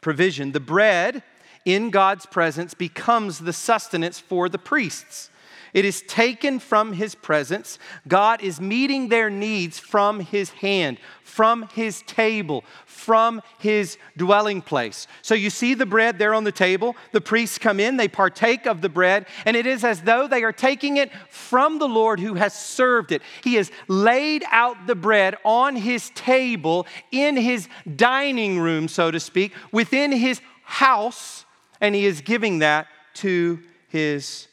Provision. 0.00 0.52
The 0.52 0.60
bread 0.60 1.22
in 1.64 1.90
God's 1.90 2.24
presence 2.24 2.72
becomes 2.72 3.40
the 3.40 3.52
sustenance 3.52 4.18
for 4.18 4.48
the 4.48 4.58
priests. 4.58 5.30
It 5.74 5.84
is 5.84 6.02
taken 6.02 6.58
from 6.58 6.92
his 6.92 7.14
presence. 7.14 7.78
God 8.06 8.42
is 8.42 8.60
meeting 8.60 9.08
their 9.08 9.30
needs 9.30 9.78
from 9.78 10.20
his 10.20 10.50
hand, 10.50 10.98
from 11.22 11.68
his 11.74 12.02
table, 12.02 12.64
from 12.86 13.42
his 13.58 13.98
dwelling 14.16 14.62
place. 14.62 15.06
So 15.22 15.34
you 15.34 15.50
see 15.50 15.74
the 15.74 15.86
bread 15.86 16.18
there 16.18 16.34
on 16.34 16.44
the 16.44 16.52
table. 16.52 16.96
The 17.12 17.20
priests 17.20 17.58
come 17.58 17.80
in, 17.80 17.96
they 17.96 18.08
partake 18.08 18.66
of 18.66 18.80
the 18.80 18.88
bread, 18.88 19.26
and 19.44 19.56
it 19.56 19.66
is 19.66 19.84
as 19.84 20.02
though 20.02 20.26
they 20.26 20.42
are 20.42 20.52
taking 20.52 20.96
it 20.96 21.10
from 21.28 21.78
the 21.78 21.88
Lord 21.88 22.20
who 22.20 22.34
has 22.34 22.54
served 22.54 23.12
it. 23.12 23.22
He 23.44 23.54
has 23.54 23.70
laid 23.86 24.44
out 24.50 24.86
the 24.86 24.94
bread 24.94 25.36
on 25.44 25.76
his 25.76 26.10
table 26.10 26.86
in 27.12 27.36
his 27.36 27.68
dining 27.96 28.58
room, 28.58 28.88
so 28.88 29.10
to 29.10 29.20
speak, 29.20 29.52
within 29.72 30.12
his 30.12 30.40
house, 30.64 31.44
and 31.80 31.94
he 31.94 32.04
is 32.04 32.20
giving 32.20 32.58
that 32.58 32.88
to 33.14 33.60
his 33.88 34.48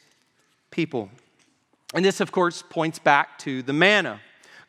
people. 0.76 1.08
And 1.94 2.04
this, 2.04 2.20
of 2.20 2.30
course, 2.30 2.62
points 2.62 2.98
back 2.98 3.38
to 3.40 3.62
the 3.62 3.72
manna. 3.72 4.20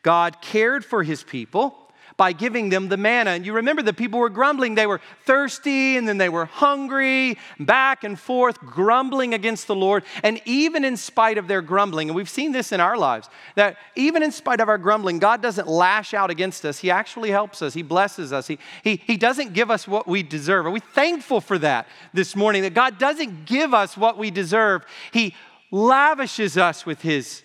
God 0.02 0.40
cared 0.40 0.82
for 0.84 1.02
his 1.02 1.22
people 1.22 1.76
by 2.16 2.32
giving 2.32 2.68
them 2.68 2.88
the 2.88 2.96
manna. 2.96 3.30
And 3.30 3.46
you 3.46 3.52
remember 3.52 3.80
the 3.80 3.92
people 3.92 4.18
were 4.18 4.28
grumbling. 4.28 4.74
They 4.74 4.86
were 4.86 5.00
thirsty 5.24 5.96
and 5.96 6.08
then 6.08 6.18
they 6.18 6.28
were 6.28 6.46
hungry, 6.46 7.38
back 7.60 8.04
and 8.04 8.18
forth, 8.18 8.58
grumbling 8.60 9.34
against 9.34 9.68
the 9.68 9.74
Lord. 9.74 10.02
And 10.22 10.40
even 10.44 10.84
in 10.84 10.96
spite 10.96 11.38
of 11.38 11.46
their 11.46 11.62
grumbling, 11.62 12.08
and 12.08 12.16
we've 12.16 12.28
seen 12.28 12.50
this 12.50 12.72
in 12.72 12.80
our 12.80 12.96
lives, 12.96 13.28
that 13.54 13.76
even 13.94 14.22
in 14.22 14.32
spite 14.32 14.60
of 14.60 14.68
our 14.68 14.78
grumbling, 14.78 15.20
God 15.20 15.40
doesn't 15.40 15.68
lash 15.68 16.12
out 16.12 16.30
against 16.30 16.64
us. 16.64 16.78
He 16.78 16.90
actually 16.90 17.30
helps 17.30 17.62
us, 17.62 17.72
He 17.72 17.82
blesses 17.82 18.32
us, 18.32 18.48
He, 18.48 18.58
he, 18.82 18.96
he 18.96 19.16
doesn't 19.16 19.52
give 19.52 19.70
us 19.70 19.86
what 19.86 20.08
we 20.08 20.24
deserve. 20.24 20.66
Are 20.66 20.70
we 20.70 20.80
thankful 20.80 21.40
for 21.40 21.58
that 21.58 21.86
this 22.12 22.34
morning? 22.34 22.62
That 22.62 22.74
God 22.74 22.98
doesn't 22.98 23.44
give 23.44 23.72
us 23.72 23.96
what 23.96 24.18
we 24.18 24.32
deserve. 24.32 24.84
He 25.12 25.36
lavishes 25.70 26.56
us 26.56 26.86
with 26.86 27.02
his 27.02 27.42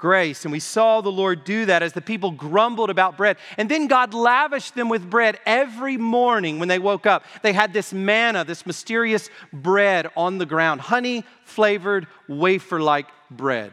grace. 0.00 0.44
And 0.44 0.52
we 0.52 0.60
saw 0.60 1.00
the 1.00 1.12
Lord 1.12 1.44
do 1.44 1.66
that 1.66 1.82
as 1.82 1.92
the 1.92 2.00
people 2.00 2.30
grumbled 2.30 2.90
about 2.90 3.16
bread. 3.16 3.36
And 3.58 3.68
then 3.68 3.86
God 3.86 4.14
lavished 4.14 4.74
them 4.74 4.88
with 4.88 5.08
bread 5.08 5.38
every 5.44 5.96
morning 5.96 6.58
when 6.58 6.68
they 6.68 6.78
woke 6.78 7.06
up. 7.06 7.24
They 7.42 7.52
had 7.52 7.72
this 7.72 7.92
manna, 7.92 8.44
this 8.44 8.66
mysterious 8.66 9.28
bread 9.52 10.10
on 10.16 10.38
the 10.38 10.46
ground, 10.46 10.80
honey 10.80 11.24
flavored, 11.44 12.06
wafer 12.28 12.80
like 12.80 13.06
bread. 13.30 13.72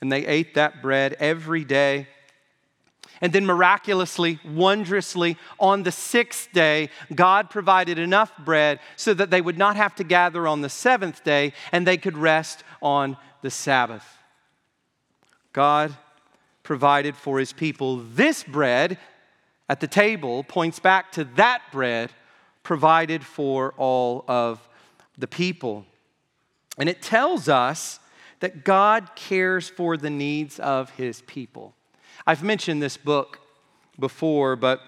And 0.00 0.10
they 0.10 0.26
ate 0.26 0.54
that 0.54 0.82
bread 0.82 1.14
every 1.18 1.64
day 1.64 2.08
and 3.20 3.32
then 3.32 3.46
miraculously, 3.46 4.38
wondrously, 4.44 5.36
on 5.58 5.82
the 5.82 5.92
sixth 5.92 6.52
day, 6.52 6.90
God 7.14 7.50
provided 7.50 7.98
enough 7.98 8.32
bread 8.44 8.80
so 8.96 9.14
that 9.14 9.30
they 9.30 9.40
would 9.40 9.58
not 9.58 9.76
have 9.76 9.94
to 9.96 10.04
gather 10.04 10.46
on 10.46 10.60
the 10.60 10.68
seventh 10.68 11.24
day 11.24 11.52
and 11.72 11.86
they 11.86 11.96
could 11.96 12.16
rest 12.16 12.64
on 12.82 13.16
the 13.42 13.50
Sabbath. 13.50 14.06
God 15.52 15.96
provided 16.62 17.16
for 17.16 17.38
his 17.38 17.52
people. 17.52 17.98
This 17.98 18.42
bread 18.42 18.98
at 19.68 19.80
the 19.80 19.86
table 19.86 20.44
points 20.44 20.78
back 20.78 21.12
to 21.12 21.24
that 21.36 21.62
bread 21.72 22.12
provided 22.62 23.24
for 23.24 23.72
all 23.76 24.24
of 24.28 24.68
the 25.16 25.26
people. 25.26 25.86
And 26.78 26.88
it 26.88 27.00
tells 27.00 27.48
us 27.48 28.00
that 28.40 28.64
God 28.64 29.10
cares 29.14 29.68
for 29.68 29.96
the 29.96 30.10
needs 30.10 30.58
of 30.58 30.90
his 30.90 31.22
people. 31.22 31.74
I've 32.24 32.42
mentioned 32.42 32.82
this 32.82 32.96
book 32.96 33.40
before, 33.98 34.56
but 34.56 34.80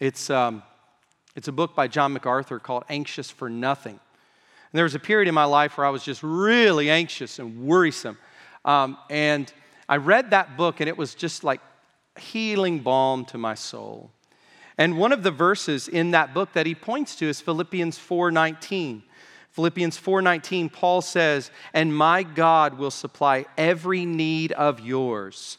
it's, 0.00 0.28
um, 0.30 0.62
it's 1.36 1.48
a 1.48 1.52
book 1.52 1.74
by 1.74 1.88
John 1.88 2.12
MacArthur 2.12 2.58
called 2.58 2.84
Anxious 2.88 3.30
for 3.30 3.48
Nothing. 3.48 3.92
And 3.92 4.78
there 4.78 4.84
was 4.84 4.94
a 4.94 5.00
period 5.00 5.28
in 5.28 5.34
my 5.34 5.44
life 5.44 5.78
where 5.78 5.86
I 5.86 5.90
was 5.90 6.02
just 6.02 6.22
really 6.22 6.90
anxious 6.90 7.38
and 7.38 7.64
worrisome. 7.64 8.18
Um, 8.64 8.98
and 9.08 9.52
I 9.88 9.96
read 9.96 10.30
that 10.30 10.56
book, 10.56 10.80
and 10.80 10.88
it 10.88 10.96
was 10.96 11.14
just 11.14 11.42
like 11.42 11.60
healing 12.18 12.80
balm 12.80 13.24
to 13.26 13.38
my 13.38 13.54
soul. 13.54 14.10
And 14.78 14.96
one 14.96 15.12
of 15.12 15.22
the 15.22 15.30
verses 15.30 15.88
in 15.88 16.12
that 16.12 16.32
book 16.32 16.52
that 16.52 16.66
he 16.66 16.74
points 16.74 17.16
to 17.16 17.26
is 17.26 17.40
Philippians 17.40 17.98
4:19. 17.98 19.02
Philippians 19.50 19.98
4:19 19.98 20.70
Paul 20.70 21.02
says, 21.02 21.50
"And 21.74 21.94
my 21.94 22.22
God 22.22 22.78
will 22.78 22.90
supply 22.90 23.46
every 23.58 24.04
need 24.06 24.52
of 24.52 24.80
yours 24.80 25.58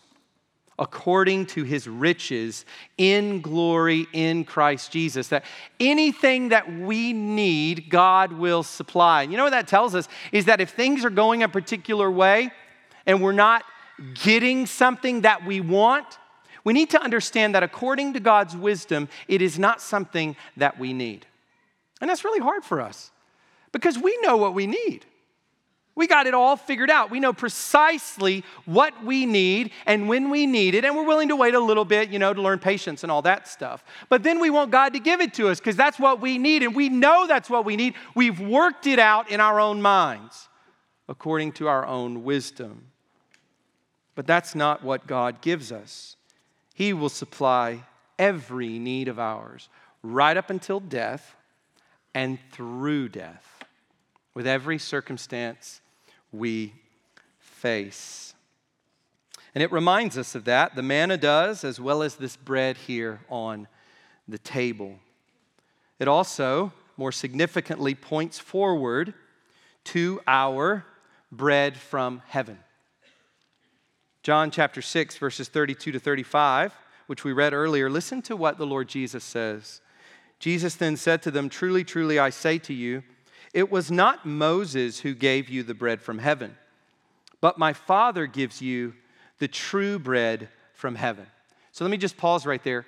according 0.81 1.45
to 1.45 1.63
his 1.63 1.87
riches 1.87 2.65
in 2.97 3.39
glory 3.39 4.07
in 4.13 4.43
Christ 4.43 4.91
Jesus. 4.91 5.27
That 5.27 5.45
anything 5.79 6.49
that 6.49 6.69
we 6.79 7.13
need, 7.13 7.89
God 7.89 8.33
will 8.33 8.63
supply. 8.63 9.21
You 9.21 9.37
know 9.37 9.43
what 9.43 9.51
that 9.51 9.67
tells 9.67 9.93
us? 9.93 10.09
Is 10.31 10.45
that 10.45 10.59
if 10.59 10.71
things 10.71 11.05
are 11.05 11.11
going 11.11 11.43
a 11.43 11.47
particular 11.47 12.09
way 12.09 12.51
and 13.05 13.21
we're 13.21 13.31
not 13.31 13.63
getting 14.15 14.65
something 14.65 15.21
that 15.21 15.45
we 15.45 15.61
want, 15.61 16.17
we 16.63 16.73
need 16.73 16.89
to 16.89 17.01
understand 17.01 17.53
that 17.53 17.61
according 17.61 18.13
to 18.13 18.19
God's 18.19 18.57
wisdom, 18.57 19.07
it 19.27 19.43
is 19.43 19.59
not 19.59 19.81
something 19.81 20.35
that 20.57 20.79
we 20.79 20.93
need. 20.93 21.27
And 22.01 22.09
that's 22.09 22.25
really 22.25 22.39
hard 22.39 22.63
for 22.63 22.81
us 22.81 23.11
because 23.71 23.99
we 23.99 24.17
know 24.23 24.35
what 24.35 24.55
we 24.55 24.65
need. 24.65 25.05
We 25.93 26.07
got 26.07 26.25
it 26.25 26.33
all 26.33 26.55
figured 26.55 26.89
out. 26.89 27.11
We 27.11 27.19
know 27.19 27.33
precisely 27.33 28.45
what 28.65 29.03
we 29.03 29.25
need 29.25 29.71
and 29.85 30.07
when 30.07 30.29
we 30.29 30.45
need 30.45 30.73
it, 30.73 30.85
and 30.85 30.95
we're 30.95 31.05
willing 31.05 31.27
to 31.27 31.35
wait 31.35 31.53
a 31.53 31.59
little 31.59 31.83
bit, 31.83 32.09
you 32.09 32.17
know, 32.17 32.33
to 32.33 32.41
learn 32.41 32.59
patience 32.59 33.03
and 33.03 33.11
all 33.11 33.21
that 33.23 33.47
stuff. 33.47 33.83
But 34.07 34.23
then 34.23 34.39
we 34.39 34.49
want 34.49 34.71
God 34.71 34.93
to 34.93 34.99
give 34.99 35.19
it 35.19 35.33
to 35.33 35.49
us 35.49 35.59
because 35.59 35.75
that's 35.75 35.99
what 35.99 36.21
we 36.21 36.37
need, 36.37 36.63
and 36.63 36.73
we 36.75 36.87
know 36.87 37.27
that's 37.27 37.49
what 37.49 37.65
we 37.65 37.75
need. 37.75 37.95
We've 38.15 38.39
worked 38.39 38.87
it 38.87 38.99
out 38.99 39.29
in 39.29 39.41
our 39.41 39.59
own 39.59 39.81
minds 39.81 40.47
according 41.09 41.51
to 41.51 41.67
our 41.67 41.85
own 41.85 42.23
wisdom. 42.23 42.85
But 44.15 44.25
that's 44.25 44.55
not 44.55 44.83
what 44.83 45.07
God 45.07 45.41
gives 45.41 45.71
us. 45.71 46.15
He 46.73 46.93
will 46.93 47.09
supply 47.09 47.83
every 48.17 48.79
need 48.79 49.09
of 49.09 49.19
ours, 49.19 49.67
right 50.03 50.37
up 50.37 50.49
until 50.49 50.79
death 50.79 51.35
and 52.13 52.39
through 52.51 53.09
death, 53.09 53.65
with 54.33 54.47
every 54.47 54.77
circumstance 54.77 55.80
we 56.31 56.73
face. 57.39 58.33
And 59.53 59.63
it 59.63 59.71
reminds 59.71 60.17
us 60.17 60.35
of 60.35 60.45
that. 60.45 60.75
The 60.75 60.83
manna 60.83 61.17
does, 61.17 61.63
as 61.63 61.79
well 61.79 62.01
as 62.01 62.15
this 62.15 62.37
bread 62.37 62.77
here 62.77 63.19
on 63.29 63.67
the 64.27 64.37
table. 64.37 64.99
It 65.99 66.07
also, 66.07 66.71
more 66.95 67.11
significantly, 67.11 67.93
points 67.93 68.39
forward 68.39 69.13
to 69.85 70.21
our 70.25 70.85
bread 71.31 71.75
from 71.77 72.21
heaven. 72.27 72.59
John 74.23 74.51
chapter 74.51 74.81
6, 74.81 75.17
verses 75.17 75.47
32 75.49 75.93
to 75.93 75.99
35, 75.99 76.73
which 77.07 77.23
we 77.23 77.33
read 77.33 77.53
earlier, 77.53 77.89
listen 77.89 78.21
to 78.23 78.35
what 78.35 78.57
the 78.57 78.67
Lord 78.67 78.87
Jesus 78.87 79.23
says. 79.23 79.81
Jesus 80.39 80.75
then 80.75 80.95
said 80.95 81.21
to 81.23 81.31
them, 81.31 81.49
Truly, 81.49 81.83
truly, 81.83 82.19
I 82.19 82.29
say 82.29 82.57
to 82.59 82.73
you, 82.73 83.03
it 83.53 83.71
was 83.71 83.91
not 83.91 84.25
Moses 84.25 84.99
who 84.99 85.13
gave 85.13 85.49
you 85.49 85.63
the 85.63 85.73
bread 85.73 86.01
from 86.01 86.19
heaven, 86.19 86.55
but 87.39 87.57
my 87.57 87.73
Father 87.73 88.25
gives 88.25 88.61
you 88.61 88.93
the 89.39 89.47
true 89.47 89.99
bread 89.99 90.49
from 90.73 90.95
heaven. 90.95 91.25
So 91.71 91.83
let 91.83 91.91
me 91.91 91.97
just 91.97 92.17
pause 92.17 92.45
right 92.45 92.63
there. 92.63 92.85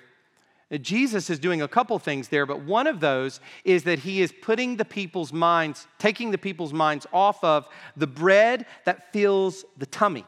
Uh, 0.70 0.78
Jesus 0.78 1.30
is 1.30 1.38
doing 1.38 1.62
a 1.62 1.68
couple 1.68 1.98
things 1.98 2.28
there, 2.28 2.46
but 2.46 2.62
one 2.62 2.86
of 2.86 3.00
those 3.00 3.40
is 3.64 3.84
that 3.84 4.00
he 4.00 4.22
is 4.22 4.32
putting 4.42 4.76
the 4.76 4.84
people's 4.84 5.32
minds, 5.32 5.86
taking 5.98 6.30
the 6.30 6.38
people's 6.38 6.72
minds 6.72 7.06
off 7.12 7.42
of 7.44 7.68
the 7.96 8.06
bread 8.06 8.66
that 8.84 9.12
fills 9.12 9.64
the 9.78 9.86
tummy 9.86 10.24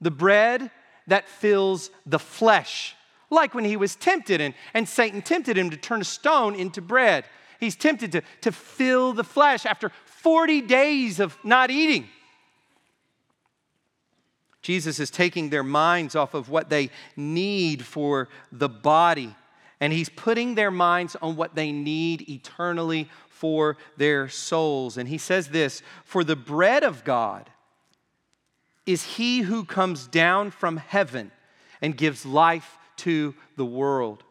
the 0.00 0.10
bread 0.10 0.70
that 1.06 1.28
fills 1.28 1.90
the 2.06 2.18
flesh. 2.18 2.94
Like 3.30 3.54
when 3.54 3.64
he 3.64 3.76
was 3.76 3.96
tempted 3.96 4.40
and, 4.40 4.54
and 4.74 4.88
Satan 4.88 5.22
tempted 5.22 5.58
him 5.58 5.70
to 5.70 5.76
turn 5.76 6.00
a 6.00 6.04
stone 6.04 6.54
into 6.54 6.80
bread. 6.80 7.24
He's 7.64 7.76
tempted 7.76 8.12
to, 8.12 8.22
to 8.42 8.52
fill 8.52 9.12
the 9.12 9.24
flesh 9.24 9.66
after 9.66 9.90
40 10.04 10.60
days 10.62 11.18
of 11.18 11.36
not 11.42 11.70
eating. 11.70 12.08
Jesus 14.62 14.98
is 14.98 15.10
taking 15.10 15.50
their 15.50 15.62
minds 15.62 16.16
off 16.16 16.32
of 16.32 16.48
what 16.48 16.70
they 16.70 16.90
need 17.16 17.84
for 17.84 18.28
the 18.50 18.68
body, 18.68 19.34
and 19.80 19.92
he's 19.92 20.08
putting 20.08 20.54
their 20.54 20.70
minds 20.70 21.16
on 21.20 21.36
what 21.36 21.54
they 21.54 21.70
need 21.70 22.28
eternally 22.30 23.10
for 23.28 23.76
their 23.98 24.28
souls. 24.28 24.96
And 24.96 25.08
he 25.08 25.18
says 25.18 25.48
this 25.48 25.82
For 26.04 26.24
the 26.24 26.36
bread 26.36 26.82
of 26.82 27.04
God 27.04 27.50
is 28.86 29.02
he 29.02 29.42
who 29.42 29.64
comes 29.64 30.06
down 30.06 30.50
from 30.50 30.78
heaven 30.78 31.30
and 31.82 31.96
gives 31.96 32.24
life 32.24 32.78
to 32.96 33.34
the 33.56 33.66
world. 33.66 34.24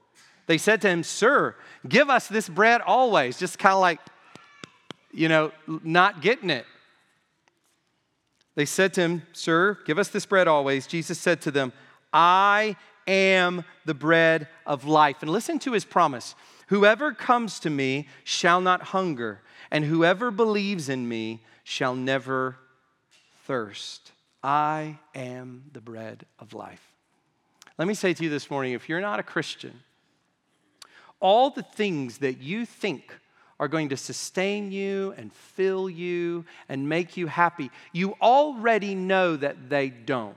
They 0.46 0.58
said 0.58 0.82
to 0.82 0.90
him, 0.90 1.04
Sir, 1.04 1.56
give 1.88 2.10
us 2.10 2.28
this 2.28 2.50
bread 2.50 2.82
always. 2.82 3.38
Just 3.38 3.60
kind 3.60 3.74
of 3.74 3.80
like, 3.80 4.00
you 5.12 5.30
know, 5.30 5.52
not 5.68 6.22
getting 6.22 6.50
it. 6.50 6.66
They 8.56 8.66
said 8.66 8.94
to 8.96 9.02
him, 9.02 9.22
Sir, 9.34 9.78
give 9.86 9.98
us 9.98 10.10
this 10.10 10.26
bread 10.26 10.48
always. 10.48 10.86
Jesus 10.86 11.20
said 11.20 11.42
to 11.42 11.52
them, 11.52 11.74
I 12.12 12.76
am 13.08 13.64
the 13.86 13.94
bread 13.94 14.48
of 14.66 14.86
life. 14.86 15.18
And 15.22 15.32
listen 15.32 15.60
to 15.60 15.72
his 15.72 15.86
promise 15.86 16.36
Whoever 16.68 17.14
comes 17.14 17.60
to 17.60 17.70
me 17.70 18.08
shall 18.24 18.62
not 18.62 18.82
hunger, 18.82 19.42
and 19.70 19.86
whoever 19.86 20.32
believes 20.32 20.90
in 20.90 21.08
me 21.08 21.44
shall 21.64 21.94
never 21.94 22.58
thirst. 23.46 24.12
I 24.42 24.98
am 25.14 25.66
the 25.72 25.82
bread 25.82 26.26
of 26.40 26.54
life. 26.54 26.82
Let 27.78 27.88
me 27.88 27.94
say 27.94 28.14
to 28.14 28.24
you 28.24 28.30
this 28.30 28.50
morning 28.50 28.74
if 28.74 28.88
you're 28.90 29.02
not 29.02 29.20
a 29.20 29.24
Christian, 29.24 29.82
all 31.24 31.50
the 31.50 31.64
things 31.64 32.20
that 32.20 32.40
you 32.40 32.66
think 32.68 33.18
are 33.60 33.68
going 33.68 33.90
to 33.90 33.98
sustain 33.98 34.72
you 34.72 35.16
and 35.18 35.34
fill 35.34 35.90
you 35.90 36.46
and 36.70 36.88
make 36.88 37.18
you 37.18 37.26
happy, 37.26 37.72
you 37.92 38.14
already 38.22 38.94
know 38.94 39.36
that 39.36 39.70
they 39.70 39.90
don't. 39.90 40.36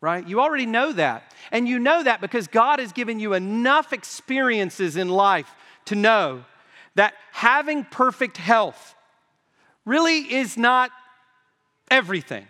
Right? 0.00 0.26
You 0.26 0.40
already 0.40 0.66
know 0.66 0.92
that. 0.92 1.32
And 1.52 1.68
you 1.68 1.78
know 1.78 2.02
that 2.02 2.20
because 2.20 2.48
God 2.48 2.80
has 2.80 2.92
given 2.92 3.20
you 3.20 3.34
enough 3.34 3.92
experiences 3.92 4.96
in 4.96 5.08
life 5.08 5.54
to 5.86 5.94
know 5.94 6.44
that 6.96 7.14
having 7.32 7.84
perfect 7.84 8.36
health 8.36 8.94
really 9.84 10.18
is 10.34 10.56
not 10.56 10.90
everything 11.90 12.46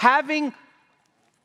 having 0.00 0.54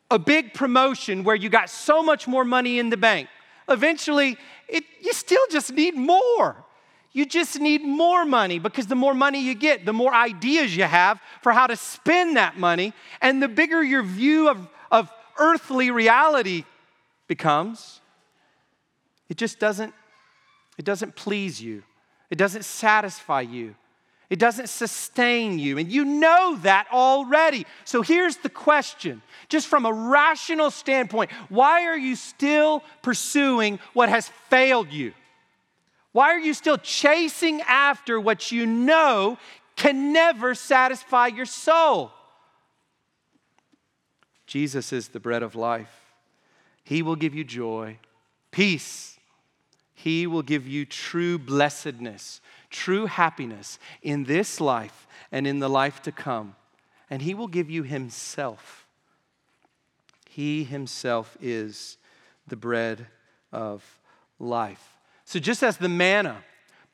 a 0.10 0.18
big 0.18 0.54
promotion 0.54 1.26
where 1.26 1.36
you 1.36 1.50
got 1.50 1.70
so 1.70 2.02
much 2.02 2.26
more 2.26 2.46
money 2.46 2.80
in 2.80 2.90
the 2.90 2.96
bank, 2.96 3.28
eventually 3.70 4.38
it, 4.68 4.84
you 5.01 5.13
still 5.13 5.45
just 5.49 5.72
need 5.72 5.95
more. 5.95 6.55
You 7.11 7.26
just 7.26 7.59
need 7.59 7.82
more 7.84 8.26
money 8.26 8.59
because 8.59 8.88
the 8.88 8.95
more 8.95 9.13
money 9.13 9.41
you 9.41 9.55
get, 9.55 9.86
the 9.86 9.93
more 9.93 10.13
ideas 10.13 10.76
you 10.76 10.84
have 10.84 11.20
for 11.41 11.53
how 11.53 11.66
to 11.68 11.78
spend 11.78 12.36
that 12.36 12.57
money, 12.57 12.93
and 13.22 13.41
the 13.41 13.47
bigger 13.47 13.82
your 13.82 14.03
view 14.03 14.49
of, 14.49 14.68
of 14.91 15.09
earthly 15.39 15.91
reality 15.91 16.66
becomes. 17.28 18.01
It 19.30 19.38
just 19.38 19.59
doesn't, 19.59 19.93
it 20.78 20.84
doesn't 20.84 21.16
please 21.16 21.61
you. 21.61 21.84
It 22.30 22.38
doesn't 22.38 22.66
satisfy 22.66 23.41
you. 23.41 23.76
It 24.30 24.40
doesn't 24.40 24.70
sustain 24.70 25.60
you, 25.60 25.78
and 25.78 25.92
you 25.92 26.04
know 26.04 26.58
that 26.64 26.88
already. 26.92 27.66
So 27.84 28.02
here's 28.02 28.38
the 28.38 28.50
question 28.50 29.22
just 29.50 29.68
from 29.68 29.86
a 29.86 29.94
rational 29.94 30.72
standpoint 30.72 31.32
why 31.50 31.86
are 31.86 31.98
you 31.98 32.16
still 32.16 32.84
pursuing 33.04 33.80
what 33.94 34.10
has 34.10 34.30
failed 34.50 34.92
you? 34.92 35.14
Why 36.12 36.32
are 36.32 36.40
you 36.40 36.54
still 36.54 36.78
chasing 36.78 37.62
after 37.62 38.20
what 38.20 38.52
you 38.52 38.66
know 38.66 39.38
can 39.76 40.14
never 40.14 40.56
satisfy 40.56 41.28
your 41.28 41.46
soul? 41.46 42.12
Jesus 44.48 44.94
is 44.94 45.10
the 45.10 45.20
bread 45.20 45.44
of 45.44 45.56
life. 45.56 45.92
He 46.84 47.02
will 47.02 47.16
give 47.16 47.36
you 47.36 47.44
joy, 47.44 47.98
peace. 48.52 49.20
He 49.94 50.28
will 50.28 50.44
give 50.44 50.68
you 50.68 50.86
true 50.86 51.38
blessedness 51.38 52.40
true 52.76 53.06
happiness 53.06 53.80
in 54.02 54.26
this 54.26 54.60
life 54.60 55.08
and 55.32 55.48
in 55.48 55.60
the 55.60 55.70
life 55.70 56.02
to 56.04 56.12
come. 56.12 56.56
And 57.10 57.22
He 57.22 57.34
will 57.34 57.48
give 57.48 57.70
you 57.70 57.84
Himself. 57.84 58.86
He 60.30 60.64
Himself 60.66 61.38
is 61.42 61.98
the 62.48 62.58
bread 62.58 63.08
of 63.52 63.84
life. 64.40 64.98
So, 65.24 65.40
just 65.40 65.64
as 65.64 65.78
the 65.78 65.90
manna 65.90 66.44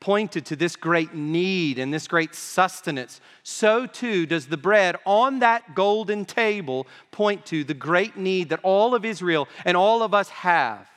pointed 0.00 0.46
to 0.46 0.56
this 0.56 0.74
great 0.76 1.14
need 1.14 1.78
and 1.78 1.92
this 1.92 2.08
great 2.08 2.34
sustenance, 2.34 3.20
so 3.42 3.86
too 3.86 4.26
does 4.26 4.46
the 4.46 4.56
bread 4.56 4.96
on 5.04 5.40
that 5.40 5.74
golden 5.74 6.24
table 6.24 6.86
point 7.10 7.44
to 7.46 7.64
the 7.64 7.74
great 7.74 8.16
need 8.16 8.48
that 8.48 8.60
all 8.62 8.94
of 8.94 9.04
Israel 9.04 9.48
and 9.64 9.76
all 9.76 10.02
of 10.02 10.14
us 10.14 10.28
have. 10.28 10.88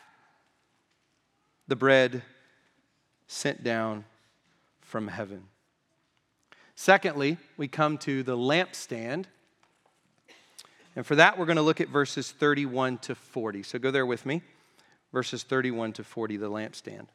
The 1.68 1.76
bread 1.76 2.24
sent 3.28 3.64
down 3.64 4.06
from 4.96 5.10
heaven. 5.10 5.44
Secondly, 6.74 7.36
we 7.58 7.68
come 7.68 7.98
to 7.98 8.24
the 8.24 8.38
lampstand. 8.38 9.26
And 10.96 11.06
for 11.06 11.18
that, 11.18 11.38
we're 11.38 11.48
going 11.48 11.58
to 11.58 11.62
look 11.62 11.82
at 11.82 11.90
verses 11.90 12.32
31 12.32 13.00
to 13.00 13.14
40. 13.14 13.64
So 13.64 13.78
go 13.78 13.92
there 13.92 14.06
with 14.06 14.26
me. 14.26 14.42
Verses 15.12 15.44
31 15.44 15.92
to 15.92 16.06
40, 16.06 16.38
the 16.38 16.50
lampstand. 16.50 17.08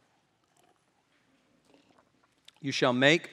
You 2.60 2.70
shall 2.70 2.92
make 2.92 3.30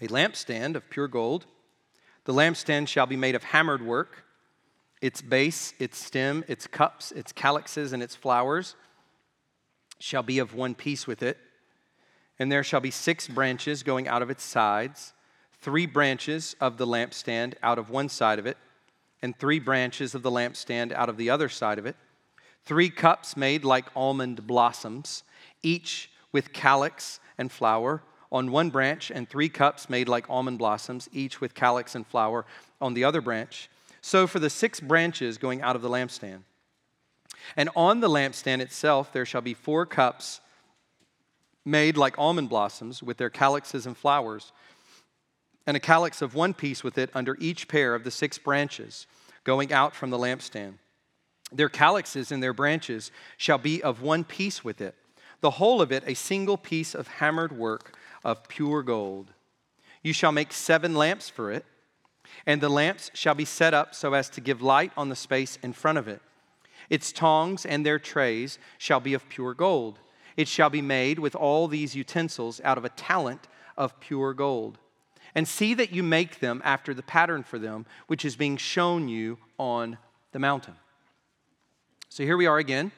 a 0.00 0.08
lampstand 0.08 0.74
of 0.74 0.90
pure 0.90 1.06
gold. 1.06 1.46
The 2.24 2.32
lampstand 2.34 2.88
shall 2.88 3.06
be 3.06 3.14
made 3.14 3.36
of 3.36 3.44
hammered 3.44 3.86
work. 3.86 4.24
Its 5.00 5.22
base, 5.22 5.74
its 5.78 5.96
stem, 5.96 6.42
its 6.48 6.66
cups, 6.66 7.12
its 7.12 7.30
calyxes, 7.30 7.92
and 7.92 8.02
its 8.02 8.16
flowers 8.16 8.74
shall 10.00 10.24
be 10.24 10.40
of 10.40 10.56
one 10.56 10.74
piece 10.74 11.06
with 11.06 11.22
it 11.22 11.38
and 12.40 12.50
there 12.50 12.64
shall 12.64 12.80
be 12.80 12.90
six 12.90 13.28
branches 13.28 13.82
going 13.82 14.08
out 14.08 14.22
of 14.22 14.30
its 14.30 14.42
sides, 14.42 15.12
three 15.60 15.84
branches 15.84 16.56
of 16.58 16.78
the 16.78 16.86
lampstand 16.86 17.52
out 17.62 17.78
of 17.78 17.90
one 17.90 18.08
side 18.08 18.38
of 18.38 18.46
it, 18.46 18.56
and 19.20 19.38
three 19.38 19.58
branches 19.58 20.14
of 20.14 20.22
the 20.22 20.30
lampstand 20.30 20.90
out 20.90 21.10
of 21.10 21.18
the 21.18 21.28
other 21.28 21.50
side 21.50 21.78
of 21.78 21.84
it, 21.84 21.96
three 22.64 22.88
cups 22.88 23.36
made 23.36 23.62
like 23.62 23.84
almond 23.94 24.46
blossoms, 24.46 25.22
each 25.62 26.10
with 26.32 26.54
calyx 26.54 27.20
and 27.36 27.52
flower, 27.52 28.02
on 28.32 28.50
one 28.50 28.70
branch, 28.70 29.10
and 29.10 29.28
three 29.28 29.48
cups 29.50 29.90
made 29.90 30.08
like 30.08 30.24
almond 30.30 30.56
blossoms, 30.56 31.10
each 31.12 31.42
with 31.42 31.52
calyx 31.52 31.94
and 31.94 32.06
flower 32.06 32.46
on 32.80 32.94
the 32.94 33.04
other 33.04 33.20
branch. 33.20 33.68
So 34.00 34.26
for 34.26 34.38
the 34.38 34.48
six 34.48 34.80
branches 34.80 35.36
going 35.36 35.60
out 35.60 35.76
of 35.76 35.82
the 35.82 35.90
lampstand. 35.90 36.44
And 37.56 37.68
on 37.76 38.00
the 38.00 38.08
lampstand 38.08 38.60
itself 38.60 39.12
there 39.12 39.26
shall 39.26 39.42
be 39.42 39.52
four 39.52 39.84
cups 39.84 40.40
made 41.64 41.96
like 41.96 42.18
almond 42.18 42.48
blossoms 42.48 43.02
with 43.02 43.16
their 43.16 43.30
calyxes 43.30 43.86
and 43.86 43.96
flowers, 43.96 44.52
and 45.66 45.76
a 45.76 45.80
calyx 45.80 46.22
of 46.22 46.34
one 46.34 46.54
piece 46.54 46.82
with 46.82 46.98
it 46.98 47.10
under 47.14 47.36
each 47.38 47.68
pair 47.68 47.94
of 47.94 48.04
the 48.04 48.10
six 48.10 48.38
branches 48.38 49.06
going 49.44 49.72
out 49.72 49.94
from 49.94 50.10
the 50.10 50.18
lampstand. 50.18 50.74
Their 51.52 51.68
calyxes 51.68 52.30
and 52.32 52.42
their 52.42 52.52
branches 52.52 53.10
shall 53.36 53.58
be 53.58 53.82
of 53.82 54.02
one 54.02 54.24
piece 54.24 54.64
with 54.64 54.80
it, 54.80 54.94
the 55.40 55.52
whole 55.52 55.80
of 55.80 55.92
it 55.92 56.04
a 56.06 56.14
single 56.14 56.56
piece 56.56 56.94
of 56.94 57.08
hammered 57.08 57.52
work 57.52 57.96
of 58.24 58.48
pure 58.48 58.82
gold. 58.82 59.32
You 60.02 60.12
shall 60.12 60.32
make 60.32 60.52
seven 60.52 60.94
lamps 60.94 61.28
for 61.28 61.50
it, 61.50 61.64
and 62.46 62.60
the 62.60 62.68
lamps 62.68 63.10
shall 63.14 63.34
be 63.34 63.44
set 63.44 63.74
up 63.74 63.94
so 63.94 64.14
as 64.14 64.30
to 64.30 64.40
give 64.40 64.62
light 64.62 64.92
on 64.96 65.08
the 65.08 65.16
space 65.16 65.58
in 65.62 65.72
front 65.72 65.98
of 65.98 66.08
it. 66.08 66.22
Its 66.88 67.12
tongs 67.12 67.66
and 67.66 67.84
their 67.84 67.98
trays 67.98 68.58
shall 68.78 69.00
be 69.00 69.14
of 69.14 69.28
pure 69.28 69.54
gold. 69.54 69.98
It 70.36 70.48
shall 70.48 70.70
be 70.70 70.82
made 70.82 71.18
with 71.18 71.34
all 71.34 71.68
these 71.68 71.94
utensils 71.94 72.60
out 72.64 72.78
of 72.78 72.84
a 72.84 72.90
talent 72.90 73.48
of 73.76 73.98
pure 74.00 74.34
gold. 74.34 74.78
And 75.34 75.46
see 75.46 75.74
that 75.74 75.92
you 75.92 76.02
make 76.02 76.40
them 76.40 76.60
after 76.64 76.92
the 76.92 77.02
pattern 77.02 77.44
for 77.44 77.58
them, 77.58 77.86
which 78.08 78.24
is 78.24 78.34
being 78.34 78.56
shown 78.56 79.08
you 79.08 79.38
on 79.58 79.98
the 80.32 80.38
mountain. 80.38 80.74
So 82.08 82.24
here 82.24 82.36
we 82.36 82.46
are 82.46 82.58
again 82.58 82.90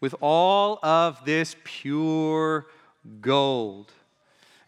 with 0.00 0.14
all 0.20 0.78
of 0.82 1.24
this 1.24 1.54
pure 1.62 2.66
gold. 3.20 3.92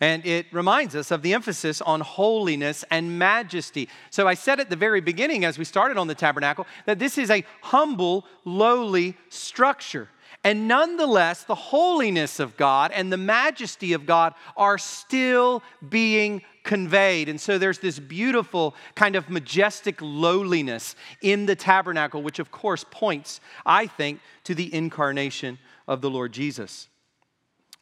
And 0.00 0.26
it 0.26 0.46
reminds 0.52 0.96
us 0.96 1.12
of 1.12 1.22
the 1.22 1.32
emphasis 1.32 1.80
on 1.80 2.00
holiness 2.00 2.84
and 2.90 3.20
majesty. 3.20 3.88
So 4.10 4.26
I 4.26 4.34
said 4.34 4.58
at 4.58 4.68
the 4.68 4.76
very 4.76 5.00
beginning, 5.00 5.44
as 5.44 5.58
we 5.58 5.64
started 5.64 5.96
on 5.96 6.08
the 6.08 6.14
tabernacle, 6.14 6.66
that 6.86 6.98
this 6.98 7.18
is 7.18 7.30
a 7.30 7.44
humble, 7.60 8.26
lowly 8.44 9.16
structure. 9.28 10.08
And 10.44 10.66
nonetheless, 10.66 11.44
the 11.44 11.54
holiness 11.54 12.40
of 12.40 12.56
God 12.56 12.90
and 12.92 13.12
the 13.12 13.16
majesty 13.16 13.92
of 13.92 14.06
God 14.06 14.34
are 14.56 14.76
still 14.76 15.62
being 15.88 16.42
conveyed. 16.64 17.28
And 17.28 17.40
so 17.40 17.58
there's 17.58 17.78
this 17.78 17.98
beautiful 17.98 18.74
kind 18.96 19.14
of 19.14 19.30
majestic 19.30 19.98
lowliness 20.00 20.96
in 21.20 21.46
the 21.46 21.54
tabernacle, 21.54 22.22
which 22.22 22.40
of 22.40 22.50
course 22.50 22.84
points, 22.90 23.40
I 23.64 23.86
think, 23.86 24.20
to 24.44 24.54
the 24.54 24.72
incarnation 24.74 25.58
of 25.86 26.00
the 26.00 26.10
Lord 26.10 26.32
Jesus. 26.32 26.88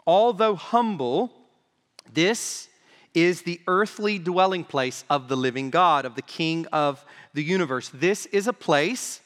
Although 0.07 0.55
humble, 0.55 1.33
this 2.13 2.69
is 3.15 3.43
the 3.43 3.61
earthly 3.67 4.19
dwelling 4.19 4.65
place 4.65 5.05
of 5.11 5.29
the 5.29 5.37
living 5.37 5.71
God, 5.71 6.05
of 6.05 6.15
the 6.15 6.23
King 6.23 6.67
of 6.67 7.05
the 7.33 7.43
universe. 7.43 7.91
This 7.93 8.27
is 8.27 8.47
a 8.47 8.53
place 8.53 9.21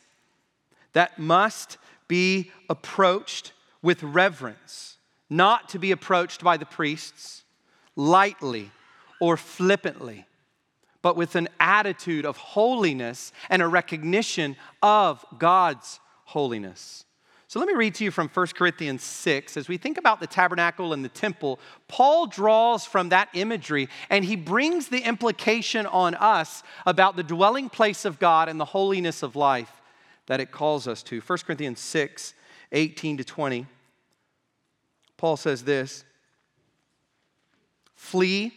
that 0.93 1.19
must 1.19 1.79
be 2.09 2.51
approached 2.69 3.53
with 3.83 4.03
reverence, 4.03 4.97
not 5.29 5.69
to 5.71 5.79
be 5.79 5.91
approached 5.91 6.43
by 6.43 6.57
the 6.57 6.67
priests 6.67 7.45
lightly 7.97 8.71
or 9.21 9.37
flippantly, 9.37 10.27
but 11.03 11.17
with 11.17 11.37
an 11.37 11.49
attitude 11.61 12.25
of 12.25 12.37
holiness 12.37 13.33
and 13.51 13.63
a 13.63 13.69
recognition 13.69 14.57
of 14.83 15.25
God's 15.39 16.01
holiness. 16.25 17.05
So 17.47 17.61
let 17.61 17.69
me 17.69 17.75
read 17.75 17.95
to 17.97 18.05
you 18.05 18.11
from 18.11 18.29
1 18.29 18.47
Corinthians 18.49 19.03
6. 19.05 19.57
As 19.57 19.69
we 19.69 19.77
think 19.77 19.97
about 19.97 20.19
the 20.19 20.27
tabernacle 20.27 20.93
and 20.93 21.05
the 21.05 21.11
temple, 21.11 21.61
Paul 21.87 22.27
draws 22.27 22.85
from 22.85 23.11
that 23.11 23.29
imagery 23.33 23.89
and 24.11 24.25
he 24.25 24.35
brings 24.35 24.89
the 24.89 24.99
implication 24.99 25.87
on 25.87 26.15
us 26.17 26.65
about 26.85 27.15
the 27.15 27.23
dwelling 27.23 27.69
place 27.69 28.05
of 28.05 28.19
God 28.19 28.49
and 28.49 28.59
the 28.59 28.65
holiness 28.65 29.23
of 29.23 29.37
life 29.37 29.83
that 30.27 30.41
it 30.41 30.51
calls 30.51 30.89
us 30.89 31.03
to. 31.05 31.21
1 31.21 31.39
Corinthians 31.47 31.81
6 31.81 32.35
18 32.73 33.19
to 33.19 33.25
20. 33.25 33.67
Paul 35.17 35.37
says 35.37 35.63
this 35.65 36.05
Flee 37.95 38.53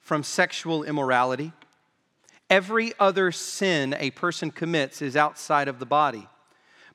from 0.00 0.22
sexual 0.22 0.82
immorality. 0.82 1.52
Every 2.48 2.92
other 2.98 3.30
sin 3.30 3.94
a 3.98 4.10
person 4.10 4.50
commits 4.50 5.00
is 5.00 5.16
outside 5.16 5.68
of 5.68 5.78
the 5.78 5.86
body, 5.86 6.28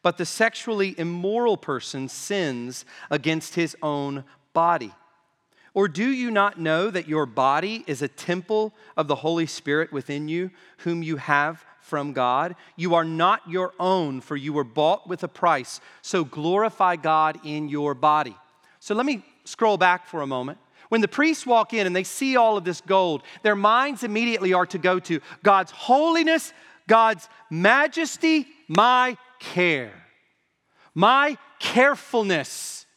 but 0.02 0.18
the 0.18 0.26
sexually 0.26 0.94
immoral 1.00 1.56
person 1.56 2.10
sins 2.10 2.84
against 3.10 3.56
his 3.56 3.76
own 3.82 4.26
body. 4.54 4.92
Or 5.74 5.88
do 5.88 6.10
you 6.10 6.30
not 6.30 6.60
know 6.60 6.90
that 6.90 7.08
your 7.08 7.26
body 7.26 7.84
is 7.88 8.02
a 8.02 8.08
temple 8.08 8.74
of 8.96 9.08
the 9.08 9.16
Holy 9.16 9.46
Spirit 9.46 9.92
within 9.92 10.28
you, 10.28 10.52
whom 10.80 11.04
you 11.04 11.18
have 11.18 11.66
from 11.86 12.14
God. 12.14 12.56
You 12.76 12.96
are 12.96 13.06
not 13.06 13.48
your 13.48 13.74
own, 13.80 14.20
for 14.20 14.36
you 14.36 14.54
were 14.54 14.64
bought 14.64 15.08
with 15.08 15.24
a 15.24 15.28
price. 15.28 15.80
So 16.02 16.26
glorify 16.26 16.96
God 16.96 17.40
in 17.44 17.70
your 17.70 17.94
body. 17.94 18.36
So 18.80 18.96
let 18.96 19.06
me 19.06 19.24
scroll 19.44 19.78
back 19.78 20.08
for 20.08 20.22
a 20.22 20.28
moment. 20.28 20.58
When 20.90 21.02
the 21.02 21.08
priests 21.08 21.46
walk 21.46 21.74
in 21.74 21.86
and 21.86 21.96
they 21.96 22.04
see 22.04 22.38
all 22.38 22.58
of 22.58 22.64
this 22.64 22.82
gold, 22.82 23.22
their 23.44 23.56
minds 23.56 24.04
immediately 24.04 24.54
are 24.54 24.66
to 24.68 24.80
go 24.80 25.00
to 25.02 25.20
God's 25.44 25.72
holiness, 25.72 26.54
God's 26.88 27.30
majesty, 27.52 28.48
my 28.68 29.16
care, 29.40 29.94
my 30.96 31.38
carefulness. 31.60 32.88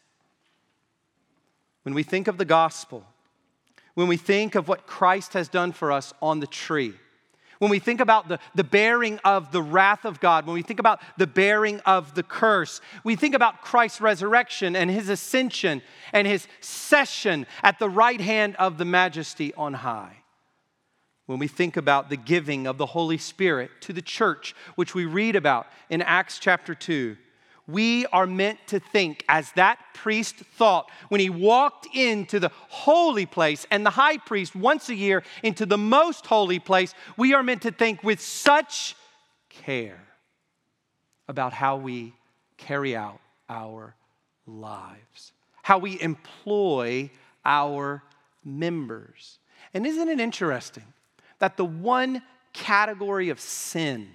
When 1.82 1.94
we 1.94 2.02
think 2.02 2.26
of 2.26 2.38
the 2.38 2.44
gospel, 2.46 3.04
when 3.94 4.08
we 4.08 4.16
think 4.16 4.54
of 4.54 4.66
what 4.66 4.86
Christ 4.86 5.34
has 5.34 5.48
done 5.48 5.72
for 5.72 5.92
us 5.92 6.14
on 6.22 6.40
the 6.40 6.46
tree, 6.46 6.94
when 7.58 7.70
we 7.70 7.78
think 7.78 8.00
about 8.00 8.28
the, 8.28 8.38
the 8.54 8.64
bearing 8.64 9.18
of 9.24 9.52
the 9.52 9.62
wrath 9.62 10.04
of 10.04 10.20
God, 10.20 10.46
when 10.46 10.54
we 10.54 10.62
think 10.62 10.80
about 10.80 11.00
the 11.16 11.26
bearing 11.26 11.80
of 11.80 12.14
the 12.14 12.22
curse, 12.22 12.80
we 13.04 13.16
think 13.16 13.34
about 13.34 13.62
Christ's 13.62 14.00
resurrection 14.00 14.76
and 14.76 14.90
his 14.90 15.08
ascension 15.08 15.82
and 16.12 16.26
his 16.26 16.46
session 16.60 17.46
at 17.62 17.78
the 17.78 17.90
right 17.90 18.20
hand 18.20 18.56
of 18.56 18.78
the 18.78 18.84
majesty 18.84 19.52
on 19.54 19.74
high. 19.74 20.16
When 21.26 21.38
we 21.38 21.48
think 21.48 21.76
about 21.76 22.08
the 22.08 22.16
giving 22.16 22.66
of 22.66 22.78
the 22.78 22.86
Holy 22.86 23.18
Spirit 23.18 23.70
to 23.82 23.92
the 23.92 24.00
church, 24.00 24.54
which 24.76 24.94
we 24.94 25.04
read 25.04 25.36
about 25.36 25.66
in 25.90 26.00
Acts 26.00 26.38
chapter 26.38 26.74
2, 26.74 27.16
we 27.68 28.06
are 28.06 28.26
meant 28.26 28.58
to 28.68 28.80
think 28.80 29.24
as 29.28 29.52
that 29.52 29.78
priest 29.92 30.36
thought 30.36 30.90
when 31.10 31.20
he 31.20 31.28
walked 31.28 31.86
into 31.94 32.40
the 32.40 32.50
holy 32.68 33.26
place 33.26 33.66
and 33.70 33.84
the 33.84 33.90
high 33.90 34.16
priest 34.16 34.56
once 34.56 34.88
a 34.88 34.94
year 34.94 35.22
into 35.42 35.66
the 35.66 35.76
most 35.76 36.26
holy 36.26 36.58
place. 36.58 36.94
We 37.18 37.34
are 37.34 37.42
meant 37.42 37.62
to 37.62 37.70
think 37.70 38.02
with 38.02 38.20
such 38.20 38.96
care 39.50 40.02
about 41.28 41.52
how 41.52 41.76
we 41.76 42.14
carry 42.56 42.96
out 42.96 43.20
our 43.50 43.94
lives, 44.46 45.32
how 45.62 45.76
we 45.76 46.00
employ 46.00 47.10
our 47.44 48.02
members. 48.42 49.38
And 49.74 49.86
isn't 49.86 50.08
it 50.08 50.20
interesting 50.20 50.84
that 51.38 51.58
the 51.58 51.66
one 51.66 52.22
category 52.54 53.28
of 53.28 53.38
sin 53.38 54.08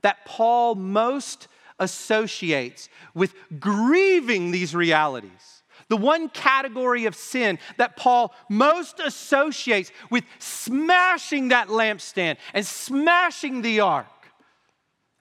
that 0.00 0.24
Paul 0.24 0.74
most 0.74 1.48
associates 1.78 2.88
with 3.14 3.34
grieving 3.58 4.50
these 4.50 4.74
realities. 4.74 5.62
The 5.88 5.96
one 5.96 6.28
category 6.28 7.06
of 7.06 7.14
sin 7.14 7.58
that 7.76 7.96
Paul 7.96 8.34
most 8.48 8.98
associates 8.98 9.92
with 10.10 10.24
smashing 10.38 11.48
that 11.48 11.68
lampstand 11.68 12.38
and 12.54 12.66
smashing 12.66 13.62
the 13.62 13.80
ark 13.80 14.06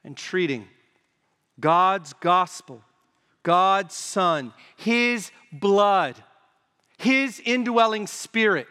and 0.03 0.17
treating 0.17 0.67
God's 1.59 2.13
gospel, 2.13 2.81
God's 3.43 3.95
Son, 3.95 4.53
His 4.75 5.31
blood, 5.51 6.15
His 6.97 7.39
indwelling 7.39 8.07
spirit 8.07 8.67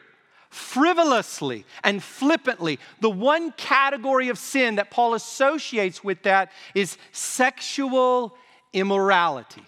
frivolously 0.55 1.65
and 1.83 2.03
flippantly. 2.03 2.79
The 3.01 3.11
one 3.11 3.53
category 3.53 4.29
of 4.29 4.39
sin 4.39 4.77
that 4.77 4.91
Paul 4.91 5.15
associates 5.15 6.05
with 6.05 6.23
that 6.23 6.53
is 6.75 6.97
sexual 7.13 8.37
immorality. 8.73 9.65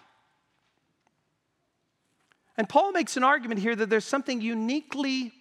And 2.57 2.69
Paul 2.69 2.93
makes 2.93 3.17
an 3.17 3.25
argument 3.25 3.61
here 3.61 3.77
that 3.77 3.91
there's 3.91 4.05
something 4.05 4.41
uniquely 4.41 5.33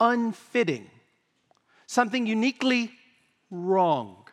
unfitting, 0.00 0.90
something 1.86 2.26
uniquely 2.26 2.90
wrong 3.50 4.26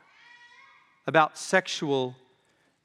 about 1.06 1.38
sexual 1.38 2.16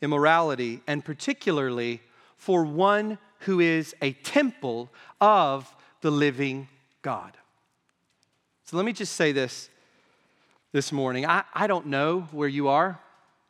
immorality, 0.03 0.83
and 0.87 1.05
particularly 1.05 2.03
for 2.37 2.65
one 2.65 3.19
who 3.41 3.61
is 3.61 3.95
a 4.03 4.13
temple 4.13 4.91
of 5.21 5.75
the 6.03 6.11
living 6.11 6.69
God. 7.07 7.37
So 8.65 8.77
let 8.77 8.85
me 8.85 8.93
just 8.93 9.13
say 9.13 9.31
this 9.31 9.71
this 10.73 10.91
morning. 10.91 11.25
I, 11.25 11.45
I 11.55 11.69
don't 11.69 11.87
know 11.87 12.23
where 12.33 12.49
you 12.49 12.67
are 12.67 12.99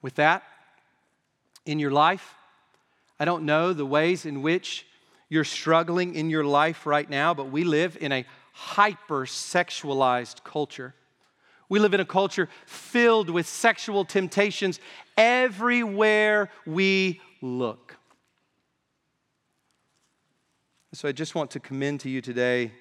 with 0.03 0.17
that 0.17 0.43
in 1.65 1.79
your 1.79 1.91
life. 1.91 2.35
I 3.19 3.25
don't 3.25 3.47
know 3.47 3.73
the 3.73 3.87
ways 3.87 4.27
in 4.27 4.43
which 4.43 4.85
You're 5.31 5.43
struggling 5.43 6.15
in 6.15 6.29
your 6.29 6.45
life 6.45 6.85
right 6.85 7.09
now, 7.09 7.33
but 7.33 7.51
we 7.51 7.65
live 7.65 7.97
in 7.99 8.13
a 8.13 8.27
hyper 8.53 9.25
sexualized 9.25 10.45
culture. 10.45 10.95
We 11.71 11.79
live 11.79 11.95
in 11.95 12.01
a 12.01 12.05
culture 12.05 12.51
filled 12.67 13.31
with 13.31 13.47
sexual 13.47 14.05
temptations 14.05 14.81
everywhere 15.17 16.51
we 16.67 17.23
look. 17.41 17.97
So 20.93 21.09
I 21.09 21.13
just 21.13 21.35
want 21.35 21.51
to 21.53 21.61
commend 21.61 22.01
to 22.01 22.11
you 22.11 22.21
today 22.21 22.73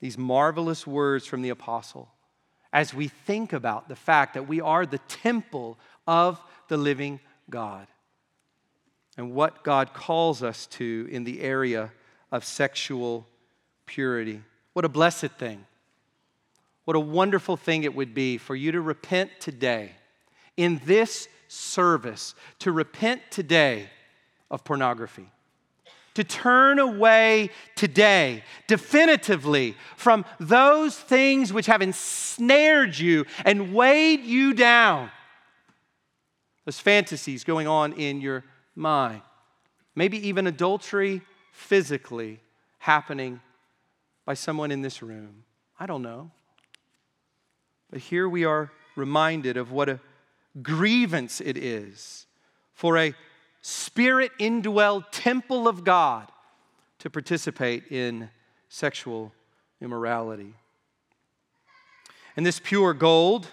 these 0.00 0.18
marvelous 0.18 0.86
words 0.86 1.26
from 1.26 1.42
the 1.42 1.48
apostle 1.48 2.08
as 2.72 2.92
we 2.92 3.08
think 3.08 3.52
about 3.52 3.88
the 3.88 3.96
fact 3.96 4.34
that 4.34 4.46
we 4.46 4.60
are 4.60 4.84
the 4.84 4.98
temple 5.08 5.78
of 6.06 6.40
the 6.68 6.76
living 6.76 7.20
God 7.48 7.86
and 9.16 9.32
what 9.32 9.64
God 9.64 9.92
calls 9.92 10.42
us 10.42 10.66
to 10.66 11.08
in 11.10 11.24
the 11.24 11.40
area 11.40 11.90
of 12.30 12.44
sexual 12.44 13.26
purity. 13.86 14.42
What 14.74 14.84
a 14.84 14.88
blessed 14.88 15.30
thing. 15.38 15.64
What 16.84 16.96
a 16.96 17.00
wonderful 17.00 17.56
thing 17.56 17.84
it 17.84 17.94
would 17.94 18.14
be 18.14 18.38
for 18.38 18.54
you 18.54 18.72
to 18.72 18.80
repent 18.80 19.30
today 19.40 19.92
in 20.56 20.80
this 20.84 21.28
service, 21.48 22.34
to 22.60 22.70
repent 22.72 23.22
today 23.30 23.88
of 24.50 24.64
pornography 24.64 25.30
to 26.18 26.24
turn 26.24 26.80
away 26.80 27.48
today, 27.76 28.42
definitively, 28.66 29.76
from 29.96 30.24
those 30.40 30.98
things 30.98 31.52
which 31.52 31.66
have 31.66 31.80
ensnared 31.80 32.98
you 32.98 33.24
and 33.44 33.72
weighed 33.72 34.24
you 34.24 34.52
down. 34.52 35.12
Those 36.64 36.80
fantasies 36.80 37.44
going 37.44 37.68
on 37.68 37.92
in 37.92 38.20
your 38.20 38.42
mind. 38.74 39.22
Maybe 39.94 40.26
even 40.26 40.48
adultery 40.48 41.22
physically 41.52 42.40
happening 42.78 43.38
by 44.26 44.34
someone 44.34 44.72
in 44.72 44.82
this 44.82 45.04
room. 45.04 45.44
I 45.78 45.86
don't 45.86 46.02
know. 46.02 46.32
But 47.90 48.00
here 48.00 48.28
we 48.28 48.44
are 48.44 48.72
reminded 48.96 49.56
of 49.56 49.70
what 49.70 49.88
a 49.88 50.00
grievance 50.62 51.40
it 51.40 51.56
is 51.56 52.26
for 52.74 52.98
a 52.98 53.14
spirit 53.68 54.32
indwelled 54.40 55.04
temple 55.10 55.68
of 55.68 55.84
God 55.84 56.32
to 56.98 57.10
participate 57.10 57.84
in 57.90 58.30
sexual 58.70 59.32
immorality. 59.82 60.54
And 62.34 62.46
this 62.46 62.60
pure 62.62 62.94
gold, 62.94 63.48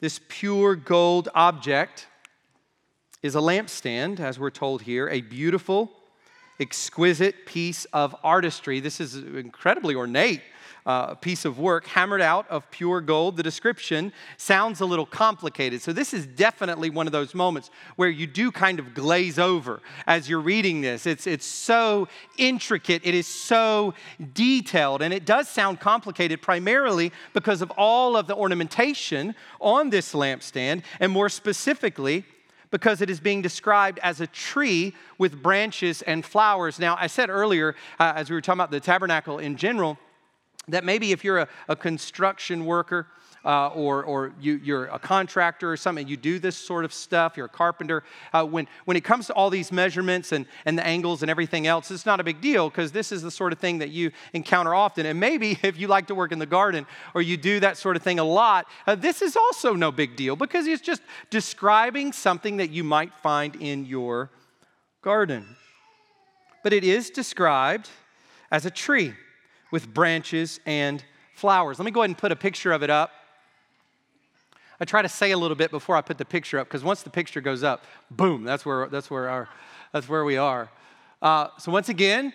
this 0.00 0.20
pure 0.28 0.76
gold 0.76 1.30
object, 1.34 2.06
is 3.22 3.34
a 3.34 3.38
lampstand, 3.38 4.20
as 4.20 4.38
we're 4.38 4.50
told 4.50 4.82
here, 4.82 5.08
a 5.08 5.22
beautiful, 5.22 5.90
exquisite 6.60 7.46
piece 7.46 7.86
of 7.86 8.14
artistry. 8.22 8.78
This 8.78 9.00
is 9.00 9.16
incredibly 9.16 9.94
ornate 9.94 10.42
uh, 10.86 11.14
piece 11.14 11.44
of 11.44 11.58
work 11.58 11.86
hammered 11.86 12.20
out 12.20 12.48
of 12.50 12.70
pure 12.70 13.00
gold. 13.00 13.36
The 13.36 13.42
description 13.42 14.12
sounds 14.36 14.80
a 14.80 14.84
little 14.84 15.06
complicated. 15.06 15.80
So, 15.80 15.92
this 15.92 16.12
is 16.12 16.26
definitely 16.26 16.90
one 16.90 17.06
of 17.06 17.12
those 17.12 17.34
moments 17.34 17.70
where 17.96 18.08
you 18.08 18.26
do 18.26 18.50
kind 18.50 18.78
of 18.78 18.94
glaze 18.94 19.38
over 19.38 19.80
as 20.06 20.28
you're 20.28 20.40
reading 20.40 20.82
this. 20.82 21.06
It's, 21.06 21.26
it's 21.26 21.46
so 21.46 22.08
intricate, 22.36 23.02
it 23.04 23.14
is 23.14 23.26
so 23.26 23.94
detailed, 24.34 25.00
and 25.00 25.14
it 25.14 25.24
does 25.24 25.48
sound 25.48 25.80
complicated 25.80 26.42
primarily 26.42 27.12
because 27.32 27.62
of 27.62 27.70
all 27.72 28.16
of 28.16 28.26
the 28.26 28.36
ornamentation 28.36 29.34
on 29.60 29.90
this 29.90 30.12
lampstand, 30.12 30.82
and 31.00 31.10
more 31.10 31.28
specifically, 31.28 32.24
because 32.70 33.00
it 33.00 33.08
is 33.08 33.20
being 33.20 33.40
described 33.40 34.00
as 34.02 34.20
a 34.20 34.26
tree 34.26 34.92
with 35.16 35.40
branches 35.40 36.02
and 36.02 36.24
flowers. 36.24 36.80
Now, 36.80 36.96
I 36.98 37.06
said 37.06 37.30
earlier, 37.30 37.76
uh, 38.00 38.14
as 38.16 38.28
we 38.28 38.34
were 38.34 38.40
talking 38.40 38.58
about 38.58 38.72
the 38.72 38.80
tabernacle 38.80 39.38
in 39.38 39.56
general, 39.56 39.96
that 40.68 40.84
maybe 40.84 41.12
if 41.12 41.24
you're 41.24 41.38
a, 41.38 41.48
a 41.68 41.76
construction 41.76 42.64
worker 42.64 43.06
uh, 43.44 43.68
or, 43.68 44.02
or 44.04 44.32
you, 44.40 44.74
are 44.74 44.86
a 44.86 44.98
contractor 44.98 45.70
or 45.70 45.76
something, 45.76 46.08
you 46.08 46.16
do 46.16 46.38
this 46.38 46.56
sort 46.56 46.84
of 46.84 46.92
stuff, 46.92 47.36
you're 47.36 47.46
a 47.46 47.48
carpenter, 47.48 48.02
uh, 48.32 48.44
when, 48.44 48.66
when 48.86 48.96
it 48.96 49.04
comes 49.04 49.26
to 49.26 49.34
all 49.34 49.50
these 49.50 49.70
measurements 49.70 50.32
and, 50.32 50.46
and 50.64 50.78
the 50.78 50.86
angles 50.86 51.22
and 51.22 51.30
everything 51.30 51.66
else, 51.66 51.90
it's 51.90 52.06
not 52.06 52.20
a 52.20 52.24
big 52.24 52.40
deal 52.40 52.70
because 52.70 52.92
this 52.92 53.12
is 53.12 53.20
the 53.20 53.30
sort 53.30 53.52
of 53.52 53.58
thing 53.58 53.78
that 53.78 53.90
you 53.90 54.10
encounter 54.32 54.74
often. 54.74 55.04
And 55.04 55.20
maybe 55.20 55.58
if 55.62 55.78
you 55.78 55.88
like 55.88 56.06
to 56.06 56.14
work 56.14 56.32
in 56.32 56.38
the 56.38 56.46
garden 56.46 56.86
or 57.14 57.20
you 57.20 57.36
do 57.36 57.60
that 57.60 57.76
sort 57.76 57.96
of 57.96 58.02
thing 58.02 58.18
a 58.18 58.24
lot, 58.24 58.66
uh, 58.86 58.94
this 58.94 59.20
is 59.20 59.36
also 59.36 59.74
no 59.74 59.92
big 59.92 60.16
deal 60.16 60.36
because 60.36 60.66
it's 60.66 60.82
just 60.82 61.02
describing 61.30 62.12
something 62.12 62.56
that 62.56 62.70
you 62.70 62.82
might 62.82 63.14
find 63.18 63.56
in 63.56 63.84
your 63.84 64.30
garden. 65.02 65.56
But 66.62 66.72
it 66.72 66.82
is 66.82 67.10
described 67.10 67.90
as 68.50 68.64
a 68.64 68.70
tree 68.70 69.12
with 69.74 69.92
branches 69.92 70.60
and 70.66 71.02
flowers. 71.34 71.80
Let 71.80 71.84
me 71.84 71.90
go 71.90 72.02
ahead 72.02 72.10
and 72.10 72.16
put 72.16 72.30
a 72.30 72.36
picture 72.36 72.70
of 72.70 72.84
it 72.84 72.90
up. 72.90 73.10
I 74.78 74.84
try 74.84 75.02
to 75.02 75.08
say 75.08 75.32
a 75.32 75.36
little 75.36 75.56
bit 75.56 75.72
before 75.72 75.96
I 75.96 76.00
put 76.00 76.16
the 76.16 76.24
picture 76.24 76.60
up 76.60 76.68
because 76.68 76.84
once 76.84 77.02
the 77.02 77.10
picture 77.10 77.40
goes 77.40 77.64
up, 77.64 77.84
boom, 78.08 78.44
that's 78.44 78.64
where, 78.64 78.86
that's 78.86 79.10
where, 79.10 79.28
our, 79.28 79.48
that's 79.90 80.08
where 80.08 80.24
we 80.24 80.36
are. 80.36 80.70
Uh, 81.20 81.48
so, 81.58 81.72
once 81.72 81.88
again, 81.88 82.32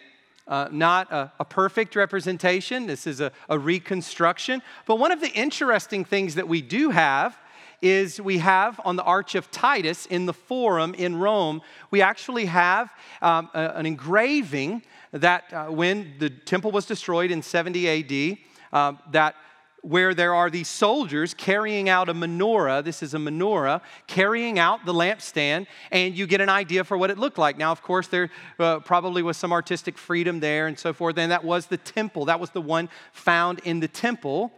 uh, 0.50 0.68
not 0.70 1.10
a, 1.14 1.32
a, 1.40 1.46
perfect 1.46 1.96
representation. 1.96 2.88
This 2.88 3.08
is 3.08 3.22
a, 3.22 3.32
a 3.48 3.58
reconstruction. 3.58 4.62
But 4.86 4.98
one 4.98 5.14
of 5.14 5.22
the 5.22 5.32
interesting 5.32 6.04
things 6.04 6.36
that 6.36 6.50
we 6.50 6.62
do 6.62 6.90
have 6.90 7.38
is 7.82 8.20
we 8.20 8.40
have 8.40 8.82
on 8.84 8.98
the 8.98 9.04
Arch 9.04 9.36
of 9.36 9.50
Titus 9.50 10.06
in 10.08 10.26
the 10.26 10.34
Forum 10.34 10.94
in 10.94 11.16
Rome, 11.16 11.62
we 11.90 12.02
actually 12.02 12.48
have 12.48 12.92
um, 13.22 13.50
a, 13.54 13.78
an 13.78 13.86
engraving 13.86 14.82
that 15.12 15.52
uh, 15.54 15.66
when 15.68 16.14
the 16.20 16.30
temple 16.30 16.72
was 16.72 16.86
destroyed 16.86 17.32
in 17.32 17.42
70 17.42 17.88
AD, 18.34 18.38
uh, 18.72 18.94
that 19.12 19.36
where 19.82 20.14
there 20.14 20.36
are 20.36 20.50
these 20.50 20.68
soldiers 20.68 21.34
carrying 21.34 21.90
out 21.90 22.10
a 22.10 22.14
menorah. 22.14 22.84
This 22.84 23.02
is 23.02 23.14
a 23.14 23.18
menorah 23.18 23.82
carrying 24.08 24.60
out 24.60 24.86
the 24.86 24.94
lampstand, 24.94 25.68
and 25.92 26.16
you 26.16 26.28
get 26.28 26.42
an 26.42 26.50
idea 26.50 26.84
for 26.84 26.98
what 26.98 27.10
it 27.10 27.18
looked 27.18 27.38
like. 27.38 27.58
Now, 27.58 27.72
of 27.72 27.82
course, 27.82 28.08
there 28.08 28.30
uh, 28.60 28.80
probably 28.80 29.24
was 29.24 29.38
some 29.38 29.54
artistic 29.54 29.98
freedom 29.98 30.40
there 30.40 30.68
and 30.68 30.78
so 30.78 30.94
forth, 30.94 31.18
and 31.18 31.32
that 31.32 31.44
was 31.44 31.68
the 31.68 31.78
temple. 31.78 32.26
That 32.26 32.40
was 32.40 32.50
the 32.52 32.62
one 32.62 32.90
found 33.14 33.60
in 33.64 33.80
the 33.80 33.88
temple 33.88 34.52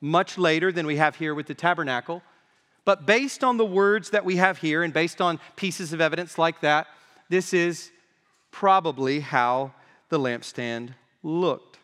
much 0.00 0.38
later 0.38 0.70
than 0.70 0.86
we 0.86 0.96
have 0.96 1.16
here 1.16 1.34
with 1.34 1.46
the 1.46 1.54
tabernacle. 1.54 2.22
But 2.84 3.04
based 3.04 3.42
on 3.44 3.56
the 3.56 3.66
words 3.66 4.10
that 4.10 4.24
we 4.24 4.36
have 4.36 4.58
here, 4.58 4.82
and 4.82 4.94
based 4.94 5.20
on 5.20 5.40
pieces 5.56 5.92
of 5.92 6.00
evidence 6.00 6.38
like 6.38 6.60
that, 6.60 6.86
this 7.28 7.52
is 7.52 7.90
probably 8.50 9.20
how 9.20 9.72
the 10.08 10.18
lampstand 10.18 10.90
looked. 11.22 11.78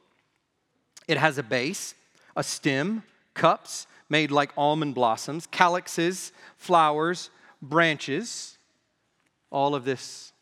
It 1.06 1.18
has 1.18 1.38
a 1.38 1.42
base, 1.42 1.94
a 2.36 2.42
stem, 2.42 3.02
cups 3.34 3.86
made 4.08 4.30
like 4.30 4.52
almond 4.56 4.94
blossoms, 4.94 5.46
calyxes, 5.46 6.32
flowers, 6.56 7.30
branches, 7.60 8.58
all 9.50 9.74
of 9.74 9.84
this 9.84 10.32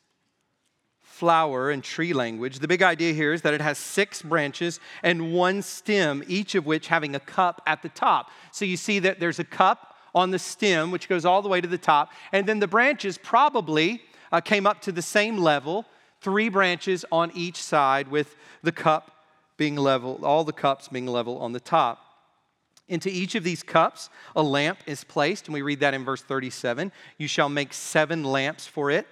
flower 1.00 1.70
and 1.70 1.84
tree 1.84 2.12
language. 2.12 2.58
The 2.58 2.66
big 2.66 2.82
idea 2.82 3.12
here 3.12 3.32
is 3.32 3.42
that 3.42 3.54
it 3.54 3.60
has 3.60 3.78
six 3.78 4.22
branches 4.22 4.80
and 5.02 5.32
one 5.32 5.62
stem, 5.62 6.24
each 6.26 6.54
of 6.54 6.66
which 6.66 6.88
having 6.88 7.14
a 7.14 7.20
cup 7.20 7.62
at 7.66 7.82
the 7.82 7.88
top. 7.90 8.30
So 8.50 8.64
you 8.64 8.76
see 8.76 8.98
that 9.00 9.20
there's 9.20 9.38
a 9.38 9.44
cup 9.44 9.94
on 10.14 10.30
the 10.30 10.38
stem, 10.38 10.90
which 10.90 11.08
goes 11.08 11.24
all 11.24 11.40
the 11.40 11.48
way 11.48 11.60
to 11.60 11.68
the 11.68 11.78
top, 11.78 12.10
and 12.32 12.46
then 12.46 12.58
the 12.58 12.66
branches 12.66 13.18
probably 13.18 14.02
uh, 14.32 14.40
came 14.40 14.66
up 14.66 14.80
to 14.82 14.92
the 14.92 15.02
same 15.02 15.38
level 15.38 15.86
three 16.22 16.48
branches 16.48 17.04
on 17.12 17.30
each 17.34 17.62
side 17.62 18.08
with 18.08 18.36
the 18.62 18.72
cup 18.72 19.10
being 19.56 19.76
level, 19.76 20.20
all 20.24 20.44
the 20.44 20.52
cups 20.52 20.88
being 20.88 21.06
level 21.06 21.38
on 21.38 21.52
the 21.52 21.60
top. 21.60 21.98
Into 22.88 23.08
each 23.08 23.34
of 23.34 23.44
these 23.44 23.62
cups, 23.62 24.10
a 24.34 24.42
lamp 24.42 24.78
is 24.86 25.04
placed, 25.04 25.46
and 25.46 25.54
we 25.54 25.62
read 25.62 25.80
that 25.80 25.94
in 25.94 26.04
verse 26.04 26.22
37. 26.22 26.92
You 27.18 27.28
shall 27.28 27.48
make 27.48 27.72
seven 27.72 28.24
lamps 28.24 28.66
for 28.66 28.90
it, 28.90 29.06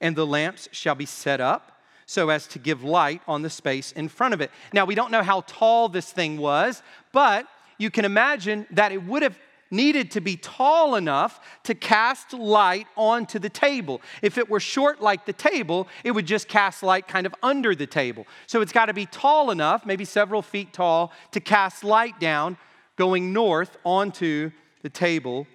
and 0.00 0.14
the 0.14 0.26
lamps 0.26 0.68
shall 0.72 0.94
be 0.94 1.06
set 1.06 1.40
up 1.40 1.80
so 2.06 2.28
as 2.28 2.46
to 2.48 2.58
give 2.58 2.82
light 2.82 3.22
on 3.28 3.42
the 3.42 3.50
space 3.50 3.92
in 3.92 4.08
front 4.08 4.34
of 4.34 4.40
it. 4.40 4.50
Now, 4.72 4.84
we 4.84 4.94
don't 4.94 5.12
know 5.12 5.22
how 5.22 5.42
tall 5.42 5.88
this 5.88 6.10
thing 6.10 6.38
was, 6.38 6.82
but 7.12 7.46
you 7.78 7.90
can 7.90 8.04
imagine 8.04 8.66
that 8.72 8.92
it 8.92 9.02
would 9.04 9.22
have 9.22 9.38
needed 9.70 10.10
to 10.12 10.20
be 10.20 10.36
tall 10.36 10.96
enough 10.96 11.40
to 11.64 11.74
cast 11.74 12.32
light 12.32 12.86
onto 12.96 13.38
the 13.38 13.48
table. 13.48 14.00
If 14.22 14.38
it 14.38 14.50
were 14.50 14.60
short 14.60 15.00
like 15.00 15.26
the 15.26 15.32
table, 15.32 15.88
it 16.04 16.10
would 16.10 16.26
just 16.26 16.48
cast 16.48 16.82
light 16.82 17.06
kind 17.06 17.26
of 17.26 17.34
under 17.42 17.74
the 17.74 17.86
table. 17.86 18.26
So 18.46 18.60
it's 18.60 18.72
got 18.72 18.86
to 18.86 18.94
be 18.94 19.06
tall 19.06 19.50
enough, 19.50 19.86
maybe 19.86 20.04
several 20.04 20.42
feet 20.42 20.72
tall, 20.72 21.12
to 21.32 21.40
cast 21.40 21.84
light 21.84 22.18
down 22.18 22.56
going 22.96 23.32
north 23.32 23.76
onto 23.84 24.50
the 24.82 24.90
table 24.90 25.46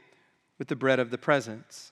with 0.57 0.67
the 0.67 0.75
bread 0.75 0.99
of 0.99 1.11
the 1.11 1.17
presence. 1.17 1.91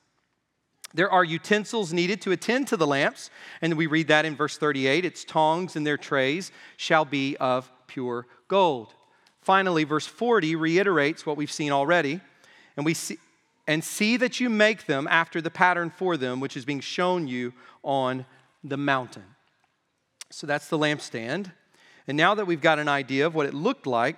There 0.93 1.09
are 1.09 1.24
utensils 1.24 1.91
needed 1.91 2.21
to 2.21 2.32
attend 2.32 2.67
to 2.67 2.78
the 2.78 2.86
lamps, 2.86 3.32
and 3.61 3.74
we 3.76 3.88
read 3.88 4.07
that 4.09 4.26
in 4.26 4.36
verse 4.36 4.57
38 4.57 5.05
its 5.05 5.24
tongs 5.24 5.76
and 5.76 5.86
their 5.86 5.97
trays 5.97 6.51
shall 6.78 7.03
be 7.03 7.36
of 7.38 7.71
pure 7.88 8.28
gold. 8.47 8.93
Finally, 9.44 9.84
verse 9.84 10.08
40 10.08 10.56
reiterates 10.56 11.26
what 11.26 11.38
we've 11.38 11.52
seen 11.52 11.72
already, 11.72 12.22
and 12.78 12.86
we 12.86 12.94
see 12.94 13.18
and 13.68 13.84
see 13.84 14.18
that 14.18 14.39
you 14.39 14.50
make 14.50 14.88
them 14.88 15.08
after 15.10 15.41
the 15.41 15.50
pattern 15.50 15.89
for 15.89 16.18
them 16.18 16.39
which 16.39 16.58
is 16.58 16.66
being 16.66 16.82
shown 16.82 17.28
you 17.28 17.54
on 17.82 18.26
the 18.64 18.78
mountain. 18.78 19.24
So 20.32 20.48
that's 20.48 20.68
the 20.68 20.78
lampstand. 20.78 21.52
And 22.08 22.18
now 22.18 22.36
that 22.36 22.46
we've 22.46 22.62
got 22.62 22.80
an 22.80 22.89
idea 22.89 23.26
of 23.26 23.36
what 23.36 23.46
it 23.46 23.54
looked 23.54 23.88
like, 23.88 24.18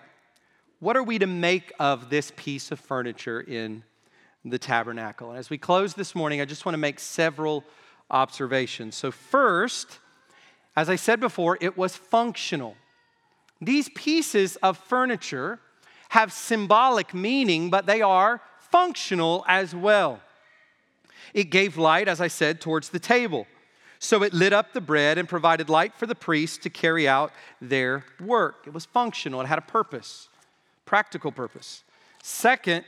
what 0.80 0.98
are 0.98 1.04
we 1.04 1.20
to 1.20 1.28
make 1.28 1.72
of 1.80 2.10
this 2.10 2.32
piece 2.36 2.72
of 2.72 2.80
furniture 2.80 3.42
in 3.42 3.84
the 4.44 4.58
tabernacle? 4.58 5.30
And 5.30 5.38
as 5.38 5.50
we 5.50 5.58
close 5.58 5.94
this 5.94 6.16
morning, 6.16 6.42
I 6.42 6.46
just 6.46 6.66
want 6.66 6.74
to 6.74 6.80
make 6.80 7.00
several 7.00 7.64
observations. 8.10 8.96
So, 8.96 9.12
first, 9.12 10.00
as 10.76 10.90
I 10.90 10.96
said 10.96 11.20
before, 11.20 11.58
it 11.62 11.78
was 11.78 11.96
functional. 11.96 12.76
These 13.62 13.90
pieces 13.90 14.56
of 14.58 14.78
furniture 14.78 15.60
have 16.10 16.32
symbolic 16.32 17.14
meaning, 17.14 17.70
but 17.70 17.86
they 17.86 18.02
are 18.02 18.42
functional 18.60 19.44
as 19.48 19.74
well. 19.74 20.20
It 21.34 21.46
gave 21.46 21.78
light, 21.78 22.08
as 22.08 22.22
I 22.22 22.28
said, 22.28 22.62
towards 22.62 22.90
the 22.90 23.00
table. 23.00 23.48
So 24.00 24.24
it 24.24 24.34
lit 24.34 24.54
up 24.54 24.74
the 24.74 24.82
bread 24.82 25.18
and 25.18 25.28
provided 25.28 25.70
light 25.70 25.94
for 25.96 26.06
the 26.06 26.16
priests 26.16 26.58
to 26.60 26.70
carry 26.70 27.08
out 27.08 27.32
their 27.62 28.06
work. 28.20 28.64
It 28.68 28.74
was 28.74 28.86
functional, 28.86 29.42
it 29.42 29.48
had 29.48 29.58
a 29.58 29.64
purpose, 29.64 30.30
practical 30.86 31.32
purpose. 31.32 31.84
Second, 32.22 32.86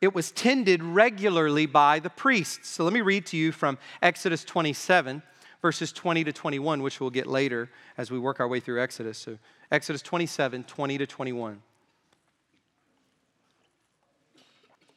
it 0.00 0.14
was 0.14 0.32
tended 0.32 0.82
regularly 0.82 1.66
by 1.66 1.98
the 2.00 2.10
priests. 2.10 2.68
So 2.68 2.84
let 2.84 2.92
me 2.92 3.00
read 3.00 3.24
to 3.26 3.36
you 3.36 3.52
from 3.52 3.78
Exodus 4.02 4.44
27, 4.44 5.22
verses 5.62 5.92
20 5.92 6.24
to 6.24 6.32
21, 6.32 6.82
which 6.82 7.00
we'll 7.00 7.10
get 7.10 7.26
later 7.26 7.70
as 7.96 8.10
we 8.10 8.18
work 8.18 8.40
our 8.40 8.48
way 8.48 8.60
through 8.60 8.82
Exodus. 8.82 9.16
So 9.16 9.38
Exodus 9.70 10.02
27, 10.02 10.64
20 10.64 10.98
to 10.98 11.06
21. 11.06 11.62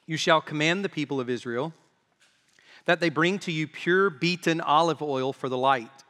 You 0.08 0.18
shall 0.18 0.42
command 0.42 0.84
the 0.84 0.90
people 0.90 1.20
of 1.20 1.30
Israel 1.30 1.74
that 2.86 3.00
they 3.00 3.10
bring 3.10 3.40
to 3.40 3.52
you 3.52 3.68
pure 3.68 4.10
beaten 4.10 4.62
olive 4.62 5.02
oil 5.02 5.34
for 5.34 5.50
the 5.50 5.58
light, 5.58 6.04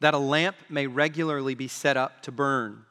that 0.00 0.12
a 0.12 0.18
lamp 0.18 0.56
may 0.68 0.86
regularly 0.86 1.54
be 1.54 1.68
set 1.68 1.96
up 1.96 2.22
to 2.22 2.32
burn. 2.32 2.84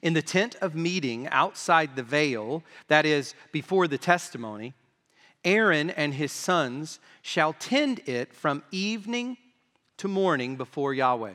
In 0.00 0.14
the 0.14 0.22
tent 0.22 0.56
of 0.62 0.74
meeting 0.74 1.28
outside 1.28 1.96
the 1.96 2.02
veil, 2.02 2.62
that 2.88 3.04
is, 3.04 3.34
before 3.52 3.86
the 3.86 3.98
testimony, 3.98 4.72
Aaron 5.44 5.90
and 5.90 6.14
his 6.14 6.32
sons 6.32 7.00
shall 7.20 7.52
tend 7.52 8.00
it 8.06 8.34
from 8.34 8.62
evening 8.70 9.36
to 10.00 10.08
morning 10.08 10.56
before 10.56 10.94
Yahweh. 10.94 11.34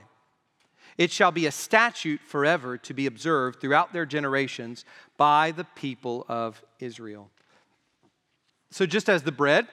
It 0.97 1.11
shall 1.11 1.31
be 1.31 1.45
a 1.45 1.51
statute 1.51 2.19
forever 2.21 2.77
to 2.79 2.93
be 2.95 3.05
observed 3.05 3.61
throughout 3.61 3.93
their 3.93 4.07
generations 4.07 4.85
by 5.17 5.51
the 5.51 5.65
people 5.75 6.25
of 6.27 6.63
Israel. 6.79 7.29
So, 8.71 8.87
just 8.87 9.07
as 9.07 9.21
the 9.21 9.31
bread 9.31 9.67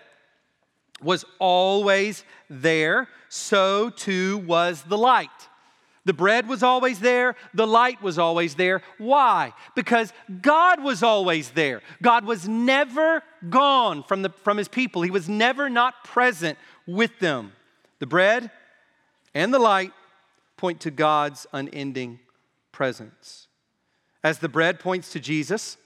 was 1.03 1.24
always 1.38 2.24
there, 2.51 3.09
so 3.30 3.88
too 3.88 4.38
was 4.38 4.82
the 4.82 4.99
light. 4.99 5.30
The 6.05 6.12
bread 6.12 6.47
was 6.47 6.62
always 6.62 7.01
there, 7.01 7.34
the 7.55 7.66
light 7.66 8.03
was 8.03 8.18
always 8.18 8.57
there. 8.57 8.82
Why? 8.99 9.55
Because 9.74 10.12
God 10.43 10.82
was 10.82 11.03
always 11.03 11.51
there. 11.51 11.80
God 12.03 12.26
was 12.26 12.47
never 12.47 13.22
gone 13.49 14.03
from, 14.03 14.20
the, 14.20 14.30
from 14.30 14.59
his 14.59 14.68
people, 14.68 15.01
He 15.01 15.11
was 15.11 15.30
never 15.30 15.70
not 15.70 16.05
present 16.05 16.59
with 16.86 17.18
them. 17.20 17.53
The 17.99 18.07
bread 18.07 18.51
and 19.34 19.52
the 19.52 19.58
light 19.58 19.92
point 20.56 20.80
to 20.80 20.90
God's 20.90 21.46
unending 21.52 22.20
presence. 22.70 23.48
As 24.24 24.38
the 24.38 24.48
bread 24.48 24.78
points 24.78 25.12
to 25.12 25.20
Jesus, 25.20 25.76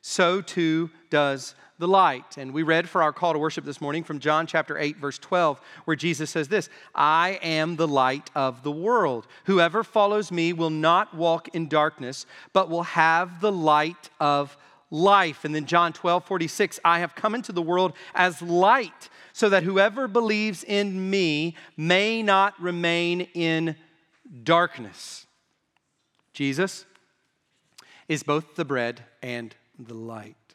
so 0.00 0.40
too 0.40 0.90
does 1.10 1.54
the 1.78 1.88
light. 1.88 2.38
And 2.38 2.52
we 2.52 2.62
read 2.62 2.88
for 2.88 3.02
our 3.02 3.12
call 3.12 3.32
to 3.32 3.38
worship 3.38 3.64
this 3.64 3.80
morning 3.80 4.02
from 4.02 4.18
John 4.18 4.46
chapter 4.46 4.78
8, 4.78 4.96
verse 4.96 5.18
12, 5.18 5.60
where 5.84 5.96
Jesus 5.96 6.30
says 6.30 6.48
this 6.48 6.68
I 6.94 7.38
am 7.42 7.76
the 7.76 7.88
light 7.88 8.30
of 8.34 8.62
the 8.62 8.70
world. 8.70 9.26
Whoever 9.44 9.84
follows 9.84 10.32
me 10.32 10.52
will 10.52 10.70
not 10.70 11.14
walk 11.14 11.48
in 11.54 11.68
darkness, 11.68 12.26
but 12.52 12.70
will 12.70 12.84
have 12.84 13.40
the 13.40 13.52
light 13.52 14.10
of 14.20 14.56
life. 14.96 15.44
And 15.44 15.54
then 15.54 15.66
John 15.66 15.92
12, 15.92 16.24
46, 16.24 16.80
I 16.84 17.00
have 17.00 17.14
come 17.14 17.34
into 17.34 17.52
the 17.52 17.62
world 17.62 17.92
as 18.14 18.40
light, 18.40 19.08
so 19.32 19.48
that 19.50 19.62
whoever 19.62 20.08
believes 20.08 20.64
in 20.64 21.10
me 21.10 21.54
may 21.76 22.22
not 22.22 22.60
remain 22.60 23.22
in 23.34 23.76
darkness. 24.42 25.26
Jesus 26.32 26.86
is 28.08 28.22
both 28.22 28.54
the 28.56 28.64
bread 28.64 29.04
and 29.22 29.54
the 29.78 29.94
light. 29.94 30.45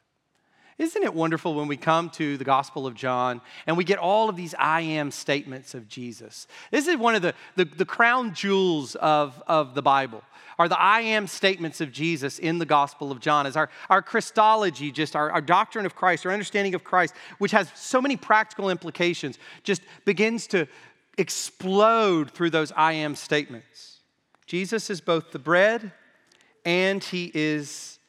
Isn't 0.81 1.03
it 1.03 1.13
wonderful 1.13 1.53
when 1.53 1.67
we 1.67 1.77
come 1.77 2.09
to 2.11 2.37
the 2.37 2.43
Gospel 2.43 2.87
of 2.87 2.95
John 2.95 3.39
and 3.67 3.77
we 3.77 3.83
get 3.83 3.99
all 3.99 4.29
of 4.29 4.35
these 4.35 4.55
I 4.57 4.81
am 4.81 5.11
statements 5.11 5.75
of 5.75 5.87
Jesus? 5.87 6.47
This 6.71 6.87
is 6.87 6.97
one 6.97 7.13
of 7.13 7.21
the, 7.21 7.35
the, 7.55 7.65
the, 7.65 7.85
crown 7.85 8.33
jewels 8.33 8.95
of, 8.95 9.43
of 9.45 9.75
the 9.75 9.83
Bible, 9.83 10.23
are 10.57 10.67
the 10.67 10.81
I 10.81 11.01
am 11.01 11.27
statements 11.27 11.81
of 11.81 11.91
Jesus 11.91 12.39
in 12.39 12.57
the 12.57 12.65
Gospel 12.65 13.11
of 13.11 13.19
John, 13.19 13.45
as 13.45 13.55
our, 13.55 13.69
our 13.91 14.01
Christology, 14.01 14.91
just 14.91 15.15
our, 15.15 15.29
our 15.29 15.39
doctrine 15.39 15.85
of 15.85 15.93
Christ, 15.93 16.25
our 16.25 16.31
understanding 16.31 16.73
of 16.73 16.83
Christ, 16.83 17.13
which 17.37 17.51
has 17.51 17.71
so 17.75 18.01
many 18.01 18.17
practical 18.17 18.71
implications, 18.71 19.37
just 19.61 19.83
begins 20.03 20.47
to 20.47 20.67
explode 21.15 22.31
through 22.31 22.49
those 22.49 22.71
I 22.75 22.93
am 22.93 23.13
statements. 23.13 23.99
Jesus 24.47 24.89
is 24.89 24.99
both 24.99 25.31
the 25.31 25.37
bread 25.37 25.91
and 26.65 27.03
he 27.03 27.31
is 27.35 27.99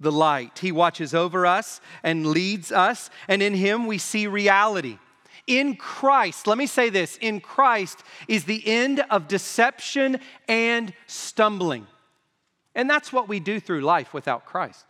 the 0.00 0.10
light. 0.10 0.58
He 0.58 0.72
watches 0.72 1.14
over 1.14 1.46
us 1.46 1.80
and 2.02 2.26
leads 2.26 2.72
us, 2.72 3.10
and 3.28 3.42
in 3.42 3.54
Him 3.54 3.86
we 3.86 3.98
see 3.98 4.26
reality. 4.26 4.98
In 5.46 5.76
Christ, 5.76 6.46
let 6.46 6.58
me 6.58 6.66
say 6.66 6.90
this 6.90 7.16
in 7.20 7.40
Christ 7.40 8.02
is 8.28 8.44
the 8.44 8.66
end 8.66 9.04
of 9.10 9.28
deception 9.28 10.20
and 10.48 10.92
stumbling. 11.06 11.86
And 12.74 12.88
that's 12.88 13.12
what 13.12 13.28
we 13.28 13.40
do 13.40 13.60
through 13.60 13.80
life 13.80 14.14
without 14.14 14.46
Christ. 14.46 14.84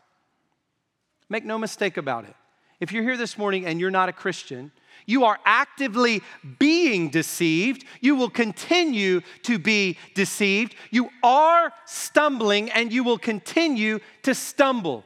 Make 1.28 1.44
no 1.44 1.58
mistake 1.58 1.96
about 1.96 2.24
it. 2.24 2.34
If 2.78 2.92
you're 2.92 3.02
here 3.02 3.16
this 3.16 3.38
morning 3.38 3.66
and 3.66 3.80
you're 3.80 3.90
not 3.90 4.08
a 4.08 4.12
Christian, 4.12 4.72
you 5.06 5.24
are 5.24 5.38
actively 5.44 6.22
being 6.58 7.10
deceived. 7.10 7.84
You 8.00 8.16
will 8.16 8.30
continue 8.30 9.20
to 9.42 9.58
be 9.58 9.98
deceived. 10.14 10.74
You 10.90 11.10
are 11.22 11.72
stumbling 11.86 12.70
and 12.70 12.92
you 12.92 13.04
will 13.04 13.18
continue 13.18 14.00
to 14.22 14.34
stumble. 14.34 15.04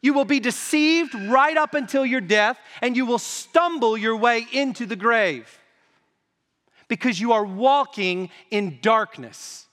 You 0.00 0.14
will 0.14 0.24
be 0.24 0.40
deceived 0.40 1.14
right 1.14 1.56
up 1.56 1.74
until 1.74 2.04
your 2.04 2.20
death 2.20 2.58
and 2.80 2.96
you 2.96 3.06
will 3.06 3.18
stumble 3.18 3.96
your 3.96 4.16
way 4.16 4.46
into 4.52 4.84
the 4.84 4.96
grave 4.96 5.58
because 6.88 7.20
you 7.20 7.32
are 7.32 7.44
walking 7.44 8.30
in 8.50 8.78
darkness. 8.82 9.66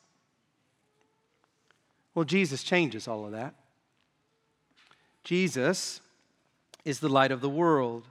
Well, 2.14 2.26
Jesus 2.26 2.64
changes 2.64 3.08
all 3.08 3.26
of 3.26 3.32
that. 3.32 3.56
Jesus 5.24 6.02
is 6.86 7.00
the 7.00 7.10
light 7.10 7.32
of 7.32 7.42
the 7.42 7.50
world. 7.50 8.06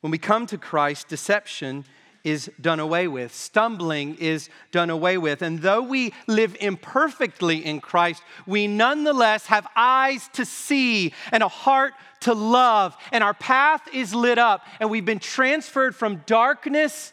When 0.00 0.10
we 0.10 0.18
come 0.18 0.46
to 0.46 0.58
Christ, 0.58 1.08
deception 1.08 1.84
is 2.26 2.50
done 2.60 2.80
away 2.80 3.06
with, 3.06 3.32
stumbling 3.32 4.16
is 4.16 4.48
done 4.72 4.90
away 4.90 5.16
with. 5.16 5.42
And 5.42 5.60
though 5.60 5.82
we 5.82 6.12
live 6.26 6.56
imperfectly 6.60 7.64
in 7.64 7.80
Christ, 7.80 8.20
we 8.46 8.66
nonetheless 8.66 9.46
have 9.46 9.68
eyes 9.76 10.28
to 10.32 10.44
see 10.44 11.14
and 11.30 11.40
a 11.42 11.48
heart 11.48 11.94
to 12.22 12.34
love, 12.34 12.96
and 13.12 13.22
our 13.22 13.34
path 13.34 13.82
is 13.94 14.12
lit 14.12 14.38
up, 14.38 14.66
and 14.80 14.90
we've 14.90 15.04
been 15.04 15.20
transferred 15.20 15.94
from 15.94 16.22
darkness 16.26 17.12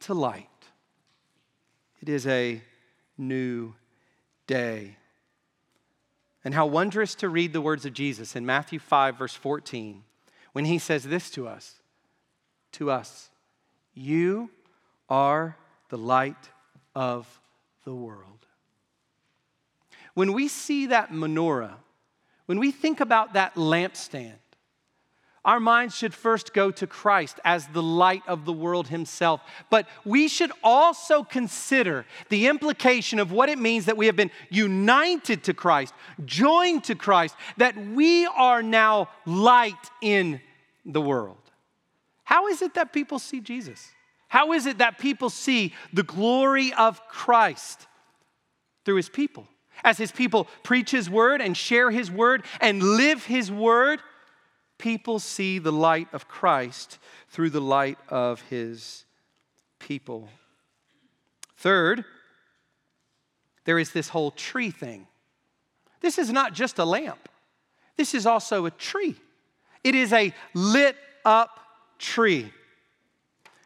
to 0.00 0.12
light. 0.12 0.48
It 2.02 2.10
is 2.10 2.26
a 2.26 2.60
new 3.16 3.74
day. 4.46 4.96
And 6.44 6.52
how 6.52 6.66
wondrous 6.66 7.14
to 7.16 7.30
read 7.30 7.54
the 7.54 7.62
words 7.62 7.86
of 7.86 7.94
Jesus 7.94 8.36
in 8.36 8.44
Matthew 8.44 8.78
5, 8.78 9.16
verse 9.16 9.34
14, 9.34 10.04
when 10.52 10.66
he 10.66 10.78
says 10.78 11.04
this 11.04 11.30
to 11.30 11.48
us 11.48 11.80
to 12.76 12.90
us 12.90 13.30
You 13.94 14.50
are 15.08 15.56
the 15.88 15.98
light 15.98 16.50
of 16.94 17.40
the 17.84 17.94
world. 17.94 18.46
When 20.14 20.32
we 20.32 20.48
see 20.48 20.86
that 20.86 21.10
menorah, 21.10 21.74
when 22.46 22.58
we 22.58 22.70
think 22.70 23.00
about 23.00 23.34
that 23.34 23.54
lampstand, 23.54 24.38
our 25.44 25.60
minds 25.60 25.94
should 25.94 26.12
first 26.12 26.52
go 26.52 26.72
to 26.72 26.88
Christ 26.88 27.38
as 27.44 27.68
the 27.68 27.82
light 27.82 28.22
of 28.26 28.44
the 28.44 28.52
world 28.52 28.88
himself. 28.88 29.40
But 29.70 29.86
we 30.04 30.26
should 30.26 30.50
also 30.64 31.22
consider 31.22 32.04
the 32.30 32.48
implication 32.48 33.20
of 33.20 33.30
what 33.30 33.48
it 33.48 33.58
means 33.58 33.84
that 33.84 33.96
we 33.96 34.06
have 34.06 34.16
been 34.16 34.32
united 34.50 35.44
to 35.44 35.54
Christ, 35.54 35.94
joined 36.24 36.82
to 36.84 36.96
Christ, 36.96 37.36
that 37.58 37.76
we 37.76 38.26
are 38.26 38.62
now 38.62 39.08
light 39.24 39.90
in 40.02 40.40
the 40.84 41.00
world. 41.00 41.45
How 42.26 42.48
is 42.48 42.60
it 42.60 42.74
that 42.74 42.92
people 42.92 43.20
see 43.20 43.40
Jesus? 43.40 43.92
How 44.26 44.52
is 44.52 44.66
it 44.66 44.78
that 44.78 44.98
people 44.98 45.30
see 45.30 45.72
the 45.92 46.02
glory 46.02 46.72
of 46.74 47.06
Christ? 47.06 47.86
Through 48.84 48.96
his 48.96 49.08
people. 49.08 49.46
As 49.84 49.96
his 49.96 50.10
people 50.10 50.48
preach 50.64 50.90
his 50.90 51.08
word 51.08 51.40
and 51.40 51.56
share 51.56 51.92
his 51.92 52.10
word 52.10 52.44
and 52.60 52.82
live 52.82 53.24
his 53.24 53.52
word, 53.52 54.00
people 54.76 55.20
see 55.20 55.60
the 55.60 55.70
light 55.70 56.08
of 56.12 56.26
Christ 56.26 56.98
through 57.28 57.50
the 57.50 57.60
light 57.60 57.98
of 58.08 58.40
his 58.42 59.04
people. 59.78 60.28
Third, 61.56 62.04
there 63.66 63.78
is 63.78 63.92
this 63.92 64.08
whole 64.08 64.32
tree 64.32 64.72
thing. 64.72 65.06
This 66.00 66.18
is 66.18 66.32
not 66.32 66.54
just 66.54 66.80
a 66.80 66.84
lamp, 66.84 67.28
this 67.96 68.14
is 68.14 68.26
also 68.26 68.66
a 68.66 68.72
tree. 68.72 69.14
It 69.84 69.94
is 69.94 70.12
a 70.12 70.34
lit 70.52 70.96
up 71.24 71.60
tree. 71.98 72.52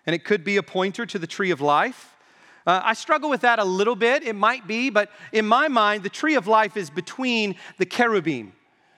And 0.06 0.14
it 0.14 0.24
could 0.24 0.44
be 0.44 0.56
a 0.56 0.62
pointer 0.62 1.06
to 1.06 1.18
the 1.18 1.26
tree 1.26 1.50
of 1.50 1.60
life. 1.60 2.16
Uh, 2.66 2.80
I 2.84 2.94
struggle 2.94 3.30
with 3.30 3.40
that 3.40 3.58
a 3.58 3.64
little 3.64 3.96
bit. 3.96 4.22
It 4.22 4.34
might 4.34 4.66
be, 4.66 4.90
but 4.90 5.10
in 5.32 5.46
my 5.46 5.68
mind, 5.68 6.02
the 6.02 6.10
tree 6.10 6.34
of 6.34 6.46
life 6.46 6.76
is 6.76 6.90
between 6.90 7.56
the 7.78 7.84
cherubim. 7.84 8.52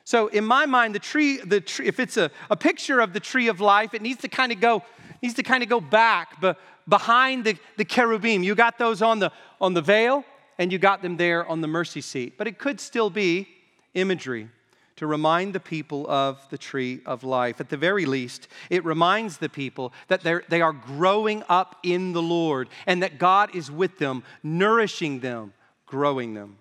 So 0.05 0.26
in 0.28 0.45
my 0.45 0.66
mind, 0.66 0.95
the 0.95 0.99
tree, 0.99 1.39
the 1.39 1.61
tree, 1.61 1.87
if 1.87 2.01
it's 2.01 2.16
a, 2.16 2.30
a 2.51 2.57
picture 2.57 3.01
of 3.01 3.12
the 3.12 3.20
tree 3.20 3.49
of 3.49 3.61
life, 3.61 3.95
it 3.95 4.03
needs 4.03 4.20
to 4.22 4.28
kind 4.28 4.51
of 4.51 4.61
go, 4.61 4.83
needs 5.22 5.35
to 5.35 5.43
kind 5.43 5.62
of 5.62 5.68
go 5.68 5.80
back 5.80 6.41
be, 6.41 6.57
behind 6.89 7.45
the, 7.45 7.57
the 7.76 7.85
cherubim. 7.85 8.43
You 8.43 8.55
got 8.55 8.78
those 8.78 9.01
on 9.01 9.20
the 9.20 9.30
on 9.61 9.74
the 9.74 9.83
veil, 9.83 10.24
and 10.59 10.72
you 10.72 10.78
got 10.78 11.03
them 11.03 11.16
there 11.16 11.47
on 11.47 11.61
the 11.61 11.68
mercy 11.68 12.01
seat. 12.01 12.37
But 12.37 12.49
it 12.49 12.59
could 12.59 12.80
still 12.80 13.11
be 13.11 13.49
imagery 13.95 14.49
to 14.97 15.07
remind 15.07 15.55
the 15.55 15.61
people 15.61 16.09
of 16.09 16.38
the 16.51 16.59
tree 16.59 17.01
of 17.07 17.24
life. 17.24 17.61
At 17.61 17.68
the 17.68 17.76
very 17.76 18.07
least, 18.07 18.49
it 18.70 18.84
reminds 18.84 19.38
the 19.38 19.49
people 19.49 19.93
that 20.09 20.22
they 20.49 20.61
are 20.61 20.72
growing 20.72 21.43
up 21.49 21.78
in 21.82 22.12
the 22.12 22.22
Lord 22.22 22.68
and 22.86 23.03
that 23.03 23.18
God 23.18 23.55
is 23.55 23.70
with 23.70 23.99
them, 23.99 24.22
nourishing 24.43 25.20
them, 25.20 25.55
growing 25.86 26.34
them. 26.34 26.59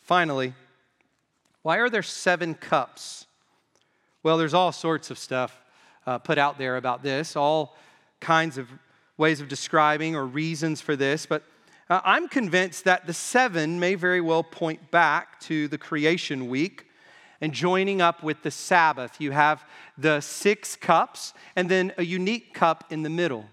Finally, 0.00 0.54
why 1.62 1.78
are 1.78 1.90
there 1.90 2.02
seven 2.02 2.54
cups? 2.54 3.26
Well, 4.22 4.38
there's 4.38 4.54
all 4.54 4.72
sorts 4.72 5.10
of 5.10 5.18
stuff 5.18 5.60
uh, 6.06 6.18
put 6.18 6.38
out 6.38 6.58
there 6.58 6.76
about 6.76 7.02
this, 7.02 7.36
all 7.36 7.76
kinds 8.20 8.58
of 8.58 8.68
ways 9.16 9.40
of 9.40 9.48
describing 9.48 10.16
or 10.16 10.24
reasons 10.26 10.80
for 10.80 10.96
this, 10.96 11.26
but 11.26 11.42
uh, 11.90 12.00
I'm 12.04 12.28
convinced 12.28 12.84
that 12.84 13.06
the 13.06 13.12
seven 13.12 13.80
may 13.80 13.96
very 13.96 14.20
well 14.20 14.44
point 14.44 14.90
back 14.90 15.40
to 15.40 15.68
the 15.68 15.76
creation 15.76 16.48
week 16.48 16.86
and 17.40 17.52
joining 17.52 18.00
up 18.00 18.22
with 18.22 18.42
the 18.42 18.50
Sabbath. 18.50 19.20
You 19.20 19.30
have 19.30 19.64
the 19.96 20.20
six 20.20 20.76
cups 20.76 21.32
and 21.56 21.68
then 21.68 21.92
a 21.98 22.04
unique 22.04 22.54
cup 22.54 22.84
in 22.90 23.02
the 23.02 23.10
middle. 23.10 23.46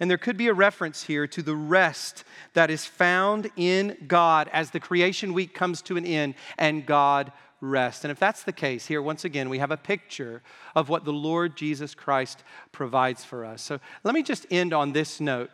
And 0.00 0.10
there 0.10 0.18
could 0.18 0.36
be 0.36 0.48
a 0.48 0.54
reference 0.54 1.04
here 1.04 1.26
to 1.28 1.42
the 1.42 1.54
rest 1.54 2.24
that 2.54 2.70
is 2.70 2.84
found 2.84 3.50
in 3.56 3.96
God 4.06 4.50
as 4.52 4.70
the 4.70 4.80
creation 4.80 5.32
week 5.32 5.54
comes 5.54 5.82
to 5.82 5.96
an 5.96 6.04
end 6.04 6.34
and 6.58 6.84
God 6.84 7.32
rests. 7.60 8.04
And 8.04 8.10
if 8.10 8.18
that's 8.18 8.42
the 8.42 8.52
case, 8.52 8.86
here 8.86 9.00
once 9.00 9.24
again, 9.24 9.48
we 9.48 9.58
have 9.58 9.70
a 9.70 9.76
picture 9.76 10.42
of 10.74 10.88
what 10.88 11.04
the 11.04 11.12
Lord 11.12 11.56
Jesus 11.56 11.94
Christ 11.94 12.42
provides 12.72 13.24
for 13.24 13.44
us. 13.44 13.62
So 13.62 13.80
let 14.02 14.14
me 14.14 14.22
just 14.22 14.46
end 14.50 14.72
on 14.72 14.92
this 14.92 15.20
note. 15.20 15.50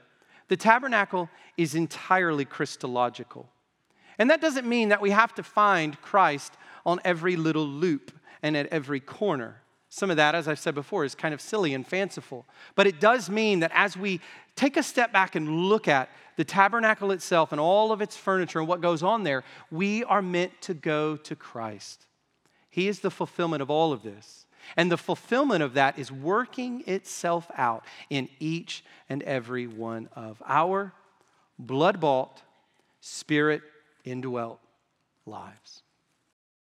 The 0.49 0.57
tabernacle 0.57 1.31
is 1.57 1.75
entirely 1.75 2.45
Christological. 2.45 3.49
And 4.19 4.29
that 4.31 4.41
doesn't 4.41 4.69
mean 4.69 4.89
that 4.89 5.01
we 5.01 5.11
have 5.11 5.35
to 5.35 5.43
find 5.43 6.01
Christ 6.03 6.55
on 6.85 7.01
every 7.05 7.37
little 7.37 7.67
loop 7.67 8.13
and 8.43 8.57
at 8.57 8.67
every 8.67 9.01
corner. 9.01 9.63
Some 9.89 10.11
of 10.11 10.17
that, 10.19 10.35
as 10.35 10.47
I've 10.47 10.59
said 10.59 10.75
before, 10.75 11.05
is 11.05 11.15
kind 11.15 11.35
of 11.35 11.41
silly 11.41 11.75
and 11.75 11.87
fanciful. 11.87 12.47
But 12.77 12.87
it 12.87 13.01
does 13.01 13.29
mean 13.29 13.61
that 13.61 13.73
as 13.75 13.97
we 13.97 14.21
take 14.55 14.77
a 14.77 14.83
step 14.83 15.13
back 15.13 15.35
and 15.35 15.67
look 15.67 15.89
at 15.89 16.09
the 16.37 16.45
tabernacle 16.45 17.11
itself 17.11 17.51
and 17.51 17.61
all 17.61 17.91
of 17.91 18.01
its 18.01 18.17
furniture 18.17 18.61
and 18.61 18.69
what 18.69 18.81
goes 18.81 19.03
on 19.03 19.25
there, 19.25 19.43
we 19.71 20.05
are 20.05 20.23
meant 20.23 20.53
to 20.63 20.75
go 20.75 21.17
to 21.17 21.35
Christ. 21.35 22.07
He 22.71 22.87
is 22.87 23.01
the 23.01 23.11
fulfillment 23.11 23.63
of 23.63 23.71
all 23.71 23.93
of 23.93 24.03
this. 24.03 24.47
And 24.77 24.93
the 24.93 24.97
fulfillment 24.97 25.63
of 25.63 25.75
that 25.75 25.99
is 25.99 26.13
working 26.13 26.85
itself 26.87 27.51
out 27.57 27.85
in 28.11 28.29
each 28.39 28.85
and 29.09 29.23
every 29.25 29.67
one 29.67 30.09
of 30.15 30.41
our 30.47 30.93
blood 31.59 32.01
bought, 32.01 32.43
spirit 33.01 33.63
indwelt 34.05 34.61
lives. 35.27 35.83